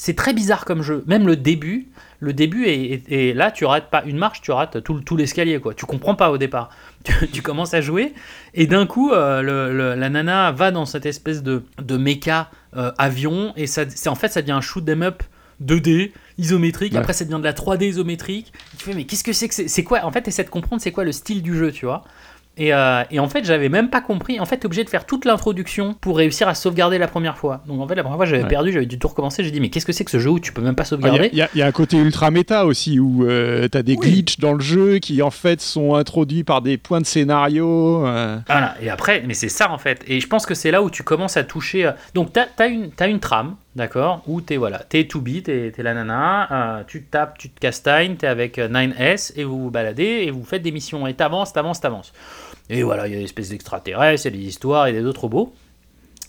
C'est 0.00 0.14
très 0.14 0.32
bizarre 0.32 0.64
comme 0.64 0.80
jeu. 0.82 1.02
Même 1.08 1.26
le 1.26 1.34
début, 1.34 1.88
le 2.20 2.32
début 2.32 2.66
est, 2.66 2.84
est- 2.92 3.12
est- 3.12 3.34
là, 3.34 3.50
tu 3.50 3.64
rates 3.64 3.90
pas 3.90 4.04
une 4.06 4.16
marche, 4.16 4.40
tu 4.42 4.52
rates 4.52 4.82
tout, 4.84 4.94
le- 4.94 5.02
tout 5.02 5.16
l'escalier, 5.16 5.58
quoi. 5.58 5.74
Tu 5.74 5.86
comprends 5.86 6.14
pas 6.14 6.30
au 6.30 6.38
départ. 6.38 6.70
Tu, 7.04 7.28
tu 7.28 7.42
commences 7.42 7.74
à 7.74 7.80
jouer, 7.80 8.12
et 8.54 8.66
d'un 8.66 8.84
coup, 8.86 9.12
euh, 9.12 9.40
le- 9.42 9.72
le- 9.76 9.94
la 9.94 10.08
nana 10.08 10.50
va 10.52 10.70
dans 10.72 10.84
cette 10.86 11.06
espèce 11.06 11.42
de, 11.42 11.62
de 11.82 11.96
méca 11.96 12.50
euh, 12.76 12.90
avion, 12.98 13.52
et 13.56 13.66
ça, 13.66 13.84
c'est 13.88 14.08
en 14.08 14.14
fait, 14.16 14.28
ça 14.28 14.40
devient 14.40 14.52
un 14.52 14.60
shoot 14.60 14.86
'em 14.88 15.02
up 15.02 15.22
2D, 15.60 16.12
isométrique, 16.38 16.92
Ouais. 16.92 16.98
après 16.98 17.12
ça 17.12 17.24
devient 17.24 17.38
de 17.38 17.44
la 17.44 17.52
3D 17.52 17.86
isométrique. 17.88 18.52
Tu 18.78 18.84
fais, 18.84 18.94
mais 18.94 19.04
qu'est-ce 19.04 19.24
que 19.24 19.32
c'est 19.32 19.48
que 19.48 19.54
c'est 19.54 19.68
C'est 19.68 19.82
quoi? 19.84 20.04
En 20.04 20.10
fait, 20.12 20.26
essaie 20.28 20.44
de 20.44 20.50
comprendre 20.50 20.80
c'est 20.82 20.92
quoi 20.92 21.04
le 21.04 21.12
style 21.12 21.42
du 21.42 21.56
jeu, 21.56 21.72
tu 21.72 21.86
vois? 21.86 22.04
Et, 22.58 22.74
euh, 22.74 23.02
et 23.10 23.20
en 23.20 23.28
fait, 23.28 23.44
j'avais 23.44 23.68
même 23.68 23.88
pas 23.88 24.00
compris. 24.00 24.40
En 24.40 24.44
fait, 24.44 24.58
t'es 24.58 24.66
obligé 24.66 24.82
de 24.84 24.90
faire 24.90 25.06
toute 25.06 25.24
l'introduction 25.24 25.94
pour 26.00 26.16
réussir 26.18 26.48
à 26.48 26.54
sauvegarder 26.54 26.98
la 26.98 27.06
première 27.08 27.38
fois. 27.38 27.62
Donc 27.66 27.80
en 27.80 27.86
fait, 27.88 27.94
la 27.94 28.02
première 28.02 28.16
fois, 28.18 28.26
j'avais 28.26 28.42
Ouais. 28.42 28.48
perdu, 28.48 28.72
j'avais 28.72 28.86
dû 28.86 28.98
tout 28.98 29.08
recommencer. 29.08 29.44
J'ai 29.44 29.50
dit, 29.50 29.60
mais 29.60 29.70
qu'est-ce 29.70 29.86
que 29.86 29.92
c'est 29.92 30.04
que 30.04 30.10
ce 30.10 30.18
jeu 30.18 30.30
où 30.30 30.40
tu 30.40 30.52
peux 30.52 30.62
même 30.62 30.74
pas 30.74 30.82
Ah, 30.82 30.86
Il 30.86 30.88
sauvegarder 30.88 31.30
y, 31.32 31.40
a- 31.42 31.48
il 31.54 31.58
y 31.58 31.62
a 31.62 31.66
un 31.66 31.72
côté 31.72 31.96
ultra 31.96 32.30
méta 32.30 32.66
aussi 32.66 32.98
où 32.98 33.24
tu 33.26 33.70
t'as 33.70 33.82
des 33.82 33.94
Oui. 33.96 34.10
glitches 34.10 34.38
dans 34.40 34.52
le 34.54 34.60
jeu 34.60 34.98
qui 34.98 35.22
en 35.22 35.30
fait 35.30 35.60
sont 35.60 35.94
introduits 35.94 36.44
par 36.44 36.60
des 36.62 36.76
points 36.78 37.00
de 37.00 37.06
scénario. 37.06 38.04
euh. 38.06 38.38
Voilà, 38.46 38.74
et 38.82 38.90
après, 38.90 39.22
mais 39.26 39.34
c'est 39.34 39.48
ça 39.48 39.70
en 39.70 39.78
fait. 39.78 40.02
Et 40.08 40.20
je 40.20 40.26
pense 40.26 40.46
que 40.46 40.54
c'est 40.54 40.70
là 40.70 40.82
où 40.82 40.90
tu 40.90 41.02
commences 41.02 41.36
à 41.36 41.44
toucher. 41.44 41.86
euh, 41.86 41.92
Donc, 42.14 42.32
tu 42.32 42.40
as, 42.40 42.66
une, 42.66 42.90
t'as 42.90 43.08
une 43.08 43.20
trame, 43.20 43.54
d'accord 43.78 44.22
Où 44.26 44.40
tu 44.42 44.54
es, 44.54 44.56
voilà, 44.58 44.78
t'es 44.80 45.06
to 45.06 45.20
be, 45.20 45.42
t'es 45.42 45.72
es 45.76 45.82
la 45.82 45.94
nana, 45.94 46.78
euh, 46.80 46.84
tu 46.86 47.02
te 47.02 47.10
tapes, 47.10 47.38
tu 47.38 47.48
te 47.48 47.58
castagnes, 47.58 48.16
t'es 48.16 48.26
avec 48.26 48.58
euh, 48.58 48.68
9S 48.68 49.32
et 49.36 49.44
vous 49.44 49.58
vous 49.64 49.70
baladez 49.70 50.24
et 50.26 50.30
vous 50.30 50.44
faites 50.44 50.62
des 50.62 50.72
missions. 50.72 51.06
Et 51.06 51.14
t'avances, 51.14 51.52
t'avances, 51.52 51.80
t'avances. 51.80 52.12
Et 52.68 52.82
voilà, 52.82 53.06
il 53.06 53.12
y 53.14 53.16
a 53.16 53.18
des 53.18 53.24
espèces 53.24 53.48
d'extraterrestres, 53.48 54.26
il 54.26 54.32
y 54.34 54.34
a 54.34 54.38
des 54.42 54.46
histoires 54.46 54.86
et 54.86 54.92
des 54.92 55.04
autres 55.04 55.22
robots. 55.22 55.54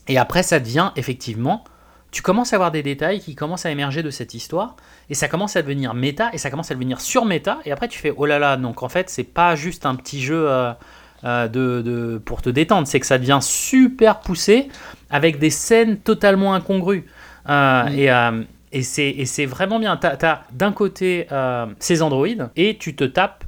Et 0.07 0.17
après, 0.17 0.43
ça 0.43 0.59
devient 0.59 0.91
effectivement. 0.95 1.63
Tu 2.11 2.23
commences 2.23 2.53
à 2.53 2.55
avoir 2.55 2.71
des 2.71 2.81
détails 2.81 3.19
qui 3.19 3.35
commencent 3.35 3.67
à 3.67 3.71
émerger 3.71 4.01
de 4.01 4.09
cette 4.09 4.33
histoire, 4.33 4.75
et 5.11 5.13
ça 5.13 5.27
commence 5.27 5.55
à 5.55 5.61
devenir 5.61 5.93
méta, 5.93 6.31
et 6.33 6.39
ça 6.39 6.49
commence 6.49 6.71
à 6.71 6.73
devenir 6.73 7.01
sur 7.01 7.23
méta, 7.25 7.59
et 7.65 7.71
après 7.71 7.87
tu 7.87 7.99
fais 7.99 8.11
oh 8.17 8.25
là 8.25 8.39
là, 8.39 8.57
donc 8.57 8.81
en 8.81 8.89
fait 8.89 9.11
c'est 9.11 9.23
pas 9.23 9.55
juste 9.55 9.85
un 9.85 9.93
petit 9.93 10.19
jeu 10.19 10.49
euh, 10.49 10.71
euh, 11.23 11.47
de, 11.47 11.83
de- 11.83 12.17
pour 12.17 12.41
te 12.41 12.49
détendre, 12.49 12.87
c'est 12.87 12.99
que 12.99 13.05
ça 13.05 13.19
devient 13.19 13.37
super 13.43 14.21
poussé 14.21 14.69
avec 15.11 15.37
des 15.37 15.51
scènes 15.51 15.97
totalement 15.97 16.55
incongrues. 16.55 17.05
Euh, 17.49 17.87
Et, 17.87 18.11
euh, 18.11 18.43
et 18.71 18.83
c'est 18.83 19.45
vraiment 19.45 19.79
bien. 19.79 19.97
T'as 19.97 20.15
as, 20.27 20.43
d'un 20.51 20.71
côté 20.71 21.27
euh, 21.31 21.65
ces 21.79 22.01
androïdes, 22.01 22.49
et 22.55 22.77
tu 22.77 22.95
te 22.95 23.03
tapes 23.03 23.43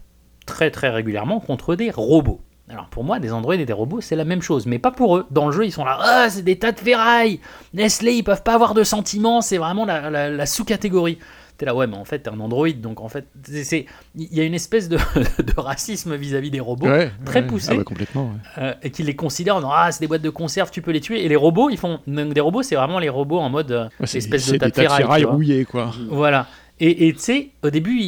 très 0.46 0.72
très 0.72 0.90
régulièrement 0.90 1.40
contre 1.40 1.76
des 1.76 1.92
robots. 1.92 2.42
Alors 2.70 2.88
pour 2.88 3.04
moi, 3.04 3.20
des 3.20 3.34
androïdes 3.34 3.62
et 3.62 3.66
des 3.66 3.74
robots, 3.74 4.00
c'est 4.02 4.16
la 4.16 4.24
même 4.24 4.42
chose, 4.42 4.66
mais 4.66 4.80
pas 4.80 4.92
pour 4.92 5.18
eux. 5.18 5.26
Dans 5.30 5.46
le 5.46 5.52
jeu, 5.52 5.66
ils 5.66 5.72
sont 5.74 5.84
là, 5.84 6.00
ah, 6.02 6.30
c'est 6.30 6.42
des 6.42 6.58
tas 6.58 6.72
de 6.72 6.80
ferrailles. 6.80 7.40
Nestlé, 7.74 8.14
ils 8.14 8.24
peuvent 8.24 8.44
pas 8.44 8.54
avoir 8.56 8.74
de 8.74 8.84
sentiments, 8.84 9.42
c'est 9.42 9.58
vraiment 9.58 9.84
la, 9.86 10.10
la- 10.10 10.30
la 10.30 10.46
sous-catégorie. 10.46 11.20
T'es 11.62 11.67
là, 11.67 11.76
ouais, 11.76 11.86
mais 11.86 11.95
en 11.95 12.06
fait, 12.06 12.17
t'es 12.17 12.30
un 12.32 12.39
androïde, 12.39 12.82
donc 12.82 13.02
en 13.02 13.08
fait, 13.08 13.28
c'est- 13.43 13.86
il 14.15 14.34
y 14.36 14.41
a 14.41 14.43
une 14.43 14.56
espèce 14.56 14.89
de, 14.89 14.97
de 15.43 15.60
racisme 15.60 16.15
vis-à-vis 16.15 16.50
des 16.50 16.60
robots, 16.60 16.88
Ouais, 16.88 17.12
très 17.24 17.41
ouais. 17.41 17.45
poussé, 17.47 17.67
Ah 17.74 17.76
bah, 17.76 17.84
complètement. 17.84 18.32
ouais. 18.58 18.63
euh, 18.63 18.74
et 18.82 18.89
qui 18.89 19.04
les 19.04 19.15
considèrent, 19.15 19.58
en 19.58 19.60
disant, 19.60 19.69
ah, 19.71 19.91
c'est 19.91 20.00
des 20.00 20.08
boîtes 20.08 20.24
de 20.24 20.32
conserve, 20.32 20.71
tu 20.71 20.82
peux 20.82 20.89
les 20.89 21.02
tuer. 21.02 21.24
Et 21.24 21.30
les 21.30 21.36
robots, 21.36 21.69
ils 21.69 21.78
font, 21.78 22.00
donc, 22.08 22.34
des 22.34 22.41
robots, 22.41 22.63
c'est 22.63 22.74
vraiment 22.74 22.97
les 22.97 23.10
robots 23.10 23.38
en 23.38 23.52
mode 23.52 23.71
euh, 23.71 23.89
espèce 24.02 24.47
de 24.52 25.26
rouillés 25.28 25.65
quoi. 25.65 25.91
Voilà. 26.10 26.47
Et 26.84 27.13
tu 27.13 27.20
sais, 27.20 27.50
au 27.62 27.70
début, 27.70 28.02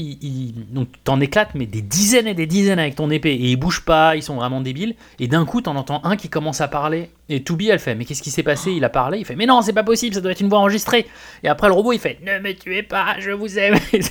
donc 0.72 0.88
t'en 1.04 1.20
éclates, 1.20 1.52
mais 1.54 1.68
des 1.68 1.84
dizaines 1.84 2.26
et 2.26 2.34
des 2.34 2.48
dizaines 2.48 2.80
avec 2.80 2.96
ton 2.96 3.12
épée, 3.12 3.30
et 3.30 3.52
ils 3.52 3.56
bougent 3.56 3.86
pas, 3.86 4.16
ils 4.16 4.24
sont 4.24 4.38
vraiment 4.38 4.62
débiles. 4.62 4.96
Et 5.20 5.28
d'un 5.28 5.46
coup, 5.46 5.62
t'en 5.62 5.76
entends 5.76 6.04
un 6.04 6.16
qui 6.16 6.28
commence 6.28 6.60
à 6.60 6.68
parler, 6.68 7.12
et 7.30 7.44
Toubi, 7.44 7.70
elle 7.70 7.78
fait, 7.78 7.94
mais 7.94 8.04
qu'est-ce 8.04 8.24
qui 8.24 8.32
s'est 8.32 8.42
passé? 8.42 8.72
Il 8.72 8.84
a 8.84 8.90
parlé, 8.90 9.20
il 9.20 9.26
fait, 9.26 9.36
mais 9.36 9.46
non, 9.46 9.62
c'est 9.62 9.74
pas 9.74 9.84
possible, 9.84 10.16
ça 10.16 10.22
doit 10.22 10.32
être 10.32 10.40
une 10.40 10.50
voix 10.50 10.58
enregistrée. 10.58 11.06
Et 11.44 11.50
après, 11.50 11.68
le 11.68 11.74
robot, 11.76 11.94
il 11.94 12.00
fait, 12.00 12.18
ne 12.26 12.40
me 12.40 12.52
tuez 12.54 12.82
pas, 12.82 13.16
je 13.20 13.30
vous 13.30 13.60
aime. 13.60 13.76
Il 13.94 14.02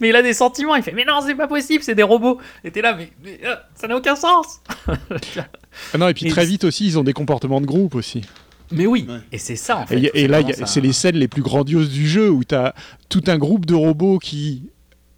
mais 0.00 0.08
il 0.08 0.16
a 0.16 0.22
des 0.22 0.34
sentiments, 0.34 0.74
il 0.74 0.82
fait, 0.82 0.92
mais 0.92 1.04
non, 1.04 1.20
c'est 1.24 1.36
pas 1.36 1.46
possible, 1.46 1.84
c'est 1.84 1.94
des 1.94 2.02
robots. 2.02 2.38
Et 2.64 2.72
t'es 2.72 2.82
là, 2.82 2.94
mais, 2.96 3.10
mais, 3.22 3.38
euh, 3.44 3.54
ça 3.76 3.86
n'a 3.86 3.96
aucun 3.96 4.16
sens. 4.16 4.60
Ah 5.94 5.98
non, 5.98 6.08
et 6.08 6.14
puis 6.14 6.26
Et 6.26 6.30
très 6.30 6.44
vite 6.44 6.64
aussi, 6.64 6.86
ils 6.86 6.98
ont 6.98 7.04
des 7.04 7.12
comportements 7.12 7.60
de 7.60 7.66
groupe 7.66 7.94
aussi. 7.94 8.22
Mais 8.72 8.86
oui, 8.86 9.06
Ouais. 9.08 9.18
et 9.32 9.38
c'est 9.38 9.56
ça 9.56 9.78
en 9.78 9.84
Et, 9.84 9.86
fait. 9.86 10.10
et 10.14 10.28
là, 10.28 10.40
c'est 10.66 10.80
les 10.80 10.92
scènes 10.92 11.16
les 11.16 11.28
plus 11.28 11.42
grandioses 11.42 11.90
du 11.90 12.06
jeu 12.08 12.30
où 12.30 12.44
tu 12.44 12.54
as 12.54 12.74
tout 13.08 13.22
un 13.26 13.38
groupe 13.38 13.66
de 13.66 13.74
robots 13.74 14.18
qui 14.18 14.64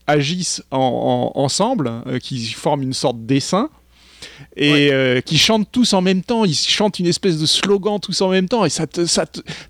agissent 0.07 0.63
en- 0.71 1.33
en- 1.35 1.41
ensemble, 1.43 1.91
euh, 2.07 2.19
qui 2.19 2.45
forment 2.49 2.83
une 2.83 2.93
sorte 2.93 3.25
d'essaim. 3.27 3.69
Et 4.57 4.91
euh, 4.93 5.21
qui 5.21 5.39
chantent 5.39 5.69
tous 5.71 5.93
en 5.95 6.01
même 6.01 6.23
temps, 6.23 6.45
ils 6.45 6.55
chantent 6.55 6.99
une 6.99 7.07
espèce 7.07 7.39
de 7.39 7.47
slogan 7.47 7.99
tous 8.01 8.21
en 8.21 8.29
même 8.31 8.49
temps, 8.49 8.65
et 8.65 8.69
ça 8.71 8.87
te, 8.87 9.07
ça 9.07 9.25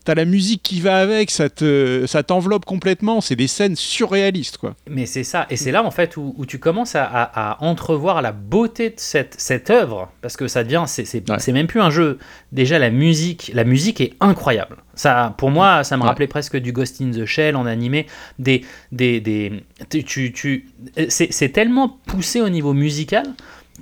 t'as 0.04 0.14
la 0.14 0.24
musique 0.24 0.62
qui 0.62 0.80
va 0.80 0.96
avec, 0.96 1.30
ça 1.30 1.48
te, 1.48 2.04
ça 2.06 2.22
t'enveloppe 2.22 2.64
complètement. 2.64 3.20
C'est 3.20 3.36
des 3.36 3.46
scènes 3.46 3.76
surréalistes, 3.76 4.56
quoi. 4.58 4.74
Mais 4.88 5.06
c'est 5.06 5.24
ça, 5.24 5.46
et 5.50 5.56
c'est 5.56 5.70
là 5.72 5.84
en 5.84 5.90
fait 5.90 6.16
où, 6.16 6.34
où 6.36 6.46
tu 6.46 6.58
commences 6.58 6.94
à, 6.94 7.04
à- 7.04 7.50
à 7.52 7.62
entrevoir 7.64 8.22
la 8.22 8.32
beauté 8.32 8.90
de 8.90 8.94
cette, 8.98 9.34
cette 9.38 9.70
œuvre, 9.70 10.10
parce 10.22 10.36
que 10.36 10.48
ça 10.48 10.64
devient, 10.64 10.84
c'est 10.86 11.04
c'est- 11.04 11.28
Ouais. 11.30 11.36
c'est 11.38 11.52
même 11.52 11.66
plus 11.66 11.80
un 11.80 11.90
jeu. 11.90 12.18
Déjà 12.52 12.78
la 12.78 12.90
musique, 12.90 13.50
la 13.54 13.64
musique 13.64 14.00
est 14.00 14.14
incroyable. 14.20 14.76
Ça, 14.94 15.34
pour 15.38 15.50
moi, 15.50 15.84
ça 15.84 15.96
me 15.96 16.02
Ouais. 16.02 16.08
rappelait 16.08 16.26
presque 16.26 16.56
du 16.56 16.72
Ghost 16.72 17.00
in 17.00 17.10
the 17.10 17.24
Shell 17.24 17.56
en 17.56 17.64
animé. 17.66 18.06
Des, 18.38 18.62
des, 18.92 19.20
des, 19.20 19.64
tu, 20.04 20.32
tu, 20.32 20.66
c'est 21.08 21.48
tellement 21.52 21.88
poussé 22.06 22.40
au 22.40 22.48
niveau 22.48 22.72
musical 22.74 23.24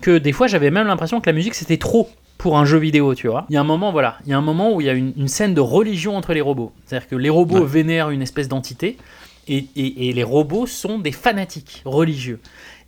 que 0.00 0.18
des 0.18 0.32
fois 0.32 0.46
j'avais 0.46 0.70
même 0.70 0.86
l'impression 0.86 1.20
que 1.20 1.28
la 1.28 1.32
musique 1.34 1.54
c'était 1.54 1.76
trop 1.76 2.08
pour 2.38 2.56
un 2.56 2.64
jeu 2.64 2.78
vidéo, 2.78 3.14
tu 3.16 3.26
vois. 3.26 3.46
Il 3.50 3.54
y 3.54 3.56
a 3.56 3.60
un 3.60 3.64
moment, 3.64 3.90
voilà, 3.90 4.16
il 4.24 4.30
y 4.30 4.32
a 4.32 4.38
un 4.38 4.42
moment 4.42 4.72
où 4.72 4.80
il 4.80 4.86
y 4.86 4.90
a 4.90 4.92
une, 4.92 5.12
une 5.16 5.26
scène 5.28 5.54
de 5.54 5.60
religion 5.60 6.16
entre 6.16 6.32
les 6.34 6.40
robots. 6.40 6.70
C'est-à-dire 6.86 7.08
que 7.08 7.16
les 7.16 7.30
robots 7.30 7.60
Ouais. 7.60 7.66
vénèrent 7.66 8.10
une 8.10 8.22
espèce 8.22 8.46
d'entité 8.46 8.96
et, 9.48 9.66
et- 9.74 10.08
et 10.08 10.12
les 10.12 10.22
robots 10.22 10.66
sont 10.66 10.98
des 11.00 11.10
fanatiques 11.10 11.82
religieux. 11.84 12.38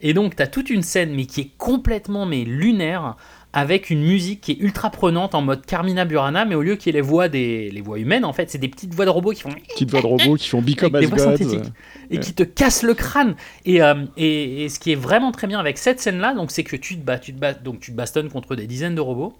Et 0.02 0.14
donc, 0.14 0.36
tu 0.36 0.42
as 0.42 0.46
toute 0.46 0.70
une 0.70 0.82
scène, 0.82 1.12
mais 1.14 1.26
qui 1.26 1.40
est 1.40 1.50
complètement 1.58 2.26
mais 2.26 2.44
lunaire, 2.44 3.16
avec 3.52 3.90
une 3.90 4.02
musique 4.02 4.40
qui 4.42 4.52
est 4.52 4.58
ultra 4.60 4.90
prenante 4.90 5.34
en 5.34 5.42
mode 5.42 5.66
Carmina 5.66 6.04
Burana, 6.04 6.44
mais 6.44 6.54
au 6.54 6.62
lieu 6.62 6.76
qu'il 6.76 6.94
y 6.94 6.96
ait 6.96 7.00
les 7.00 7.06
voix, 7.06 7.28
des, 7.28 7.70
les 7.70 7.80
voix 7.80 7.98
humaines, 7.98 8.24
en 8.24 8.32
fait, 8.32 8.50
c'est 8.50 8.58
des 8.58 8.68
petites 8.68 8.94
voix 8.94 9.04
de 9.04 9.10
robots 9.10 9.32
qui 9.32 9.42
font 9.42 9.50
Petites 9.68 9.90
voix 9.90 10.00
de 10.00 10.06
robots 10.06 10.36
qui 10.36 10.48
font 10.48 10.62
Become 10.62 10.94
Avec 10.94 10.96
as 10.96 11.00
des 11.00 11.22
voix 11.22 11.36
synthétiques. 11.36 11.72
et 12.10 12.18
qui 12.18 12.32
te 12.32 12.44
cassent 12.44 12.84
le 12.84 12.94
crâne. 12.94 13.34
Et, 13.64 13.82
euh, 13.82 14.04
et, 14.16 14.64
et 14.64 14.68
ce 14.68 14.78
qui 14.78 14.92
est 14.92 14.96
vraiment 14.96 15.32
très 15.32 15.48
bien 15.48 15.58
avec 15.58 15.78
cette 15.78 16.00
scène-là, 16.00 16.34
donc 16.34 16.52
c'est 16.52 16.64
que 16.64 16.76
tu 16.76 16.96
te 16.96 17.04
bats, 17.04 17.18
tu 17.18 17.32
te 17.34 17.38
bats, 17.40 17.54
donc 17.54 17.80
tu 17.80 17.90
te 17.90 17.96
bastonnes 17.96 18.28
contre 18.30 18.54
des 18.54 18.66
dizaines 18.66 18.94
de 18.94 19.00
robots. 19.00 19.34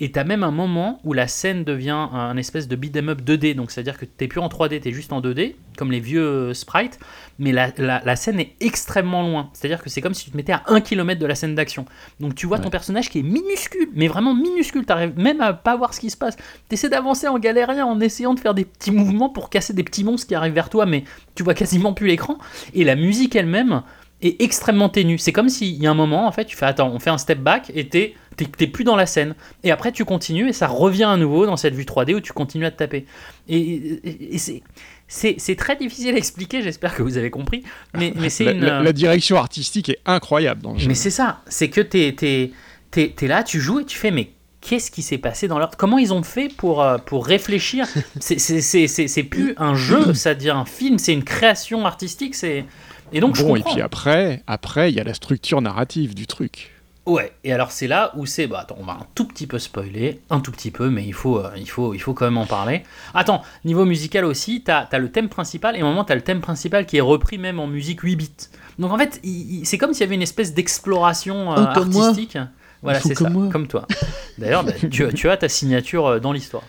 Et 0.00 0.10
t'as 0.10 0.24
même 0.24 0.42
un 0.42 0.50
moment 0.50 1.00
où 1.04 1.12
la 1.12 1.28
scène 1.28 1.62
devient 1.62 1.90
un 2.12 2.36
espèce 2.36 2.66
de 2.66 2.74
beat'em 2.74 3.10
up 3.10 3.22
2D, 3.22 3.54
donc 3.54 3.70
c'est-à-dire 3.70 3.96
que 3.96 4.04
t'es 4.04 4.26
plus 4.26 4.40
en 4.40 4.48
3D, 4.48 4.80
t'es 4.80 4.90
juste 4.90 5.12
en 5.12 5.20
2D, 5.20 5.54
comme 5.78 5.92
les 5.92 6.00
vieux 6.00 6.24
euh, 6.26 6.52
sprites, 6.54 6.98
mais 7.38 7.52
la, 7.52 7.70
la- 7.78 8.02
la 8.04 8.16
scène 8.16 8.40
est 8.40 8.54
extrêmement 8.58 9.22
loin. 9.22 9.50
C'est-à-dire 9.52 9.80
que 9.80 9.88
c'est 9.88 10.00
comme 10.00 10.12
si 10.12 10.24
tu 10.24 10.30
te 10.32 10.36
mettais 10.36 10.52
à 10.52 10.64
1 10.66 10.80
km 10.80 11.20
de 11.20 11.26
la 11.26 11.36
scène 11.36 11.54
d'action. 11.54 11.84
Donc 12.18 12.34
tu 12.34 12.46
vois 12.48 12.58
ton 12.58 12.70
personnage 12.70 13.08
qui 13.08 13.20
est 13.20 13.22
minuscule, 13.22 13.88
mais 13.94 14.08
vraiment 14.08 14.34
minuscule, 14.34 14.84
t'arrives 14.84 15.16
même 15.16 15.40
à 15.40 15.52
pas 15.52 15.76
voir 15.76 15.94
ce 15.94 16.00
qui 16.00 16.10
se 16.10 16.16
passe. 16.16 16.36
T'essaies 16.68 16.88
d'avancer 16.88 17.28
en 17.28 17.38
galérien 17.38 17.86
en 17.86 18.00
essayant 18.00 18.34
de 18.34 18.40
faire 18.40 18.54
des 18.54 18.64
petits 18.64 18.90
mouvements 18.90 19.28
pour 19.30 19.48
casser 19.48 19.74
des 19.74 19.84
petits 19.84 20.02
monstres 20.02 20.26
qui 20.26 20.34
arrivent 20.34 20.54
vers 20.54 20.70
toi, 20.70 20.86
mais 20.86 21.04
tu 21.36 21.44
vois 21.44 21.54
quasiment 21.54 21.92
plus 21.92 22.08
l'écran. 22.08 22.38
Et 22.74 22.82
la 22.82 22.96
musique 22.96 23.36
elle-même 23.36 23.82
est 24.28 24.40
extrêmement 24.42 24.88
ténue. 24.88 25.18
C'est 25.18 25.32
comme 25.32 25.48
s'il 25.48 25.74
y 25.82 25.86
a 25.86 25.90
un 25.90 25.94
moment, 25.94 26.26
en 26.26 26.32
fait, 26.32 26.44
tu 26.44 26.56
fais 26.56 26.66
attends, 26.66 26.90
on 26.92 26.98
fait 26.98 27.10
un 27.10 27.18
step 27.18 27.38
back 27.40 27.70
et 27.74 27.88
t'es 27.88 28.14
t'es- 28.36 28.66
plus 28.66 28.82
dans 28.84 28.96
la 28.96 29.06
scène. 29.06 29.34
Et 29.62 29.70
après, 29.70 29.92
tu 29.92 30.04
continues 30.04 30.48
et 30.48 30.52
ça 30.52 30.66
revient 30.66 31.04
à 31.04 31.16
nouveau 31.16 31.46
dans 31.46 31.56
cette 31.56 31.74
vue 31.74 31.84
3D 31.84 32.14
où 32.14 32.20
tu 32.20 32.32
continues 32.32 32.66
à 32.66 32.70
te 32.70 32.78
taper. 32.78 33.06
Et, 33.48 33.58
et- 33.58 34.34
et 34.34 34.38
c'est. 34.38 35.54
Très 35.56 35.76
difficile 35.76 36.14
à 36.14 36.18
expliquer, 36.18 36.62
j'espère 36.62 36.94
que 36.96 37.02
vous 37.02 37.16
avez 37.16 37.30
compris. 37.30 37.62
Mais, 37.96 38.12
mais 38.16 38.30
c'est 38.30 38.44
La, 38.44 38.52
une. 38.52 38.60
la- 38.64 38.82
la 38.82 38.92
direction 38.92 39.36
artistique 39.36 39.88
est 39.90 39.98
incroyable 40.06 40.62
dans 40.62 40.72
le 40.72 40.78
jeu. 40.78 40.88
Mais 40.88 40.94
c'est 40.94 41.10
ça, 41.10 41.42
c'est 41.46 41.68
que 41.70 41.80
t'es, 41.80 42.12
t'es, 42.16 42.50
t'es, 42.90 43.12
t'es 43.14 43.26
là, 43.28 43.42
tu 43.44 43.60
joues 43.60 43.80
et 43.80 43.84
tu 43.84 43.96
fais, 43.98 44.10
mais 44.10 44.30
qu'est-ce 44.60 44.90
qui 44.90 45.02
s'est 45.02 45.18
passé 45.18 45.46
dans 45.46 45.58
leur. 45.58 45.76
Comment 45.76 45.98
ils 45.98 46.12
ont 46.12 46.22
fait 46.22 46.48
pour, 46.48 46.82
euh, 46.82 46.96
pour 46.98 47.26
réfléchir? 47.26 47.86
C'est 48.20 49.22
plus 49.24 49.54
un 49.58 49.74
jeu, 49.74 50.14
ça 50.14 50.34
devient 50.34 50.50
un 50.50 50.64
film, 50.64 50.98
c'est 50.98 51.12
une 51.12 51.24
création 51.24 51.86
artistique. 51.86 52.34
c'est 52.34 52.64
Et 53.14 53.20
donc, 53.20 53.36
je 53.36 53.42
bon, 53.44 53.56
et 53.56 53.62
puis 53.62 53.80
après, 53.80 54.42
après, 54.46 54.90
il 54.90 54.96
y 54.96 55.00
a 55.00 55.04
la 55.04 55.14
structure 55.14 55.62
narrative 55.62 56.14
du 56.14 56.26
truc. 56.26 56.72
Ouais, 57.06 57.32
et 57.44 57.52
alors 57.52 57.70
c'est 57.70 57.86
là 57.86 58.12
où 58.16 58.24
c'est. 58.24 58.46
Bah 58.46 58.60
attends, 58.62 58.76
on 58.80 58.84
va 58.84 58.94
un 58.94 59.06
tout 59.14 59.26
petit 59.26 59.46
peu 59.46 59.58
spoiler, 59.58 60.20
un 60.30 60.40
tout 60.40 60.50
petit 60.50 60.70
peu, 60.70 60.88
mais 60.88 61.04
il 61.04 61.12
faut, 61.12 61.38
euh, 61.38 61.50
il 61.56 61.68
faut, 61.68 61.92
il 61.92 61.98
faut 61.98 62.14
quand 62.14 62.24
même 62.24 62.38
en 62.38 62.46
parler. 62.46 62.82
Attends, 63.12 63.42
niveau 63.66 63.84
musical 63.84 64.24
aussi, 64.24 64.62
t'as 64.62 64.88
as 64.90 64.98
le 64.98 65.12
thème 65.12 65.28
principal, 65.28 65.76
et 65.76 65.80
à 65.80 65.84
un 65.84 65.88
moment 65.88 66.04
t'as 66.04 66.14
le 66.14 66.22
thème 66.22 66.40
principal 66.40 66.86
qui 66.86 66.96
est 66.96 67.02
repris 67.02 67.36
même 67.36 67.60
en 67.60 67.66
musique 67.66 68.00
8 68.00 68.16
bits. 68.16 68.30
Donc 68.78 68.90
en 68.90 68.96
fait, 68.98 69.20
c'est 69.64 69.76
comme 69.76 69.92
s'il 69.92 70.00
y 70.00 70.04
avait 70.04 70.14
une 70.14 70.22
espèce 70.22 70.54
d'exploration 70.54 71.52
euh, 71.52 71.66
Oh, 71.76 71.84
moi. 71.84 72.06
artistique. 72.06 72.38
Voilà, 72.82 73.00
c'est 73.00 73.14
ça, 73.14 73.28
moi. 73.30 73.48
comme 73.52 73.66
toi. 73.66 73.86
D'ailleurs, 74.38 74.64
bah, 74.64 74.72
tu, 74.90 75.12
tu 75.14 75.28
as 75.28 75.36
ta 75.36 75.48
signature 75.48 76.06
euh, 76.06 76.20
dans 76.20 76.32
l'histoire. 76.32 76.64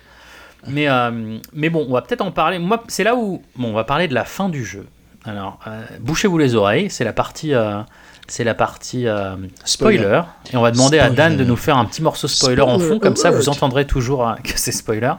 Mais, 0.68 0.90
euh, 0.90 1.38
mais 1.54 1.70
bon, 1.70 1.86
on 1.88 1.94
va 1.94 2.02
peut-être 2.02 2.22
en 2.22 2.32
parler. 2.32 2.60
Moi, 2.60 2.84
c'est 2.88 3.04
là 3.04 3.16
où. 3.16 3.42
Bon, 3.56 3.70
on 3.70 3.74
va 3.74 3.84
parler 3.84 4.08
de 4.08 4.14
la 4.14 4.26
fin 4.26 4.50
du 4.50 4.66
jeu. 4.66 4.86
Alors, 5.26 5.60
euh, 5.68 5.84
bouchez-vous 6.00 6.38
les 6.38 6.56
oreilles, 6.56 6.90
c'est 6.90 7.04
la 7.04 7.14
partie. 7.14 7.54
euh, 7.54 7.82
c'est 8.28 8.44
la 8.44 8.56
partie 8.56 9.08
euh, 9.08 9.36
spoiler. 9.66 10.22
Et 10.52 10.58
on 10.58 10.62
va 10.62 10.72
demander 10.72 10.98
à 10.98 11.10
Dan 11.12 11.38
de 11.38 11.44
nous 11.44 11.56
faire 11.56 11.78
un 11.78 11.86
petit 11.86 12.02
morceau 12.02 12.28
spoiler 12.28 12.62
en 12.62 12.80
fond, 12.80 12.98
comme 13.00 13.16
ça 13.16 13.30
vous 13.32 13.50
entendrez 13.50 13.86
toujours 13.86 14.28
euh, 14.28 14.34
que 14.44 14.50
c'est 14.58 14.72
spoiler. 14.72 15.14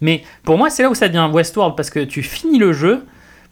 Mais 0.00 0.22
pour 0.44 0.56
moi, 0.58 0.70
c'est 0.70 0.82
là 0.84 0.90
où 0.90 0.94
ça 0.94 1.08
devient 1.08 1.28
Westworld, 1.32 1.74
parce 1.76 1.90
que 1.90 2.00
tu 2.00 2.22
finis 2.22 2.58
le 2.58 2.72
jeu. 2.72 3.04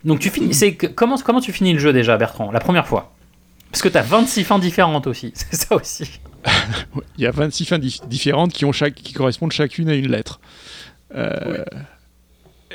Donc 0.04 0.20
tu 0.20 0.30
finis. 0.30 0.54
C'est 0.54 0.74
comment, 0.76 1.16
comment 1.18 1.40
tu 1.40 1.52
finis 1.52 1.72
le 1.72 1.78
jeu 1.80 1.92
déjà, 1.92 2.16
Bertrand 2.16 2.50
La 2.52 2.60
première 2.60 2.86
fois? 2.86 3.12
Parce 3.72 3.82
que 3.82 3.88
tu 3.88 3.98
as 3.98 4.02
26 4.02 4.44
fins 4.44 4.58
différentes 4.60 5.06
aussi. 5.08 5.32
C'est 5.36 5.54
ça 5.56 5.74
aussi. 5.76 6.20
Il 7.18 7.24
y 7.24 7.26
a 7.26 7.30
26 7.32 7.64
fins 7.66 7.78
dif- 7.78 8.06
différentes 8.08 8.52
qui, 8.52 8.64
ont 8.64 8.72
chaque, 8.72 8.94
qui 8.94 9.12
correspondent 9.12 9.52
chacune 9.52 9.88
à 9.88 9.94
une 9.94 10.08
lettre. 10.08 10.40
Euh, 11.16 11.64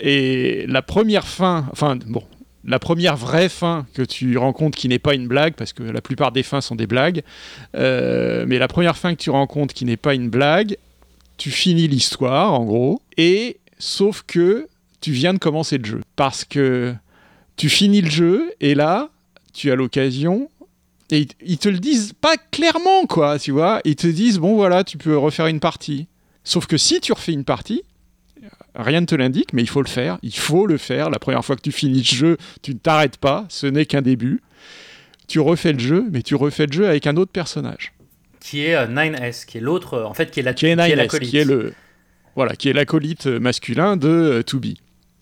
Et 0.01 0.65
la 0.67 0.81
première 0.81 1.25
fin, 1.27 1.65
enfin 1.71 1.95
bon, 2.05 2.23
la 2.65 2.79
première 2.79 3.15
vraie 3.15 3.49
fin 3.49 3.85
que 3.93 4.01
tu 4.01 4.37
rencontres 4.37 4.77
qui 4.77 4.87
n'est 4.87 4.99
pas 4.99 5.13
une 5.13 5.27
blague, 5.27 5.53
parce 5.53 5.73
que 5.73 5.83
la 5.83 6.01
plupart 6.01 6.31
des 6.31 6.43
fins 6.43 6.61
sont 6.61 6.75
des 6.75 6.87
blagues, 6.87 7.21
euh, 7.75 8.45
mais 8.47 8.57
la 8.57 8.67
première 8.67 8.97
fin 8.97 9.13
que 9.15 9.21
tu 9.21 9.29
rencontres 9.29 9.73
qui 9.73 9.85
n'est 9.85 9.97
pas 9.97 10.13
une 10.13 10.29
blague, 10.29 10.77
tu 11.37 11.51
finis 11.51 11.87
l'histoire 11.87 12.53
en 12.53 12.65
gros, 12.65 13.01
et 13.17 13.57
sauf 13.77 14.23
que 14.25 14.67
tu 15.01 15.11
viens 15.11 15.33
de 15.33 15.39
commencer 15.39 15.77
le 15.77 15.85
jeu. 15.85 16.01
Parce 16.15 16.45
que 16.45 16.95
tu 17.57 17.69
finis 17.69 18.01
le 18.01 18.09
jeu, 18.09 18.51
et 18.61 18.73
là, 18.73 19.09
tu 19.53 19.71
as 19.71 19.75
l'occasion 19.75 20.49
et 21.11 21.27
ils, 21.45 21.57
te 21.57 21.69
le 21.69 21.77
disent 21.77 22.13
pas 22.19 22.35
clairement, 22.51 23.05
quoi, 23.05 23.37
tu 23.37 23.51
vois. 23.51 23.79
Ils 23.85 23.95
te 23.95 24.07
disent, 24.07 24.39
bon, 24.39 24.55
voilà, 24.55 24.83
tu 24.83 24.97
peux 24.97 25.15
refaire 25.15 25.47
une 25.47 25.59
partie. 25.59 26.07
Sauf 26.43 26.65
que 26.65 26.77
si 26.77 26.99
tu 26.99 27.13
refais 27.13 27.33
une 27.33 27.43
partie, 27.43 27.83
rien 28.75 29.01
ne 29.01 29.05
te 29.05 29.15
l'indique, 29.15 29.53
mais 29.53 29.61
il 29.61 29.69
faut 29.69 29.81
le 29.81 29.87
faire. 29.87 30.17
Il 30.23 30.35
faut 30.35 30.65
le 30.67 30.77
faire. 30.77 31.09
La 31.09 31.19
première 31.19 31.43
fois 31.43 31.55
que 31.55 31.61
tu 31.61 31.71
finis 31.71 31.99
le 31.99 32.03
jeu, 32.03 32.37
tu 32.61 32.73
ne 32.73 32.79
t'arrêtes 32.79 33.17
pas. 33.17 33.45
Ce 33.49 33.67
n'est 33.67 33.85
qu'un 33.85 34.01
début. 34.01 34.41
Tu 35.27 35.39
refais 35.39 35.73
le 35.73 35.79
jeu, 35.79 36.05
mais 36.11 36.21
tu 36.21 36.35
refais 36.35 36.67
le 36.67 36.73
jeu 36.73 36.87
avec 36.87 37.07
un 37.07 37.15
autre 37.17 37.31
personnage. 37.31 37.93
Qui 38.39 38.63
est 38.65 38.75
euh, 38.75 38.85
9S, 38.87 39.45
qui 39.45 39.57
est 39.57 39.61
l'autre, 39.61 39.95
euh, 39.95 40.05
en 40.05 40.13
fait, 40.13 40.29
qui 40.29 40.39
est 40.39 40.43
la 40.43 40.53
Qui 40.53 40.67
est 40.67 40.75
qui 40.75 40.81
est 40.81 40.93
9S, 40.93 40.95
l'acolyte. 40.95 41.29
qui 41.29 41.37
est 41.37 41.45
le. 41.45 41.73
Voilà, 42.35 42.55
qui 42.55 42.69
est 42.69 42.73
l'acolyte 42.73 43.25
masculin 43.27 43.97
de 43.97 44.07
euh, 44.09 44.43
To 44.43 44.59
Be. 44.59 44.75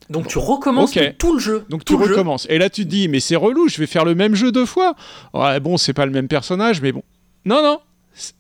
Donc 0.10 0.28
tu 0.28 0.38
recommences 0.38 0.94
tout 1.18 1.34
le 1.34 1.39
jeu. 1.39 1.63
Donc 1.70 1.86
tout 1.86 1.98
tu 1.98 2.04
jeu. 2.06 2.12
recommences. 2.12 2.46
Et 2.50 2.58
là 2.58 2.70
tu 2.70 2.84
te 2.84 2.89
dis, 2.89 3.08
mais 3.08 3.22
c'est 3.22 3.38
relou, 3.38 3.70
je 3.70 3.78
vais 3.78 3.88
faire 3.88 4.04
le 4.04 4.16
même 4.16 4.36
jeu 4.36 4.52
deux 4.52 4.66
fois. 4.66 4.96
Ouais, 5.34 5.60
bon, 5.62 5.78
c'est 5.78 5.94
pas 5.94 6.06
le 6.06 6.12
même 6.12 6.28
personnage, 6.28 6.82
mais 6.82 6.92
bon. 6.92 7.04
Non, 7.46 7.63
non. 7.63 7.80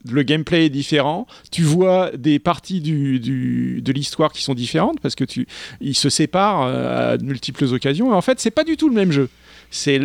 Le 0.09 0.21
gameplay 0.23 0.65
est 0.65 0.69
différent. 0.69 1.25
Tu 1.51 1.63
vois 1.63 2.11
des 2.15 2.37
parties 2.39 2.79
du, 2.81 3.19
du- 3.19 3.81
de 3.81 3.91
l'histoire 3.91 4.31
qui 4.31 4.43
sont 4.43 4.53
différentes 4.53 4.99
parce 5.01 5.15
que 5.15 5.23
tu, 5.23 5.47
ils 5.81 5.95
se 5.95 6.09
séparent 6.09 6.63
euh, 6.67 7.13
à 7.13 7.17
de 7.17 7.23
multiples 7.23 7.65
occasions. 7.65 8.11
Et 8.11 8.15
en 8.15 8.21
fait, 8.21 8.39
c'est 8.39 8.51
pas 8.51 8.63
du 8.63 8.77
tout 8.77 8.87
le 8.89 8.95
même 8.95 9.11
jeu. 9.11 9.29
C'est 9.71 9.99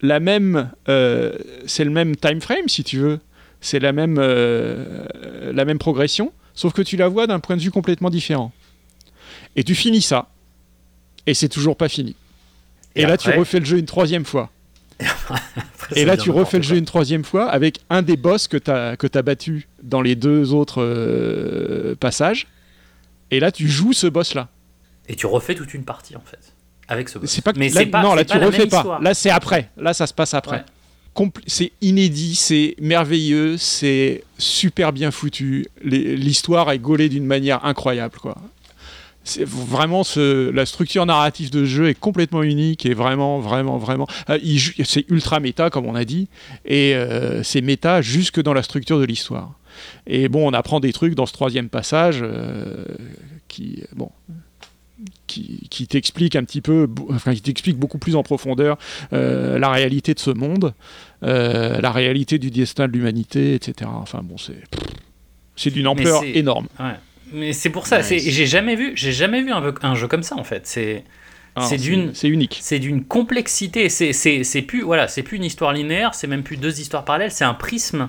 la 0.00 0.20
même, 0.20 0.70
euh, 0.88 1.32
c'est 1.66 1.84
le 1.84 1.90
même 1.90 2.14
time 2.14 2.40
frame 2.40 2.68
si 2.68 2.84
tu 2.84 2.98
veux. 2.98 3.18
C'est 3.60 3.80
la 3.80 3.92
même, 3.92 4.16
euh, 4.20 5.06
la 5.52 5.64
même 5.64 5.78
progression, 5.78 6.32
sauf 6.54 6.72
que 6.74 6.82
tu 6.82 6.96
la 6.96 7.08
vois 7.08 7.26
d'un 7.26 7.40
point 7.40 7.56
de 7.56 7.62
vue 7.62 7.70
complètement 7.70 8.10
différent. 8.10 8.52
Et 9.56 9.64
tu 9.64 9.74
finis 9.74 10.02
ça, 10.02 10.28
et 11.26 11.32
c'est 11.34 11.48
toujours 11.48 11.76
pas 11.76 11.88
fini. 11.88 12.14
Et, 12.94 13.00
Et 13.02 13.06
là, 13.06 13.14
après 13.14 13.32
tu 13.32 13.38
refais 13.38 13.58
le 13.60 13.64
jeu 13.64 13.78
une 13.78 13.86
troisième 13.86 14.24
fois. 14.26 14.50
Et 15.94 16.04
là, 16.04 16.16
tu 16.16 16.30
refais 16.30 16.58
le 16.58 16.62
jeu 16.62 16.76
une 16.76 16.84
troisième 16.84 17.24
fois 17.24 17.48
avec 17.48 17.80
un 17.90 18.02
des 18.02 18.16
boss 18.16 18.48
que 18.48 18.56
tu 18.56 18.70
as, 18.70 18.96
que 18.96 19.06
as 19.12 19.22
battu 19.22 19.68
dans 19.82 20.00
les 20.02 20.14
deux 20.14 20.52
autres 20.52 20.82
euh, 20.82 21.94
passages. 21.96 22.46
Et 23.30 23.40
là, 23.40 23.50
tu 23.52 23.68
joues 23.68 23.92
ce 23.92 24.06
boss-là. 24.06 24.48
Et 25.08 25.16
tu 25.16 25.26
refais 25.26 25.54
toute 25.54 25.74
une 25.74 25.84
partie, 25.84 26.16
en 26.16 26.22
fait. 26.24 26.38
Avec 26.88 27.08
ce 27.08 27.18
boss. 27.18 27.30
C'est 27.30 27.42
pas 27.42 27.52
que 27.52 27.58
Mais 27.58 27.68
là, 27.68 27.86
pas, 27.86 28.02
non, 28.02 28.14
là, 28.14 28.24
tu 28.24 28.36
refais 28.36 28.66
pas. 28.66 28.78
histoire. 28.78 29.02
Là, 29.02 29.14
c'est 29.14 29.30
après. 29.30 29.70
Là, 29.76 29.94
ça 29.94 30.06
se 30.06 30.14
passe 30.14 30.34
après. 30.34 30.58
Ouais. 30.58 31.30
C'est 31.46 31.72
inédit, 31.80 32.34
c'est 32.34 32.74
merveilleux, 32.80 33.56
c'est 33.56 34.24
super 34.36 34.92
bien 34.92 35.10
foutu. 35.10 35.66
L'histoire 35.82 36.70
est 36.72 36.78
gaulée 36.78 37.08
d'une 37.08 37.26
manière 37.26 37.64
incroyable, 37.64 38.18
quoi. 38.20 38.36
C'est 39.24 39.46
vraiment 39.46 40.04
ce, 40.04 40.50
la 40.50 40.66
structure 40.66 41.06
narrative 41.06 41.50
de 41.50 41.64
ce 41.64 41.70
jeu 41.70 41.88
est 41.88 41.98
complètement 41.98 42.42
unique 42.42 42.84
et 42.84 42.92
vraiment, 42.92 43.40
vraiment, 43.40 43.78
vraiment. 43.78 44.06
euh, 44.28 44.38
c'est 44.84 45.08
ultra 45.10 45.40
méta, 45.40 45.70
comme 45.70 45.86
on 45.86 45.94
a 45.94 46.04
dit, 46.04 46.28
et 46.66 46.94
euh, 46.94 47.42
c'est 47.42 47.62
méta 47.62 48.02
jusque 48.02 48.42
dans 48.42 48.52
la 48.52 48.62
structure 48.62 49.00
de 49.00 49.04
l'histoire. 49.04 49.54
Et 50.06 50.28
bon, 50.28 50.48
on 50.48 50.52
apprend 50.52 50.78
des 50.78 50.92
trucs 50.92 51.14
dans 51.14 51.26
ce 51.26 51.32
troisième 51.32 51.70
passage 51.70 52.18
euh, 52.22 52.84
qui, 53.48 53.82
bon, 53.96 54.10
qui, 55.26 55.66
qui 55.70 55.86
t'explique 55.86 56.36
un 56.36 56.44
petit 56.44 56.60
peu, 56.60 56.86
enfin, 57.10 57.34
qui 57.34 57.40
t'explique 57.40 57.78
beaucoup 57.78 57.98
plus 57.98 58.16
en 58.16 58.22
profondeur 58.22 58.76
la 59.10 59.70
réalité 59.70 60.12
de 60.12 60.20
ce 60.20 60.30
monde, 60.30 60.74
la 61.22 61.90
réalité 61.90 62.38
du 62.38 62.50
destin 62.50 62.88
de 62.88 62.92
l'humanité, 62.92 63.54
etc. 63.54 63.90
Enfin 63.94 64.20
bon, 64.22 64.36
c'est 64.36 64.62
c'est 65.56 65.70
d'une 65.70 65.86
ampleur 65.86 66.22
énorme. 66.24 66.66
Ouais. 66.78 66.94
Mais 67.34 67.52
c'est 67.52 67.70
pour 67.70 67.86
ça, 67.86 68.02
c'est- 68.02 68.18
c'est- 68.20 68.30
j'ai 68.30 68.46
jamais 68.46 68.76
vu, 68.76 68.92
j'ai 68.94 69.12
jamais 69.12 69.42
vu 69.42 69.50
un, 69.52 69.62
jeu- 69.62 69.74
un 69.82 69.94
jeu 69.94 70.06
comme 70.08 70.22
ça 70.22 70.36
en 70.36 70.44
fait. 70.44 70.66
C'est 70.66 71.04
Ah, 71.56 71.62
c'est 71.62 71.76
d'une 71.76 72.14
c'est 72.14 72.28
unique. 72.28 72.58
c'est 72.62 72.78
d'une 72.78 73.04
complexité. 73.04 73.88
C'est 73.88 74.12
c'est 74.12 74.44
c'est 74.44 74.62
plus 74.62 74.82
voilà, 74.82 75.08
c'est 75.08 75.22
plus 75.22 75.36
une 75.36 75.44
histoire 75.44 75.72
linéaire, 75.72 76.14
c'est 76.14 76.26
même 76.26 76.42
plus 76.42 76.56
deux 76.56 76.80
histoires 76.80 77.04
parallèles, 77.04 77.30
c'est 77.32 77.44
un 77.44 77.54
prisme 77.54 78.08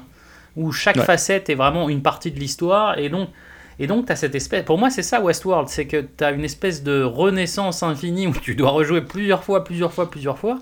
où 0.56 0.72
chaque 0.72 0.96
Ouais. 0.98 1.04
facette 1.06 1.50
est 1.50 1.56
vraiment 1.56 1.90
une 1.90 2.02
partie 2.02 2.32
de 2.32 2.40
l'histoire 2.40 2.98
et 3.00 3.10
donc 3.10 3.30
et 3.78 3.88
donc 3.88 4.06
t'as 4.06 4.16
cette 4.16 4.36
espèce. 4.36 4.64
Pour 4.64 4.78
moi, 4.78 4.90
c'est 4.90 5.04
ça 5.04 5.20
Westworld, 5.22 5.68
c'est 5.70 5.86
que 5.86 5.98
t'as 6.02 6.32
une 6.34 6.46
espèce 6.46 6.82
de 6.84 7.04
renaissance 7.04 7.84
infinie 7.84 8.26
où 8.28 8.34
tu 8.34 8.56
dois 8.56 8.70
rejouer 8.72 9.02
plusieurs 9.02 9.44
fois, 9.44 9.64
plusieurs 9.66 9.92
fois, 9.94 10.10
plusieurs 10.10 10.38
fois 10.38 10.60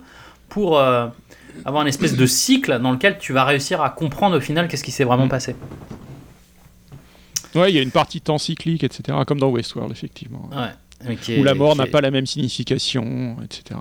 pour 0.49 0.79
euh, 0.79 1.07
avoir 1.65 1.83
une 1.83 1.89
espèce 1.89 2.15
de 2.15 2.25
cycle 2.25 2.79
dans 2.79 2.91
lequel 2.91 3.17
tu 3.19 3.31
vas 3.33 3.43
réussir 3.43 3.81
à 3.81 3.89
comprendre 3.91 4.37
au 4.37 4.41
final 4.41 4.67
qu'est-ce 4.67 4.83
qui 4.83 4.91
s'est 4.91 5.03
vraiment 5.03 5.27
passé. 5.27 5.55
Ouais, 7.55 7.71
il 7.71 7.75
y 7.75 7.79
a 7.79 7.81
une 7.81 7.91
partie 7.91 8.19
temps 8.21 8.37
cyclique, 8.37 8.83
etc. 8.83 9.17
Comme 9.27 9.39
dans 9.39 9.49
Westworld, 9.49 9.91
effectivement. 9.91 10.49
Ouais. 10.51 11.11
Est- 11.27 11.39
Où 11.39 11.43
la 11.43 11.53
mort 11.53 11.75
n'a 11.75 11.85
pas 11.85 12.01
la 12.01 12.11
même 12.11 12.25
signification, 12.25 13.35
etc. 13.43 13.79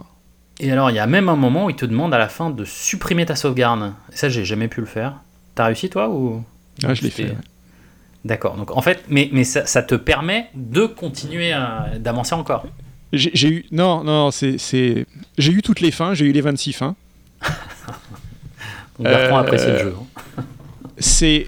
Et 0.61 0.71
alors, 0.73 0.91
il 0.91 0.97
y 0.97 0.99
a 0.99 1.07
même 1.07 1.29
un 1.29 1.37
moment 1.37 1.67
où 1.67 1.71
il 1.71 1.77
te 1.77 1.87
demande 1.87 2.13
à 2.15 2.19
la 2.19 2.29
fin 2.29 2.51
de 2.51 2.65
supprimer 2.65 3.25
ta 3.27 3.37
sauvegarde. 3.37 3.93
Et 4.13 4.17
ça, 4.17 4.29
j'ai 4.29 4.45
jamais 4.45 4.69
pu 4.69 4.81
le 4.81 4.87
faire. 4.87 5.15
T'as 5.55 5.67
réussi, 5.67 5.89
toi 5.89 6.09
ou? 6.09 6.43
Ah, 6.85 6.95
je 6.95 7.03
l'ai 7.03 7.11
fait. 7.11 7.25
ouais. 7.25 7.37
D'accord. 8.25 8.57
Donc, 8.57 8.71
en 8.77 8.81
fait, 8.83 9.05
mais, 9.09 9.29
mais 9.33 9.45
ça, 9.45 9.67
ça 9.67 9.83
te 9.83 9.95
permet 9.95 10.49
de 10.55 10.87
continuer 10.87 11.53
d'avancer 11.99 12.35
encore. 12.35 12.67
J'ai 13.13 13.49
eu. 13.49 13.67
Non, 13.73 14.05
non, 14.05 14.31
c'est. 14.31 14.57
J'ai 15.39 15.53
eu 15.53 15.63
toutes 15.63 15.81
les 15.81 15.91
fins, 15.91 16.15
j'ai 16.15 16.27
eu 16.27 16.33
les 16.33 16.41
26 16.41 16.73
fins. 16.73 16.95
Donc, 18.99 19.07
Euh, 19.07 19.35
apprécie 19.35 19.67
le 19.67 19.79
jeu. 19.79 19.95
hein. 20.39 20.45
c'est 20.99 21.47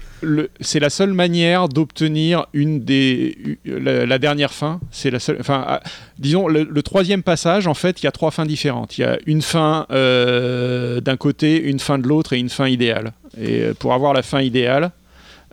c'est 0.59 0.79
la 0.79 0.89
seule 0.89 1.13
manière 1.13 1.69
d'obtenir 1.69 2.45
une 2.53 2.83
des 2.83 3.37
u- 3.37 3.59
la, 3.65 4.17
dernière 4.17 4.53
fin 4.53 4.79
c'est 4.91 5.11
la 5.11 5.19
seule 5.19 5.37
enfin 5.39 5.63
ah, 5.67 5.81
disons 6.17 6.47
le, 6.47 6.81
troisième 6.81 7.21
passage 7.21 7.67
en 7.67 7.73
fait 7.73 8.01
il 8.01 8.05
y 8.05 8.07
a 8.07 8.11
trois 8.11 8.31
fins 8.31 8.45
différentes 8.45 8.97
il 8.97 9.01
y 9.01 9.03
a 9.03 9.17
une 9.25 9.41
fin 9.41 9.85
euh, 9.91 11.01
d'un 11.01 11.17
côté 11.17 11.61
une 11.61 11.79
fin 11.79 11.99
de 11.99 12.07
l'autre 12.07 12.33
et 12.33 12.39
une 12.39 12.49
fin 12.49 12.67
idéale 12.67 13.11
et 13.39 13.61
euh, 13.61 13.73
pour 13.73 13.93
avoir 13.93 14.13
la 14.13 14.23
fin 14.23 14.41
idéale 14.41 14.91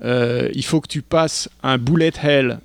euh, 0.04 0.48
il 0.54 0.64
faut 0.64 0.80
que 0.80 0.88
tu 0.88 1.02
passes 1.02 1.48
un 1.62 1.78
bullet 1.78 2.12
hell 2.22 2.58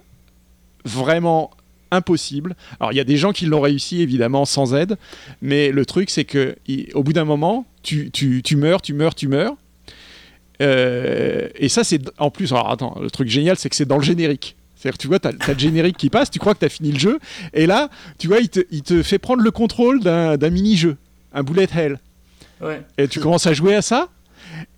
vraiment 0.85 1.51
impossible. 1.91 2.55
Alors 2.79 2.91
il 2.91 2.95
y 2.95 2.99
a 2.99 3.03
des 3.03 3.17
gens 3.17 3.31
qui 3.31 3.45
l'ont 3.45 3.61
réussi 3.61 4.01
évidemment 4.01 4.45
sans 4.45 4.73
aide, 4.73 4.97
mais 5.41 5.71
le 5.71 5.85
truc 5.85 6.09
c'est 6.09 6.25
que 6.25 6.55
au 6.93 7.03
bout 7.03 7.13
d'un 7.13 7.25
moment, 7.25 7.65
tu, 7.83 8.11
tu, 8.11 8.41
tu 8.43 8.55
meurs, 8.55 8.81
tu 8.81 8.93
meurs, 8.93 9.15
tu 9.15 9.27
meurs. 9.27 9.55
Euh, 10.61 11.49
et 11.55 11.69
ça 11.69 11.83
c'est 11.83 12.01
en 12.17 12.31
plus, 12.31 12.51
alors 12.51 12.71
attends, 12.71 12.97
le 13.01 13.11
truc 13.11 13.29
génial 13.29 13.57
c'est 13.57 13.69
que 13.69 13.75
c'est 13.75 13.85
dans 13.85 13.97
le 13.97 14.03
générique. 14.03 14.55
C'est-à-dire, 14.75 14.97
tu 14.99 15.07
vois, 15.07 15.19
tu 15.19 15.27
as, 15.27 15.31
le 15.31 15.59
générique 15.59 15.97
qui 15.97 16.09
passe, 16.09 16.29
tu 16.29 16.37
crois 16.37 16.53
que 16.53 16.59
tu 16.59 16.65
as 16.65 16.69
fini 16.69 16.91
le 16.91 16.99
jeu, 16.99 17.19
et 17.53 17.65
là, 17.65 17.89
tu 18.19 18.27
vois, 18.27 18.39
il 18.39 18.49
te, 18.49 18.59
il 18.69 18.83
te 18.83 19.01
fait 19.01 19.17
prendre 19.17 19.41
le 19.41 19.49
contrôle 19.49 20.01
d'un 20.01 20.49
mini-jeu, 20.51 20.97
un 21.33 21.41
bullet 21.41 21.67
hell. 21.75 21.99
Ouais. 22.61 22.83
Et 22.99 23.07
tu 23.07 23.19
commences 23.19 23.47
à 23.47 23.53
jouer 23.53 23.73
à 23.73 23.81
ça, 23.81 24.09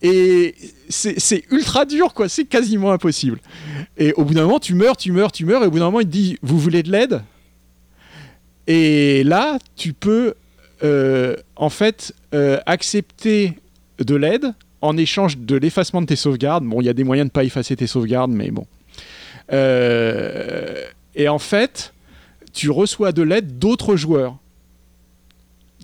et 0.02 0.56
c'est 0.88 1.20
c'est 1.20 1.44
ultra 1.52 1.86
dur, 1.86 2.14
quoi, 2.14 2.30
c'est 2.30 2.46
quasiment 2.46 2.92
impossible. 2.92 3.40
Et 3.98 4.14
au 4.14 4.24
bout 4.24 4.34
d'un 4.34 4.44
moment, 4.44 4.60
tu 4.60 4.74
meurs, 4.74 4.96
tu 4.96 5.12
meurs, 5.12 5.32
tu 5.32 5.46
meurs, 5.46 5.64
et 5.64 5.68
au 5.68 5.72
bout 5.72 5.80
d'un 5.80 5.86
moment, 5.86 6.00
il 6.00 6.08
te 6.08 6.12
dit 6.12 6.38
Vous 6.42 6.58
voulez 6.58 6.84
de 6.84 6.92
l'aide? 6.92 7.22
Et 8.68 9.24
là, 9.24 9.58
tu 9.76 9.94
peux 9.94 10.36
euh, 10.84 11.36
en 11.56 11.70
fait 11.70 12.14
euh, 12.34 12.60
accepter 12.66 13.58
de 13.98 14.16
l'aide 14.16 14.54
en 14.82 14.98
échange 14.98 15.38
de 15.38 15.56
l'effacement 15.56 16.02
de 16.02 16.08
tes 16.08 16.16
sauvegardes. 16.16 16.66
Bon, 16.66 16.82
il 16.82 16.86
y 16.86 16.90
a 16.90 16.94
des 16.94 17.04
moyens 17.04 17.26
de 17.26 17.30
ne 17.30 17.34
pas 17.34 17.44
effacer 17.44 17.76
tes 17.76 17.88
sauvegardes, 17.88 18.32
mais 18.32 18.52
bon. 18.52 18.66
Euh, 19.52 20.86
et 21.16 21.28
en 21.28 21.40
fait, 21.40 21.94
tu 22.54 22.70
reçois 22.70 23.12
de 23.12 23.22
l'aide 23.22 23.60
d'autres 23.60 23.96
joueurs. 23.96 24.38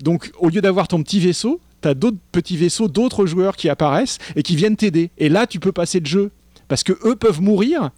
Donc, 0.02 0.30
au 0.38 0.48
lieu 0.48 0.60
d'avoir 0.60 0.88
ton 0.88 1.02
petit 1.02 1.20
vaisseau, 1.20 1.60
tu 1.82 1.88
as 1.88 1.94
d'autres 1.94 2.18
petits 2.32 2.56
vaisseaux, 2.56 2.88
d'autres 2.88 3.26
joueurs 3.26 3.56
qui 3.56 3.68
apparaissent 3.68 4.18
et 4.34 4.42
qui 4.42 4.56
viennent 4.56 4.76
t'aider. 4.76 5.10
Et 5.18 5.28
là, 5.28 5.46
tu 5.46 5.60
peux 5.60 5.72
passer 5.72 6.00
le 6.00 6.06
jeu. 6.06 6.30
Parce 6.68 6.82
que 6.82 6.92
eux 7.04 7.16
peuvent 7.16 7.40
mourir. 7.40 7.90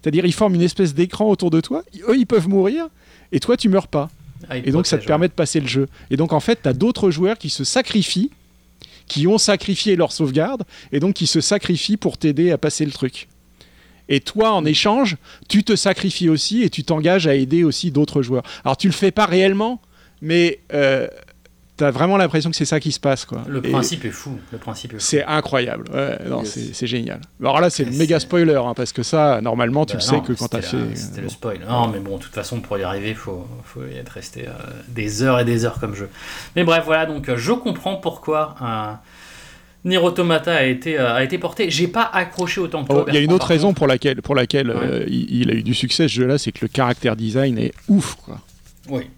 C'est-à-dire, 0.00 0.24
ils 0.24 0.32
forment 0.32 0.54
une 0.54 0.62
espèce 0.62 0.94
d'écran 0.94 1.28
autour 1.28 1.50
de 1.50 1.60
toi. 1.60 1.82
Eux, 2.08 2.16
ils 2.16 2.26
peuvent 2.26 2.48
mourir. 2.48 2.88
Et 3.30 3.40
toi, 3.40 3.56
tu 3.56 3.68
meurs 3.68 3.88
pas. 3.88 4.10
Ah, 4.48 4.56
Et 4.58 4.72
donc, 4.72 4.86
ça 4.86 4.98
te 4.98 5.04
permet 5.04 5.28
de 5.28 5.32
passer 5.32 5.60
le 5.60 5.68
jeu. 5.68 5.88
Et 6.10 6.16
donc, 6.16 6.32
en 6.32 6.40
fait, 6.40 6.60
tu 6.62 6.68
as 6.68 6.72
d'autres 6.72 7.10
joueurs 7.10 7.38
qui 7.38 7.50
se 7.50 7.64
sacrifient, 7.64 8.30
qui 9.12 9.26
ont 9.26 9.36
sacrifié 9.36 9.94
leur 9.94 10.10
sauvegarde, 10.10 10.62
et 10.90 10.98
donc 10.98 11.12
qui 11.12 11.26
se 11.26 11.42
sacrifient 11.42 11.98
pour 11.98 12.16
t'aider 12.16 12.50
à 12.50 12.56
passer 12.56 12.86
le 12.86 12.92
truc. 12.92 13.28
Et 14.08 14.20
toi, 14.20 14.52
en 14.52 14.64
échange, 14.64 15.18
tu 15.50 15.64
te 15.64 15.76
sacrifies 15.76 16.30
aussi 16.30 16.62
et 16.62 16.70
tu 16.70 16.82
t'engages 16.82 17.26
à 17.26 17.34
aider 17.34 17.62
aussi 17.62 17.90
d'autres 17.90 18.22
joueurs. 18.22 18.42
Alors, 18.64 18.78
tu 18.78 18.86
le 18.86 18.94
fais 18.94 19.10
pas 19.10 19.26
réellement, 19.26 19.82
mais 20.22 20.60
tu 20.70 20.76
as 21.84 21.90
vraiment 21.90 22.16
l'impression 22.16 22.50
que 22.50 22.56
c'est 22.56 22.64
ça 22.64 22.80
qui 22.80 22.92
se 22.92 23.00
passe. 23.00 23.24
Quoi. 23.24 23.42
Le 23.48 23.58
Et 23.66 23.70
principe 23.70 24.04
est 24.04 24.10
fou. 24.10 24.38
Le 24.52 24.58
principe 24.58 24.92
est 24.92 24.96
fou. 24.96 25.00
C'est 25.00 25.24
incroyable. 25.24 25.84
Ouais, 25.92 26.18
non, 26.28 26.40
Yes. 26.42 26.50
c'est- 26.52 26.74
c'est 26.74 26.86
génial. 26.86 27.20
Alors 27.40 27.60
là, 27.60 27.70
c'est 27.70 27.84
le 27.84 27.92
méga 27.92 28.18
spoiler, 28.20 28.54
hein, 28.56 28.74
parce 28.74 28.92
que 28.92 29.02
ça, 29.02 29.40
normalement, 29.40 29.84
tu 29.86 29.92
Bah 29.94 29.98
le 30.00 30.04
sais 30.04 30.12
non, 30.16 30.20
que 30.22 30.32
quand 30.32 30.48
tu 30.48 30.56
as 30.56 30.62
fait. 30.62 30.76
la- 30.76 30.96
C'était 30.96 31.20
euh, 31.20 31.22
le 31.24 31.28
spoil. 31.28 31.60
Non, 31.68 31.88
mais 31.88 32.00
bon, 32.00 32.16
de 32.18 32.22
toute 32.22 32.34
façon, 32.34 32.60
pour 32.60 32.78
y 32.78 32.82
arriver, 32.82 33.10
il 33.10 33.14
faut, 33.16 33.46
faut 33.64 33.80
y 33.84 33.96
être 33.96 34.10
resté 34.10 34.46
euh, 34.48 34.52
des 34.88 35.22
heures 35.22 35.40
et 35.40 35.44
des 35.44 35.64
heures 35.64 35.78
comme 35.80 35.94
jeu. 35.94 36.08
Mais 36.56 36.64
bref, 36.64 36.84
voilà, 36.84 37.06
donc 37.06 37.28
euh, 37.28 37.36
je 37.36 37.52
comprends 37.52 37.96
pourquoi 37.96 38.54
euh, 38.62 38.92
Nier 39.84 39.98
Automata 39.98 40.54
a 40.54 40.62
été, 40.62 40.96
euh, 40.98 41.12
a 41.14 41.24
été 41.24 41.38
porté. 41.38 41.68
J'ai 41.68 41.88
pas 41.88 42.08
accroché 42.12 42.60
autant 42.60 42.82
que 42.84 42.88
toi. 42.88 43.02
Oh, 43.04 43.08
Il 43.08 43.14
y 43.14 43.18
a 43.18 43.20
une 43.20 43.32
autre 43.32 43.46
raison 43.46 43.74
pour 43.74 43.88
laquelle, 43.88 44.22
pour 44.22 44.34
laquelle 44.36 44.70
Ouais. 44.70 44.76
euh, 44.80 45.04
il, 45.08 45.40
il 45.40 45.50
a 45.50 45.54
eu 45.54 45.62
du 45.64 45.74
succès 45.74 46.06
ce 46.06 46.12
jeu-là, 46.12 46.38
c'est 46.38 46.52
que 46.52 46.60
le 46.62 46.68
caractère 46.68 47.16
design 47.16 47.58
est 47.58 47.72
ouf. 47.88 48.14
Quoi. 48.24 48.38
Oui. 48.88 49.10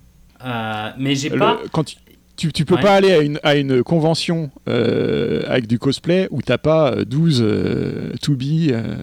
Euh, 0.44 0.90
mais 0.98 1.14
j'ai 1.14 1.30
pas. 1.30 1.58
quand 1.72 1.94
tu, 2.36 2.52
tu, 2.52 2.64
peux 2.64 2.74
Ouais. 2.76 2.80
pas 2.82 2.94
aller 2.94 3.12
à 3.12 3.20
une, 3.20 3.38
à 3.42 3.54
une 3.56 3.82
convention 3.82 4.50
euh, 4.68 5.42
avec 5.46 5.66
du 5.66 5.78
cosplay 5.78 6.26
où 6.30 6.42
t'as 6.42 6.58
pas 6.58 6.92
euh, 6.92 7.04
12 7.04 7.40
euh, 7.42 8.12
to 8.22 8.34
be 8.34 8.70
euh, 8.70 8.96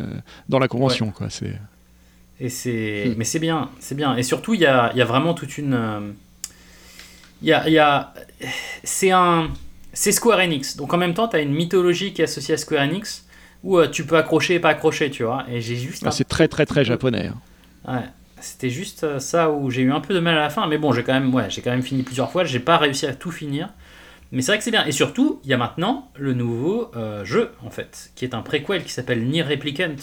dans 0.49 0.59
la 0.59 0.67
convention. 0.67 1.11
Quoi. 1.11 1.29
C'est... 1.29 1.53
Et 2.39 2.49
c'est, 2.49 3.05
Hmm. 3.09 3.13
mais 3.17 3.23
c'est 3.25 3.39
bien, 3.39 3.69
c'est 3.79 3.95
bien. 3.95 4.15
Et 4.17 4.23
surtout, 4.23 4.53
il 4.55 4.61
y 4.61 4.65
a, 4.65 4.91
il 4.93 4.97
y 4.97 5.01
a 5.01 5.05
vraiment 5.05 5.33
toute 5.35 5.57
une, 5.59 5.73
euh, 5.75 5.99
il 7.41 7.47
y 7.49 7.53
a, 7.53 7.67
il 7.67 7.73
y 7.73 7.79
a, 7.79 8.13
c'est 8.83 9.11
un, 9.11 9.49
c'est 9.93 10.11
Square 10.11 10.39
Enix. 10.39 10.75
Donc 10.75 10.93
en 10.93 10.97
même 10.97 11.13
temps, 11.13 11.27
tu 11.27 11.35
as 11.35 11.41
une 11.41 11.53
mythologie 11.53 12.13
qui 12.13 12.21
est 12.21 12.25
associée 12.25 12.55
à 12.55 12.57
Square 12.57 12.81
Enix 12.83 13.25
où 13.63 13.77
euh, 13.77 13.87
tu 13.87 14.05
peux 14.05 14.17
accrocher 14.17 14.55
et 14.55 14.59
pas 14.59 14.69
accrocher, 14.69 15.11
tu 15.11 15.23
vois. 15.23 15.45
Et 15.51 15.61
j'ai 15.61 15.75
juste, 15.75 16.01
Ah, 16.03 16.07
un- 16.07 16.11
c'est 16.11 16.27
très 16.27 16.47
très 16.47 16.65
très 16.65 16.83
japonais. 16.83 17.27
hein. 17.87 17.93
ouais, 17.93 18.05
c'était 18.41 18.69
juste 18.69 19.03
euh, 19.03 19.19
ça 19.19 19.49
où 19.51 19.69
j'ai 19.69 19.81
eu 19.81 19.91
un 19.91 19.99
peu 20.01 20.13
de 20.13 20.19
mal 20.19 20.37
à 20.37 20.41
la 20.41 20.49
fin. 20.49 20.67
Mais 20.67 20.77
bon, 20.77 20.91
j'ai 20.91 21.03
quand 21.03 21.13
même, 21.13 21.33
ouais, 21.33 21.49
j'ai 21.49 21.61
quand 21.61 21.71
même 21.71 21.81
fini 21.83 22.03
plusieurs 22.03 22.31
fois. 22.31 22.43
J'ai 22.43 22.59
pas 22.59 22.77
réussi 22.77 23.05
à 23.05 23.13
tout 23.13 23.31
finir. 23.31 23.69
Mais 24.31 24.41
c'est 24.41 24.51
vrai 24.51 24.57
que 24.59 24.63
c'est 24.63 24.71
bien. 24.71 24.85
Et 24.85 24.91
surtout, 24.91 25.39
il 25.43 25.49
y 25.49 25.53
a 25.53 25.57
maintenant 25.57 26.09
le 26.17 26.33
nouveau 26.33 26.89
euh, 26.95 27.25
jeu, 27.25 27.51
en 27.65 27.69
fait, 27.69 28.11
qui 28.15 28.23
est 28.25 28.33
un 28.33 28.41
préquel 28.41 28.83
qui 28.83 28.91
s'appelle 28.91 29.23
Nier 29.25 29.43
Replicant. 29.43 29.95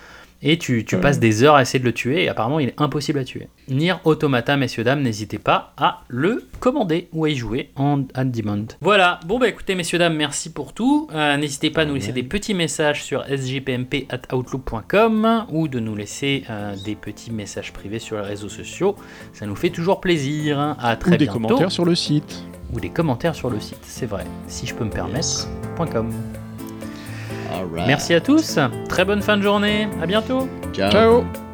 Et 0.45 0.57
tu, 0.57 0.83
tu 0.83 0.97
passes 0.97 1.19
des 1.19 1.43
heures 1.43 1.55
à 1.55 1.61
essayer 1.61 1.79
de 1.79 1.85
le 1.85 1.93
tuer, 1.93 2.23
et 2.25 2.29
apparemment 2.29 2.59
il 2.59 2.67
est 2.69 2.81
impossible 2.81 3.19
à 3.19 3.23
tuer. 3.23 3.47
Nier 3.69 3.93
Automata, 4.03 4.57
messieurs, 4.57 4.83
dames, 4.83 5.01
n'hésitez 5.01 5.39
pas 5.39 5.73
à 5.77 6.01
le 6.09 6.43
commander 6.59 7.07
ou 7.13 7.23
à 7.23 7.29
y 7.29 7.35
jouer 7.35 7.69
en 7.77 7.97
demand. 7.97 8.65
Voilà, 8.81 9.21
bon 9.25 9.39
bah 9.39 9.47
écoutez, 9.47 9.73
messieurs, 9.75 9.99
dames, 9.99 10.15
merci 10.15 10.51
pour 10.51 10.73
tout. 10.73 11.07
Euh, 11.13 11.37
n'hésitez 11.37 11.69
pas 11.71 11.83
à 11.83 11.85
nous 11.85 11.93
laisser 11.95 12.11
des 12.11 12.23
petits 12.23 12.53
messages 12.53 13.03
sur 13.03 13.23
sgpmp.outlook.com 13.25 15.45
ou 15.49 15.67
de 15.69 15.79
nous 15.79 15.95
laisser 15.95 16.43
euh, 16.49 16.75
des 16.83 16.95
petits 16.95 17.31
messages 17.31 17.71
privés 17.71 17.99
sur 17.99 18.17
les 18.17 18.23
réseaux 18.23 18.49
sociaux. 18.49 18.97
Ça 19.31 19.45
nous 19.45 19.55
fait 19.55 19.69
toujours 19.69 20.01
plaisir. 20.01 20.75
À 20.79 20.97
très 20.97 21.13
Ou 21.13 21.17
des 21.17 21.25
bientôt. 21.25 21.39
commentaires 21.39 21.71
sur 21.71 21.85
le 21.85 21.95
site. 21.95 22.43
Ou 22.73 22.79
des 22.79 22.89
commentaires 22.89 23.35
sur 23.35 23.49
le 23.49 23.59
site, 23.59 23.77
c'est 23.83 24.07
vrai. 24.07 24.25
Si 24.47 24.65
je 24.65 24.73
peux 24.73 24.83
me 24.83 24.89
permettre. 24.89 25.47
.com. 25.77 26.11
Right. 27.61 27.87
Merci 27.87 28.13
à 28.13 28.21
tous, 28.21 28.59
très 28.89 29.05
bonne 29.05 29.21
fin 29.21 29.37
de 29.37 29.41
journée, 29.41 29.87
à 30.01 30.05
bientôt. 30.05 30.47
Ciao. 30.73 30.91
Ciao 30.91 31.52